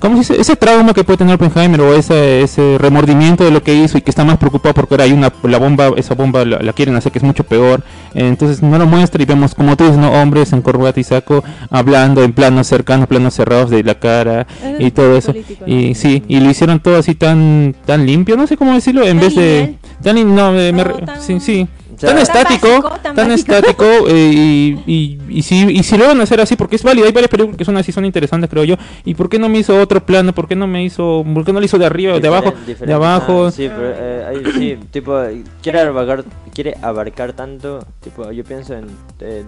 ¿cómo 0.00 0.22
se 0.22 0.34
dice? 0.34 0.40
ese 0.40 0.56
trauma 0.56 0.94
que 0.94 1.04
puede 1.04 1.18
tener 1.18 1.34
Oppenheimer 1.34 1.80
o 1.80 1.94
ese, 1.94 2.42
ese 2.42 2.76
remordimiento 2.78 3.44
de 3.44 3.50
lo 3.50 3.62
que 3.62 3.74
hizo 3.74 3.98
y 3.98 4.02
que 4.02 4.10
está 4.10 4.24
más 4.24 4.38
preocupado 4.38 4.74
porque 4.74 4.94
ahora 4.94 5.04
hay 5.04 5.12
una 5.12 5.32
la 5.42 5.58
bomba 5.58 5.92
esa 5.96 6.14
bomba 6.14 6.44
la, 6.44 6.72
quieren 6.72 6.96
hacer 6.96 7.12
que 7.12 7.18
es 7.18 7.24
mucho 7.24 7.44
peor. 7.44 7.82
Entonces 8.14 8.62
no 8.62 8.78
lo 8.78 8.86
muestra 8.86 9.22
y 9.22 9.26
vemos 9.26 9.54
como 9.54 9.76
tú 9.76 9.84
dices 9.84 9.98
no 9.98 10.12
hombres 10.12 10.52
en 10.52 10.62
corbata 10.62 10.98
y 11.00 11.04
saco 11.04 11.44
hablando 11.70 12.22
en 12.22 12.32
planos 12.32 12.66
cercanos 12.66 13.06
planos 13.06 13.34
cerrados 13.34 13.70
de 13.70 13.82
la 13.82 13.96
cara 13.96 14.46
y 14.78 14.90
todo 14.90 15.16
eso. 15.16 15.32
y 15.66 15.94
sí 15.94 16.22
y 16.28 16.40
lo 16.40 16.50
hicieron 16.50 16.80
todo 16.80 16.96
así 16.96 17.14
tan 17.14 17.74
tan 17.84 18.06
limpio 18.06 18.36
no 18.36 18.46
sé 18.46 18.56
cómo 18.56 18.74
decirlo 18.74 19.06
en 19.06 19.20
vez 19.20 19.34
de 19.34 19.76
tan 20.02 20.34
no, 20.34 20.52
me, 20.52 20.72
sí 21.20 21.40
sí 21.40 21.68
tan 22.00 22.18
estático, 22.18 22.90
tan, 23.14 23.30
estático, 23.32 23.84
eh, 24.08 24.76
y, 24.86 25.18
y, 25.28 25.42
si, 25.42 25.64
y 25.70 25.82
si 25.82 25.96
lo 25.96 26.06
van 26.06 26.20
a 26.20 26.22
hacer 26.22 26.40
así, 26.40 26.56
porque 26.56 26.76
es 26.76 26.82
válido, 26.82 27.06
hay 27.06 27.12
varias 27.12 27.30
películas 27.30 27.56
que 27.56 27.64
son 27.64 27.76
así, 27.76 27.92
son 27.92 28.04
interesantes, 28.04 28.48
creo 28.48 28.64
yo, 28.64 28.76
y 29.04 29.14
por 29.14 29.28
qué 29.28 29.38
no 29.38 29.48
me 29.48 29.58
hizo 29.58 29.78
otro 29.80 30.04
plano, 30.04 30.32
por 30.32 30.48
qué 30.48 30.56
no 30.56 30.66
me 30.66 30.84
hizo, 30.84 31.24
por 31.34 31.44
qué 31.44 31.52
no 31.52 31.60
lo 31.60 31.66
hizo 31.66 31.78
de 31.78 31.86
arriba 31.86 32.14
o 32.14 32.20
de 32.20 32.28
abajo, 32.28 32.54
de 32.66 32.92
abajo. 32.92 33.46
Ah, 33.46 33.50
sí, 33.50 33.68
pero, 33.68 33.94
eh, 33.96 34.42
sí, 34.54 34.78
tipo, 34.90 35.18
quiere 35.62 35.80
abarcar, 35.80 36.24
quiere 36.54 36.74
abarcar 36.82 37.32
tanto, 37.32 37.84
tipo, 38.00 38.30
yo 38.30 38.44
pienso 38.44 38.74
en 38.74 38.86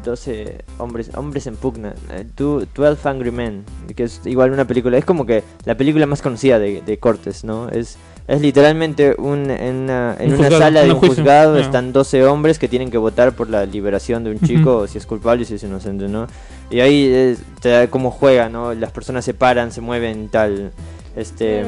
12 0.02 0.42
eh, 0.42 0.64
hombres, 0.78 1.10
hombres 1.14 1.46
en 1.46 1.56
pugna, 1.56 1.94
12 2.36 3.08
Angry 3.08 3.30
Men, 3.30 3.64
que 3.94 4.04
es 4.04 4.20
igual 4.24 4.52
una 4.52 4.64
película, 4.64 4.98
es 4.98 5.04
como 5.04 5.26
que 5.26 5.42
la 5.64 5.76
película 5.76 6.06
más 6.06 6.22
conocida 6.22 6.58
de, 6.58 6.82
de 6.82 6.98
Cortes, 6.98 7.44
¿no? 7.44 7.68
Es 7.68 7.98
es 8.30 8.40
literalmente 8.40 9.16
un, 9.18 9.50
en 9.50 9.74
una, 9.74 10.16
en 10.20 10.34
una 10.34 10.50
sala 10.50 10.82
de 10.82 10.92
un 10.92 11.00
juzgado 11.00 11.58
están 11.58 11.92
12 11.92 12.26
hombres 12.26 12.60
que 12.60 12.68
tienen 12.68 12.88
que 12.88 12.96
votar 12.96 13.32
por 13.32 13.50
la 13.50 13.66
liberación 13.66 14.22
de 14.22 14.30
un 14.30 14.38
chico, 14.38 14.86
si 14.86 14.98
es 14.98 15.06
culpable 15.06 15.42
y 15.42 15.46
si 15.46 15.54
es 15.54 15.64
inocente, 15.64 16.06
¿no? 16.06 16.28
Y 16.70 16.78
ahí 16.78 17.36
te 17.60 17.70
da 17.70 17.88
cómo 17.88 18.12
juega, 18.12 18.48
¿no? 18.48 18.72
Las 18.72 18.92
personas 18.92 19.24
se 19.24 19.34
paran, 19.34 19.72
se 19.72 19.80
mueven 19.80 20.28
tal. 20.28 20.70
Este, 21.16 21.64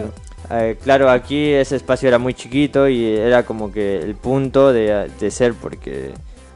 eh, 0.51 0.79
claro, 0.81 1.11
aquí 1.11 1.51
ese 1.51 1.75
espacio 1.75 2.07
era 2.07 2.19
muy 2.21 2.33
chiquito 2.33 2.89
y 2.89 3.07
era 3.07 3.43
como 3.43 3.73
que 3.73 3.99
el 3.99 4.15
punto 4.15 4.73
de, 4.73 5.11
de 5.19 5.31
ser 5.33 5.55
porque... 5.55 6.13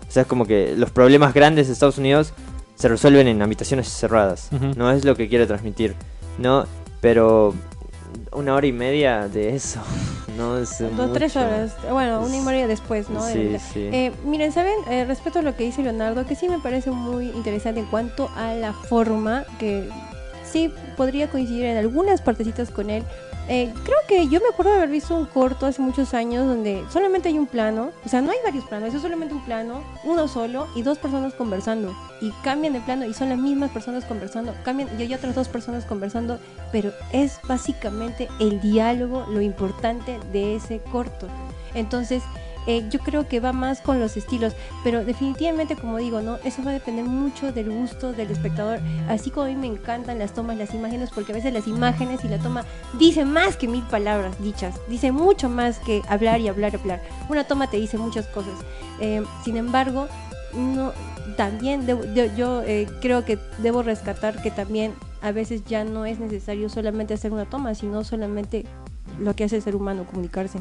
O 0.09 0.13
sea, 0.13 0.23
es 0.23 0.29
como 0.29 0.47
que 0.47 0.75
los 0.77 0.91
problemas 0.91 1.35
grandes 1.35 1.67
de 1.67 1.73
Estados 1.73 1.99
Unidos 1.99 2.33
se 2.77 2.87
resuelven 2.87 3.27
en 3.27 3.43
habitaciones 3.43 3.89
cerradas. 3.89 4.51
No 4.77 4.93
es 4.93 5.05
lo 5.05 5.17
que 5.17 5.29
quiere 5.29 5.49
transmitir, 5.49 5.95
¿no? 6.39 6.65
Pero 7.01 7.55
una 8.33 8.55
hora 8.55 8.67
y 8.67 8.73
media 8.73 9.29
de 9.29 9.55
eso. 9.55 9.81
No 10.37 10.59
es 10.59 10.81
Dos, 10.95 11.15
tres 11.15 11.35
horas. 11.35 11.75
Bueno, 11.91 12.21
una 12.21 12.37
y 12.37 12.41
media 12.41 12.67
después, 12.67 13.09
¿no? 13.09 13.23
Sí, 13.27 13.57
sí. 13.73 13.89
Eh, 13.91 14.13
miren, 14.23 14.53
¿saben? 14.53 14.75
Eh, 14.91 15.07
respecto 15.07 15.39
a 15.39 15.43
lo 15.43 15.57
que 15.57 15.65
dice 15.65 15.83
Leonardo, 15.83 16.27
que 16.27 16.35
sí 16.35 16.47
me 16.47 16.59
parece 16.59 16.91
muy 16.91 17.31
interesante 17.31 17.81
en 17.81 17.87
cuanto 17.87 18.29
a 18.37 18.53
la 18.53 18.75
forma, 18.75 19.47
que 19.59 19.89
sí 20.45 20.71
podría 20.95 21.31
coincidir 21.31 21.65
en 21.65 21.79
algunas 21.79 22.21
partecitas 22.21 22.71
con 22.71 22.91
él, 22.91 23.03
Eh, 23.49 23.73
creo 23.85 23.99
que 24.09 24.27
yo 24.29 24.41
me 24.41 24.49
acuerdo 24.49 24.73
de 24.73 24.79
haber 24.79 24.91
visto 24.91 25.15
un 25.15 25.25
corto 25.25 25.67
hace 25.67 25.81
muchos 25.81 26.15
años 26.15 26.49
donde 26.49 26.85
solamente 26.91 27.29
hay 27.29 27.39
un 27.39 27.47
plano, 27.47 27.93
o 28.05 28.09
sea, 28.09 28.21
no 28.21 28.33
hay 28.33 28.39
varios 28.45 28.65
planos, 28.65 28.93
es 28.93 29.03
solamente 29.03 29.35
un 29.35 29.45
plano, 29.45 29.85
uno 30.03 30.27
solo 30.27 30.67
y 30.75 30.83
dos 30.83 30.99
personas 30.99 31.33
conversando. 31.35 31.95
Y 32.21 32.33
cambian 32.43 32.73
de 32.73 32.81
plano 32.81 33.05
y 33.05 33.15
son 33.15 33.29
las 33.29 33.39
mismas 33.39 33.71
personas 33.71 34.05
conversando, 34.05 34.53
cambian 34.65 34.89
y 34.99 35.03
hay 35.03 35.15
otras 35.15 35.37
dos 35.37 35.49
personas 35.49 35.85
conversando, 35.85 36.41
pero 36.73 36.93
es 37.13 37.39
básicamente 37.47 38.29
el 38.41 38.61
diálogo 38.61 39.27
lo 39.31 39.41
importante 39.41 40.19
de 40.33 40.57
ese 40.57 40.81
corto. 40.91 41.29
Entonces, 41.75 42.23
eh, 42.67 42.87
yo 42.91 42.99
creo 43.01 43.29
que 43.29 43.41
va 43.41 43.53
más 43.53 43.81
con 43.81 44.01
los 44.01 44.17
estilos, 44.17 44.55
pero 44.85 45.05
definitivamente, 45.05 45.77
como 45.77 45.99
digo, 45.99 46.21
no, 46.21 46.37
eso 46.45 46.63
va 46.65 46.71
a 46.71 46.75
depender 46.75 47.05
mucho 47.05 47.53
del 47.53 47.71
gusto 47.71 48.13
del 48.13 48.31
espectador. 48.31 48.81
Así 49.09 49.31
como 49.31 49.47
a 49.47 49.49
mí 49.49 49.55
me 49.57 49.67
encantan 49.67 50.19
las 50.19 50.33
tomas, 50.35 50.57
las 50.57 50.75
imágenes, 50.75 51.11
porque 51.15 51.33
a 51.33 51.35
veces 51.35 51.53
las 51.53 51.67
imágenes 51.67 52.25
y 52.25 52.29
la 52.29 52.39
toma 52.39 52.65
dicen 52.99 53.33
más 53.33 53.57
que 53.57 53.69
mil 53.69 53.83
palabras 53.85 54.41
dichas, 54.43 54.75
dice 54.89 55.13
mucho 55.13 55.49
más 55.49 55.79
que 55.79 56.03
hablar 56.09 56.41
y 56.41 56.49
hablar 56.49 56.73
y 56.75 56.77
hablar. 56.77 57.03
Una 57.29 57.45
toma 57.45 57.69
te 57.71 57.77
dice 57.77 57.99
muchas 57.99 58.27
cosas. 58.27 58.55
Eh, 59.01 59.23
sin 59.45 59.57
embargo, 59.57 60.09
no, 60.55 60.93
también 61.37 61.87
debo- 61.87 62.03
de- 62.03 62.33
yo 62.37 62.63
eh, 62.63 62.87
creo 63.01 63.25
que 63.25 63.39
debo 63.59 63.83
rescatar 63.83 64.41
que 64.43 64.51
también 64.51 64.95
a 65.23 65.33
veces 65.33 65.65
ya 65.65 65.85
no 65.85 66.07
es 66.07 66.19
necesario 66.19 66.69
solamente 66.69 67.15
hacer 67.15 67.33
una 67.33 67.45
toma, 67.45 67.75
sino 67.75 68.05
solamente 68.05 68.65
lo 69.21 69.35
que 69.35 69.45
hace 69.45 69.57
el 69.57 69.63
ser 69.63 69.77
humano, 69.77 70.05
comunicarse. 70.05 70.59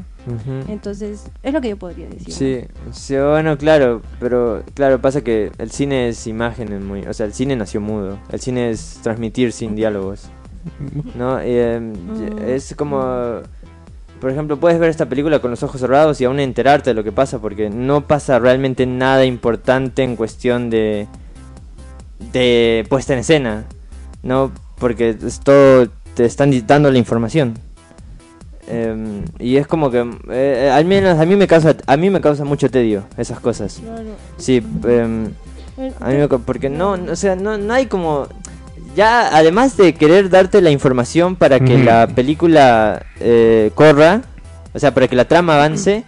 Entonces, 0.68 1.24
es 1.42 1.52
lo 1.52 1.60
que 1.60 1.70
yo 1.70 1.76
podría 1.76 2.08
decir. 2.08 2.32
Sí, 2.32 2.60
sí, 2.92 3.16
bueno, 3.16 3.56
claro, 3.58 4.02
pero 4.20 4.62
claro, 4.74 5.00
pasa 5.00 5.22
que 5.22 5.52
el 5.58 5.70
cine 5.70 6.08
es 6.08 6.26
imágenes 6.26 6.82
muy, 6.82 7.02
o 7.02 7.12
sea, 7.14 7.26
el 7.26 7.32
cine 7.32 7.56
nació 7.56 7.80
mudo, 7.80 8.18
el 8.30 8.40
cine 8.40 8.70
es 8.70 9.00
transmitir 9.02 9.52
sin 9.52 9.74
diálogos, 9.76 10.28
¿no? 11.14 11.42
Y, 11.44 11.56
em, 11.56 11.92
Mm. 11.92 12.48
Es 12.48 12.74
como, 12.76 13.40
por 14.20 14.30
ejemplo, 14.30 14.58
puedes 14.58 14.78
ver 14.78 14.90
esta 14.90 15.08
película 15.08 15.40
con 15.40 15.50
los 15.50 15.62
ojos 15.62 15.80
cerrados 15.80 16.20
y 16.20 16.24
aún 16.24 16.40
enterarte 16.40 16.90
de 16.90 16.94
lo 16.94 17.04
que 17.04 17.12
pasa, 17.12 17.38
porque 17.38 17.70
no 17.70 18.02
pasa 18.06 18.38
realmente 18.38 18.86
nada 18.86 19.24
importante 19.24 20.02
en 20.02 20.16
cuestión 20.16 20.70
de, 20.70 21.06
de 22.32 22.86
puesta 22.88 23.12
en 23.12 23.20
escena, 23.20 23.64
¿no? 24.22 24.52
Porque 24.78 25.10
es 25.10 25.40
todo, 25.40 25.88
te 26.14 26.24
están 26.24 26.50
dando 26.66 26.90
la 26.90 26.98
información. 26.98 27.54
Em, 28.68 29.22
y 29.38 29.56
es 29.58 29.66
como 29.66 29.90
que 29.92 30.04
eh, 30.30 30.70
al 30.74 30.84
menos 30.86 31.20
a 31.20 31.24
mí 31.24 31.36
me 31.36 31.46
causa 31.46 31.76
a 31.86 31.96
mí 31.96 32.10
me 32.10 32.20
causa 32.20 32.44
mucho 32.44 32.68
tedio 32.68 33.04
esas 33.16 33.38
cosas 33.38 33.80
Claro. 33.82 34.08
sí 34.38 34.56
em, 34.88 35.26
Eh, 35.78 35.92
a 36.00 36.08
mí 36.08 36.16
me 36.16 36.28
ca- 36.28 36.38
porque 36.38 36.68
no, 36.68 36.96
no, 36.96 37.12
o 37.12 37.16
sea 37.16 37.36
no, 37.36 37.58
no 37.58 37.74
hay 37.74 37.86
como 37.86 38.26
ya 38.96 39.36
además 39.36 39.76
de 39.76 39.94
querer 39.94 40.30
darte 40.30 40.60
la 40.62 40.70
información 40.70 41.36
para 41.36 41.60
que 41.60 41.78
la 41.78 42.06
película 42.08 43.04
eh, 43.20 43.70
corra 43.74 44.22
o 44.74 44.78
sea 44.78 44.92
para 44.94 45.06
que 45.06 45.14
la 45.16 45.26
trama 45.26 45.54
avance 45.54 46.02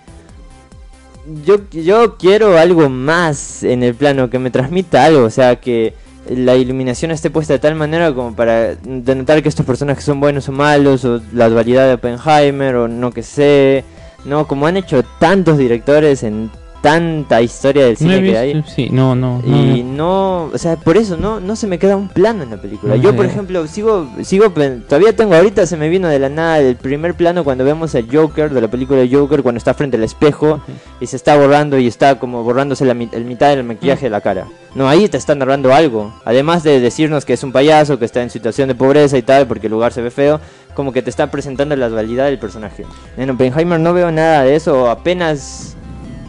yo 1.44 1.58
yo 1.70 2.16
quiero 2.16 2.56
algo 2.58 2.88
más 2.88 3.62
en 3.62 3.82
el 3.82 3.94
plano 3.94 4.30
que 4.30 4.38
me 4.38 4.50
transmita 4.50 5.04
algo 5.04 5.24
o 5.24 5.30
sea 5.30 5.56
que 5.56 5.92
la 6.28 6.56
iluminación 6.56 7.10
esté 7.10 7.30
puesta 7.30 7.54
de 7.54 7.58
tal 7.58 7.74
manera 7.74 8.12
como 8.12 8.34
para 8.34 8.74
denotar 8.74 9.42
que 9.42 9.48
estos 9.48 9.64
personajes 9.66 10.04
son 10.04 10.20
buenos 10.20 10.48
o 10.48 10.52
malos, 10.52 11.04
o 11.04 11.20
la 11.32 11.48
dualidad 11.48 11.86
de 11.86 11.94
Oppenheimer, 11.94 12.76
o 12.76 12.88
no 12.88 13.10
que 13.10 13.22
sé, 13.22 13.84
no, 14.24 14.46
como 14.46 14.66
han 14.66 14.76
hecho 14.76 15.02
tantos 15.18 15.58
directores 15.58 16.22
en 16.22 16.50
tanta 16.80 17.42
historia 17.42 17.84
del 17.84 17.92
No 17.94 17.98
cine 17.98 18.22
que 18.22 18.38
hay. 18.38 18.64
sí, 18.66 18.88
no, 18.90 19.14
no. 19.14 19.42
no, 19.44 19.56
Y 19.56 19.82
no. 19.82 19.96
no, 19.96 20.50
o 20.54 20.58
sea, 20.58 20.76
por 20.76 20.96
eso 20.96 21.16
no, 21.16 21.40
no 21.40 21.56
se 21.56 21.66
me 21.66 21.78
queda 21.78 21.96
un 21.96 22.08
plano 22.08 22.42
en 22.42 22.50
la 22.50 22.56
película. 22.56 22.96
Yo, 22.96 23.14
por 23.14 23.26
ejemplo, 23.26 23.66
sigo, 23.66 24.08
sigo, 24.22 24.50
todavía 24.88 25.14
tengo, 25.14 25.34
ahorita 25.34 25.66
se 25.66 25.76
me 25.76 25.88
vino 25.88 26.08
de 26.08 26.18
la 26.18 26.28
nada 26.28 26.58
el 26.60 26.76
primer 26.76 27.14
plano 27.14 27.44
cuando 27.44 27.64
vemos 27.64 27.94
al 27.94 28.06
Joker, 28.10 28.50
de 28.50 28.60
la 28.60 28.68
película 28.68 29.04
Joker, 29.10 29.42
cuando 29.42 29.58
está 29.58 29.74
frente 29.74 29.96
al 29.96 30.04
espejo 30.04 30.60
y 31.00 31.06
se 31.06 31.16
está 31.16 31.36
borrando 31.36 31.78
y 31.78 31.86
está 31.86 32.18
como 32.18 32.42
borrándose 32.42 32.84
la, 32.84 32.92
el 32.92 33.24
mitad 33.24 33.48
del 33.50 33.64
maquillaje 33.64 34.06
de 34.06 34.10
la 34.10 34.20
cara. 34.20 34.46
No, 34.74 34.88
ahí 34.88 35.08
te 35.08 35.16
están 35.16 35.38
narrando 35.38 35.72
algo. 35.74 36.12
Además 36.24 36.62
de 36.62 36.80
decirnos 36.80 37.24
que 37.24 37.32
es 37.32 37.42
un 37.42 37.52
payaso, 37.52 37.98
que 37.98 38.04
está 38.04 38.22
en 38.22 38.30
situación 38.30 38.68
de 38.68 38.74
pobreza 38.74 39.18
y 39.18 39.22
tal, 39.22 39.46
porque 39.46 39.66
el 39.66 39.72
lugar 39.72 39.92
se 39.92 40.02
ve 40.02 40.10
feo, 40.10 40.40
como 40.74 40.92
que 40.92 41.02
te 41.02 41.10
está 41.10 41.30
presentando 41.30 41.74
la 41.74 41.88
dualidad 41.88 42.26
del 42.26 42.38
personaje. 42.38 42.84
En 43.16 43.30
Oppenheimer 43.30 43.80
no 43.80 43.92
veo 43.92 44.12
nada 44.12 44.44
de 44.44 44.54
eso, 44.54 44.88
apenas 44.90 45.76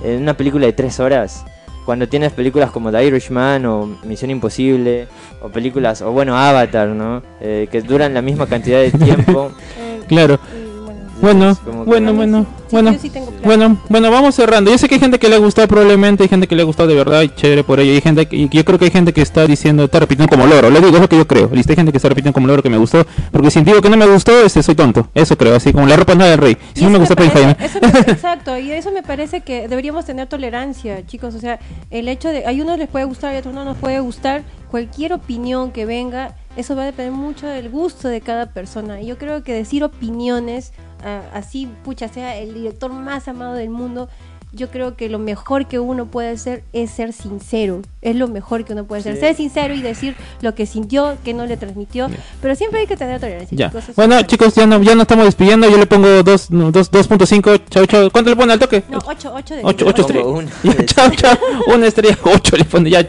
en 0.03 0.21
una 0.21 0.35
película 0.35 0.65
de 0.65 0.73
tres 0.73 0.99
horas. 0.99 1.45
Cuando 1.85 2.07
tienes 2.07 2.31
películas 2.31 2.69
como 2.71 2.91
The 2.91 3.03
Irishman 3.05 3.65
o 3.65 3.97
Misión 4.03 4.29
Imposible, 4.29 5.07
o 5.41 5.49
películas, 5.49 6.01
o 6.01 6.11
bueno, 6.11 6.37
Avatar, 6.37 6.89
¿no? 6.89 7.23
Eh, 7.41 7.67
que 7.71 7.81
duran 7.81 8.13
la 8.13 8.21
misma 8.21 8.45
cantidad 8.47 8.79
de 8.79 8.91
tiempo. 8.91 9.51
eh, 9.79 9.89
Claro. 10.09 10.39
Bueno. 11.21 11.57
Bueno, 11.85 12.13
bueno, 12.13 12.45
bueno, 12.71 12.93
Sí, 12.93 13.09
sí. 13.09 13.11
Bueno, 13.43 13.77
bueno, 13.89 14.11
vamos 14.11 14.35
cerrando. 14.35 14.69
Yo 14.71 14.77
sé 14.77 14.87
que 14.87 14.95
hay 14.95 14.99
gente 15.01 15.17
que 15.19 15.27
le 15.27 15.35
ha 15.35 15.39
gustado 15.39 15.67
probablemente, 15.67 16.23
hay 16.23 16.29
gente 16.29 16.47
que 16.47 16.55
le 16.55 16.61
ha 16.61 16.65
gustado 16.65 16.87
de 16.89 16.95
verdad 16.95 17.21
y 17.23 17.29
chévere 17.29 17.63
por 17.63 17.79
ello. 17.79 17.91
Y 17.91 17.95
hay 17.95 18.01
gente 18.01 18.27
que, 18.27 18.47
yo 18.47 18.63
creo 18.65 18.77
que 18.77 18.85
hay 18.85 18.91
gente 18.91 19.11
que 19.11 19.21
está 19.21 19.45
diciendo, 19.47 19.85
está 19.85 19.99
repitiendo 19.99 20.29
como 20.29 20.45
loro. 20.47 20.69
Le 20.69 20.79
digo, 20.79 20.95
es 20.95 21.01
lo 21.01 21.09
que 21.09 21.17
yo 21.17 21.27
creo. 21.27 21.49
Listo, 21.51 21.71
hay 21.71 21.75
gente 21.75 21.91
que 21.91 21.97
está 21.97 22.09
repitiendo 22.09 22.33
como 22.33 22.47
loro 22.47 22.61
que 22.61 22.69
me 22.69 22.77
gustó. 22.77 23.05
Porque 23.31 23.49
si 23.51 23.61
digo 23.61 23.81
que 23.81 23.89
no 23.89 23.97
me 23.97 24.05
gustó, 24.07 24.39
este, 24.45 24.61
soy 24.61 24.75
tonto. 24.75 25.09
Eso 25.15 25.37
creo, 25.37 25.55
así 25.55 25.73
como 25.73 25.87
la 25.87 25.95
ropa 25.95 26.15
no 26.15 26.25
del 26.25 26.37
rey. 26.37 26.57
Si 26.75 26.83
no 26.83 26.89
me 26.91 26.97
eso 26.97 26.99
gusta 27.01 27.15
parece- 27.15 27.31
Oppenheimer. 27.39 27.57
eso 27.63 27.79
me- 27.81 27.99
Exacto, 28.13 28.57
y 28.59 28.71
eso 28.71 28.91
me 28.91 29.01
parece 29.03 29.41
que 29.41 29.67
deberíamos 29.67 30.05
tener 30.05 30.27
tolerancia, 30.27 31.05
chicos. 31.07 31.33
O 31.35 31.39
sea, 31.39 31.59
el 31.89 32.07
hecho 32.07 32.29
de. 32.29 32.45
A 32.45 32.51
unos 32.51 32.77
les 32.77 32.87
puede 32.87 33.05
gustar 33.05 33.33
y 33.33 33.37
a 33.37 33.39
otros 33.39 33.53
no 33.53 33.65
nos 33.65 33.77
puede 33.77 33.99
gustar. 33.99 34.43
Cualquier 34.69 35.13
opinión 35.13 35.71
que 35.71 35.85
venga, 35.85 36.35
eso 36.55 36.75
va 36.75 36.83
a 36.83 36.85
depender 36.85 37.11
mucho 37.13 37.47
del 37.47 37.69
gusto 37.69 38.07
de 38.07 38.21
cada 38.21 38.47
persona. 38.53 39.01
Y 39.01 39.07
yo 39.07 39.17
creo 39.17 39.43
que 39.43 39.51
decir 39.53 39.83
opiniones, 39.83 40.73
ah, 41.03 41.21
así, 41.33 41.67
pucha, 41.83 42.07
sea 42.07 42.37
el 42.37 42.53
director 42.53 42.91
más 42.91 43.27
amado 43.27 43.53
del 43.55 43.69
mundo. 43.69 44.09
Yo 44.51 44.69
creo 44.71 44.95
que 44.95 45.09
lo 45.09 45.19
mejor 45.19 45.67
que 45.67 45.77
uno 45.77 46.07
puede 46.07 46.29
hacer 46.29 46.63
es 46.73 46.89
ser 46.89 47.13
sincero. 47.13 47.83
Es 48.01 48.15
lo 48.15 48.27
mejor 48.27 48.65
que 48.65 48.73
uno 48.73 48.83
puede 48.83 49.01
hacer. 49.01 49.13
Sí. 49.13 49.19
Ser 49.19 49.35
sincero 49.35 49.75
y 49.75 49.81
decir 49.83 50.15
lo 50.41 50.55
que 50.55 50.65
sintió, 50.65 51.17
que 51.23 51.35
no 51.35 51.45
le 51.45 51.55
transmitió. 51.55 52.09
Pero 52.41 52.55
siempre 52.55 52.79
hay 52.79 52.87
que 52.87 52.97
tener 52.97 53.19
tolerancia, 53.19 53.55
Ya. 53.55 53.67
chicos. 53.69 53.95
Bueno, 53.95 54.17
es- 54.17 54.25
chicos, 54.25 54.55
ya 54.55 54.65
no, 54.65 54.81
ya 54.81 54.95
no 54.95 55.03
estamos 55.03 55.25
despidiendo. 55.25 55.69
Yo 55.69 55.77
le 55.77 55.85
pongo 55.85 56.23
dos- 56.23 56.49
no, 56.49 56.71
dos- 56.71 56.89
2.5. 56.91 57.57
Chao, 57.69 57.85
chao. 57.85 58.09
¿Cuánto 58.09 58.31
le 58.31 58.35
pone 58.35 58.53
al 58.53 58.57
toque? 58.59 58.83
No, 58.89 58.97
8, 59.05 59.31
8 59.35 59.53
de 59.53 59.61
8, 59.63 59.85
diez. 59.85 59.87
8 59.87 60.07
Pongo 60.07 60.41
estrellas. 60.41 61.39
Una 61.75 61.85
estrella, 61.87 62.17
8 62.23 62.57
le 62.57 62.65
pone 62.65 62.89
ya. 62.89 63.05